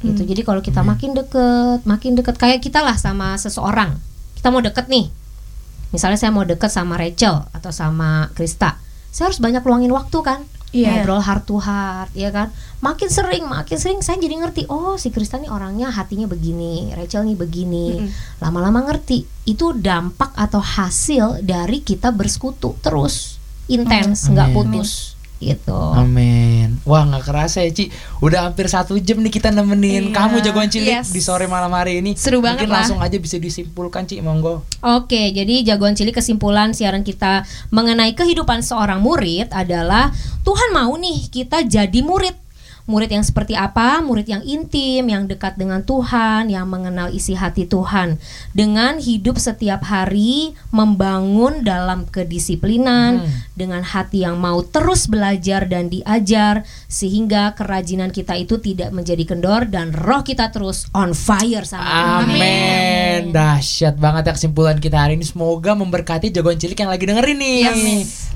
Gitu. 0.01 0.25
Jadi 0.25 0.41
kalau 0.41 0.59
kita 0.65 0.81
makin 0.81 1.13
deket, 1.13 1.85
makin 1.85 2.17
deket 2.17 2.35
kayak 2.35 2.59
kita 2.59 2.81
lah 2.81 2.97
sama 2.97 3.37
seseorang. 3.37 3.95
Kita 4.35 4.49
mau 4.49 4.59
deket 4.59 4.89
nih. 4.89 5.07
Misalnya 5.93 6.17
saya 6.17 6.31
mau 6.33 6.41
deket 6.43 6.71
sama 6.73 6.97
Rachel 6.97 7.45
atau 7.53 7.71
sama 7.71 8.31
Krista. 8.33 8.81
Saya 9.11 9.29
harus 9.29 9.39
banyak 9.43 9.61
luangin 9.61 9.91
waktu 9.93 10.17
kan. 10.23 10.41
Iya. 10.71 11.03
Ngobrol 11.03 11.19
heart 11.19 11.43
to 11.43 11.59
heart, 11.59 12.11
ya 12.15 12.31
kan. 12.31 12.47
Makin 12.79 13.11
sering, 13.11 13.43
makin 13.43 13.75
sering 13.75 13.99
saya 13.99 14.15
jadi 14.23 14.39
ngerti. 14.39 14.71
Oh, 14.71 14.95
si 14.95 15.11
Krista 15.11 15.35
nih 15.35 15.51
orangnya 15.51 15.91
hatinya 15.91 16.31
begini, 16.31 16.95
Rachel 16.95 17.27
nih 17.27 17.35
begini. 17.35 18.07
Lama-lama 18.39 18.87
ngerti. 18.87 19.27
Itu 19.43 19.75
dampak 19.75 20.31
atau 20.33 20.63
hasil 20.63 21.43
dari 21.43 21.83
kita 21.83 22.15
bersekutu 22.15 22.79
terus, 22.79 23.35
intens, 23.67 24.31
nggak 24.31 24.47
Amin. 24.47 24.55
putus. 24.79 25.19
Gitu. 25.41 25.73
Amin. 25.73 26.77
Wah 26.85 27.01
nggak 27.01 27.25
kerasa 27.25 27.65
ya 27.65 27.73
Ci. 27.73 27.89
Udah 28.19 28.45
hampir 28.45 28.69
satu 28.69 28.93
jam 28.95 29.17
nih 29.19 29.33
kita 29.33 29.49
nemenin 29.49 30.09
Iya. 30.09 30.15
kamu 30.15 30.35
jagoan 30.39 30.69
cilik 30.69 31.01
Yes. 31.01 31.09
di 31.09 31.17
sore 31.17 31.45
malam 31.45 31.73
hari 31.73 31.97
ini. 31.97 32.13
Seru 32.13 32.39
banget 32.39 32.63
Mungkin 32.63 32.69
lah. 32.69 32.77
langsung 32.85 33.01
aja 33.01 33.17
bisa 33.17 33.35
disimpulkan 33.35 34.05
Ci, 34.05 34.21
monggo. 34.21 34.61
Oke, 34.79 35.33
jadi 35.33 35.65
jagoan 35.65 35.97
cilik 35.97 36.13
kesimpulan 36.13 36.71
siaran 36.71 37.01
kita 37.01 37.41
mengenai 37.67 38.13
kehidupan 38.13 38.61
seorang 38.61 39.01
murid 39.01 39.49
adalah 39.49 40.13
Tuhan 40.41 40.69
mau 40.71 40.93
nih 40.93 41.25
kita 41.27 41.65
jadi 41.65 41.99
murid. 41.99 42.37
Murid 42.89 43.13
yang 43.13 43.25
seperti 43.25 43.53
apa? 43.53 44.01
Murid 44.01 44.27
yang 44.27 44.43
intim, 44.45 45.05
yang 45.05 45.29
dekat 45.29 45.57
dengan 45.57 45.85
Tuhan, 45.85 46.49
yang 46.49 46.65
mengenal 46.65 47.13
isi 47.13 47.37
hati 47.37 47.69
Tuhan. 47.69 48.17
Dengan 48.51 48.97
hidup 48.97 49.37
setiap 49.37 49.85
hari 49.85 50.57
membangun 50.73 51.61
dalam 51.61 52.09
kedisiplinan, 52.09 53.23
dengan 53.53 53.85
hati 53.85 54.25
yang 54.25 54.41
mau 54.41 54.65
terus 54.65 55.05
belajar 55.05 55.69
dan 55.69 55.87
diajar 55.93 56.65
sehingga 56.89 57.53
kerajinan 57.53 58.09
kita 58.09 58.33
itu 58.35 58.57
tidak 58.57 58.89
menjadi 58.89 59.23
kendor 59.23 59.69
dan 59.69 59.93
roh 59.93 60.25
kita 60.25 60.49
terus 60.49 60.89
on 60.97 61.13
fire 61.13 61.63
sama 61.63 61.85
Tuhan. 61.85 62.27
Amin. 62.27 63.19
Dahsyat 63.29 63.95
banget 64.01 64.29
ya 64.29 64.33
kesimpulan 64.33 64.77
kita 64.81 64.97
hari 64.97 65.15
ini. 65.15 65.25
Semoga 65.25 65.77
memberkati 65.77 66.33
jagoan 66.33 66.57
cilik 66.57 66.77
yang 66.77 66.91
lagi 66.91 67.05
dengerin 67.05 67.37
nih. 67.37 67.61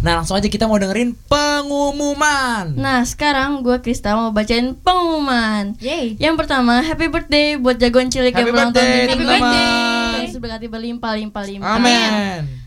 Nah 0.06 0.22
langsung 0.22 0.38
aja 0.38 0.46
kita 0.46 0.70
mau 0.70 0.78
dengerin 0.78 1.18
pengumuman. 1.26 2.78
Nah, 2.78 3.02
sekarang 3.08 3.66
gue 3.66 3.82
Krista 3.82 4.14
mau 4.14 4.30
bacain 4.46 4.78
pengumuman. 4.78 5.74
Yeay. 5.82 6.14
Yang 6.22 6.36
pertama, 6.46 6.86
happy 6.86 7.10
birthday 7.10 7.58
buat 7.58 7.82
jagoan 7.82 8.14
cilik 8.14 8.32
Happy 8.32 8.46
yang 8.46 8.54
ulang 8.54 8.70
tahun 8.70 8.86
birthday, 8.86 9.02
di 9.02 9.10
minggu 9.10 9.26
teman-teman. 9.26 9.58
ini. 9.58 10.24
Terus 10.30 10.38
berkati 10.38 10.68
berlimpah-limpah 10.70 11.44
limpah. 11.50 11.76
Amin. 11.82 12.12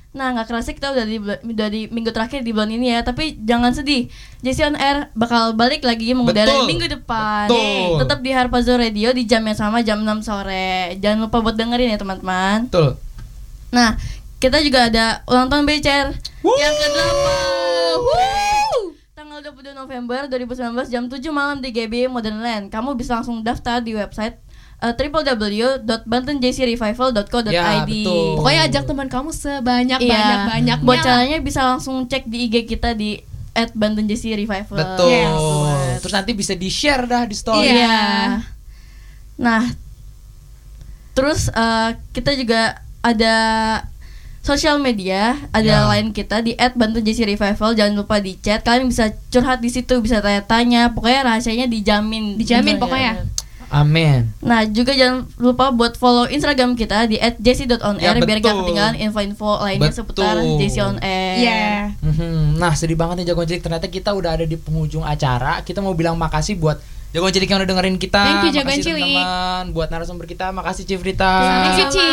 Nah, 0.08 0.34
nggak 0.34 0.50
kerasa 0.50 0.74
kita 0.74 0.90
udah 0.90 1.04
di 1.06 1.16
udah 1.22 1.68
di 1.70 1.86
minggu 1.86 2.10
terakhir 2.10 2.42
di 2.42 2.50
bulan 2.50 2.74
ini 2.74 2.90
ya, 2.90 3.06
tapi 3.06 3.38
jangan 3.44 3.70
sedih. 3.70 4.10
Jesse 4.42 4.66
on 4.66 4.74
Air 4.74 5.14
bakal 5.14 5.54
balik 5.54 5.86
lagi 5.86 6.10
mengudara 6.10 6.50
Betul. 6.50 6.66
minggu 6.66 6.86
depan. 6.90 7.46
Betul. 7.46 8.02
Tetap 8.02 8.18
di 8.24 8.30
Harpazo 8.34 8.74
Radio 8.74 9.14
di 9.14 9.22
jam 9.28 9.46
yang 9.46 9.54
sama 9.54 9.84
jam 9.86 10.02
6 10.02 10.26
sore. 10.26 10.98
Jangan 10.98 11.28
lupa 11.28 11.38
buat 11.38 11.54
dengerin 11.54 11.94
ya, 11.94 11.98
teman-teman. 12.00 12.66
Betul. 12.66 12.98
Nah, 13.70 13.94
kita 14.42 14.58
juga 14.64 14.88
ada 14.90 15.20
ulang 15.28 15.52
tahun 15.52 15.68
BCR 15.68 16.08
yang 16.42 16.74
ke-8. 16.82 18.47
Tanggal 19.68 19.84
22 19.84 19.84
November 19.84 20.24
2019 20.32 20.88
jam 20.88 21.04
7 21.12 21.20
malam 21.28 21.60
di 21.60 21.68
GB 21.68 22.08
Modern 22.08 22.40
Land. 22.40 22.72
Kamu 22.72 22.96
bisa 22.96 23.20
langsung 23.20 23.44
daftar 23.44 23.84
di 23.84 23.92
website 23.92 24.40
uh, 24.80 24.96
www.bantenjcrevival.co.id. 24.96 27.52
Ya, 27.52 27.84
betul. 27.84 28.40
Pokoknya 28.40 28.64
ajak 28.64 28.88
teman 28.88 29.12
kamu 29.12 29.28
sebanyak 29.28 30.00
Iya. 30.00 30.08
banyak 30.08 30.40
banyaknya. 30.48 30.88
Buat 30.88 31.04
caranya 31.04 31.36
bisa 31.44 31.68
langsung 31.68 32.08
cek 32.08 32.32
di 32.32 32.48
IG 32.48 32.64
kita 32.64 32.96
di 32.96 33.20
at 33.52 33.76
Banten 33.76 34.08
JC 34.08 34.40
Revival. 34.40 34.80
Betul. 34.80 35.12
Yes. 35.12 36.00
Terus 36.00 36.16
nanti 36.16 36.32
bisa 36.32 36.56
di 36.56 36.72
share 36.72 37.04
dah 37.04 37.28
di 37.28 37.36
story. 37.36 37.68
Iya. 37.68 38.40
Nah, 39.36 39.68
terus 41.12 41.52
eh, 41.52 41.92
kita 42.16 42.32
juga 42.40 42.80
ada 43.04 43.36
sosial 44.40 44.78
media, 44.78 45.36
ada 45.50 45.84
Ya. 45.84 45.88
line 45.88 46.10
kita 46.10 46.40
di 46.40 46.52
@bantunjc 46.54 47.18
revival. 47.20 47.72
Jangan 47.72 47.94
lupa 47.94 48.16
di 48.18 48.34
chat. 48.34 48.60
Kalian 48.60 48.88
bisa 48.88 49.10
curhat 49.28 49.58
di 49.58 49.68
situ, 49.68 49.98
bisa 49.98 50.18
tanya-tanya. 50.18 50.90
Pokoknya 50.90 51.26
rahasianya 51.26 51.66
dijamin. 51.66 52.34
Dijamin 52.34 52.76
Gitu, 52.76 52.82
pokoknya. 52.82 53.14
ya. 53.18 53.36
Amin. 53.68 54.32
Nah, 54.40 54.64
juga 54.64 54.96
jangan 54.96 55.28
lupa 55.36 55.68
buat 55.68 55.92
follow 55.94 56.24
Instagram 56.24 56.72
kita 56.72 57.04
di 57.04 57.20
@jc.onair 57.20 58.16
Ya, 58.16 58.16
biar 58.16 58.40
gak 58.40 58.56
ketinggalan 58.56 58.96
info-info 58.96 59.60
lainnya 59.60 59.92
Betul. 59.92 59.98
seputar 60.08 60.34
JC 60.56 60.76
on 60.80 60.96
air. 60.98 61.36
Iya. 61.36 61.68
Mhm. 62.00 62.56
Nah 62.56 62.72
sedih 62.72 62.96
banget 62.96 63.20
nih 63.20 63.26
jagoan 63.28 63.44
cilik 63.44 63.60
ternyata 63.60 63.86
kita 63.86 64.10
udah 64.10 64.34
ada 64.34 64.44
di 64.44 64.56
penghujung 64.56 65.04
acara 65.04 65.60
Kita 65.60 65.78
mau 65.78 65.92
bilang 65.92 66.16
makasih 66.16 66.56
buat 66.56 66.80
jagoan 67.08 67.32
cilik 67.32 67.48
yang 67.48 67.58
udah 67.58 67.68
dengerin 67.68 67.96
kita 67.96 68.20
Thank 68.20 68.44
you, 68.44 68.52
Jagoan 68.52 68.68
Makasih 68.70 68.84
Cilik. 68.84 69.00
teman-teman 69.00 69.64
Buat 69.72 69.88
narasumber 69.88 70.26
kita 70.26 70.46
Makasih 70.50 70.84
Cifrita 70.84 71.32
Thank 71.40 71.78
you, 71.78 71.86
Ci. 71.88 72.08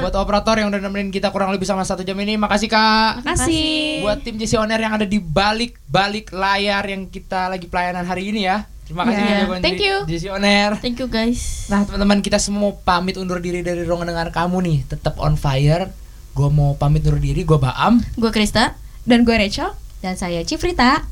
Buat 0.00 0.14
operator 0.16 0.54
yang 0.56 0.68
udah 0.68 0.80
nemenin 0.80 1.08
kita 1.08 1.30
kurang 1.30 1.50
lebih 1.50 1.62
sama 1.62 1.82
satu 1.82 2.02
jam 2.02 2.16
ini 2.16 2.34
Makasih 2.34 2.66
kak 2.66 3.22
Makasih. 3.22 4.02
Buat 4.02 4.18
tim 4.20 4.34
JC 4.34 4.58
On 4.58 4.66
Air 4.66 4.82
yang 4.82 4.94
ada 4.94 5.04
di 5.04 5.18
balik-balik 5.18 6.30
layar 6.30 6.82
yang 6.84 7.06
kita 7.06 7.46
lagi 7.46 7.64
pelayanan 7.64 8.02
hari 8.02 8.28
ini 8.28 8.44
ya 8.44 8.66
Terima 8.82 9.06
kasih 9.06 9.22
Yeah. 9.22 9.38
jagoan 9.40 9.60
Thank 9.60 9.78
you. 9.78 9.96
JC 10.04 10.24
On 10.28 10.42
Air 10.42 10.74
Thank 10.76 10.98
you 10.98 11.06
guys. 11.06 11.68
Nah 11.68 11.82
teman-teman 11.82 12.18
kita 12.18 12.36
semua 12.36 12.74
pamit 12.76 13.14
undur 13.14 13.38
diri 13.38 13.62
dari 13.62 13.82
ruang 13.82 14.02
dengar 14.02 14.28
kamu 14.28 14.58
nih 14.60 14.78
Tetap 14.88 15.16
on 15.16 15.34
fire 15.34 15.94
Gue 16.32 16.48
mau 16.48 16.74
pamit 16.74 17.00
undur 17.02 17.16
diri, 17.16 17.42
gue 17.42 17.56
Baam 17.56 18.02
Gue 18.16 18.28
Krista. 18.28 18.74
Dan 19.02 19.22
gue 19.22 19.34
Rachel. 19.34 19.70
Dan 19.98 20.14
saya 20.14 20.42
Cifrita. 20.42 21.04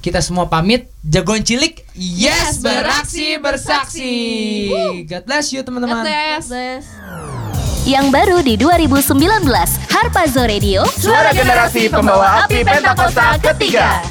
Kita 0.00 0.24
semua 0.24 0.48
pamit 0.48 0.88
Jagoan 1.04 1.44
cilik 1.44 1.84
Yes, 1.92 2.64
beraksi 2.64 3.36
bersaksi 3.36 4.12
God 5.04 5.28
bless 5.28 5.52
you 5.52 5.60
teman-teman 5.60 6.00
God 6.00 6.08
bless. 6.08 6.44
Bless. 6.48 6.84
Yang 7.84 8.06
baru 8.12 8.36
di 8.44 8.54
2019, 8.60 9.44
Harpazo 9.88 10.44
Radio, 10.44 10.84
Suara 10.84 11.32
generasi 11.32 11.88
pembawa 11.88 12.44
api 12.44 12.60
Pentakosta 12.60 13.40
ketiga. 13.40 14.04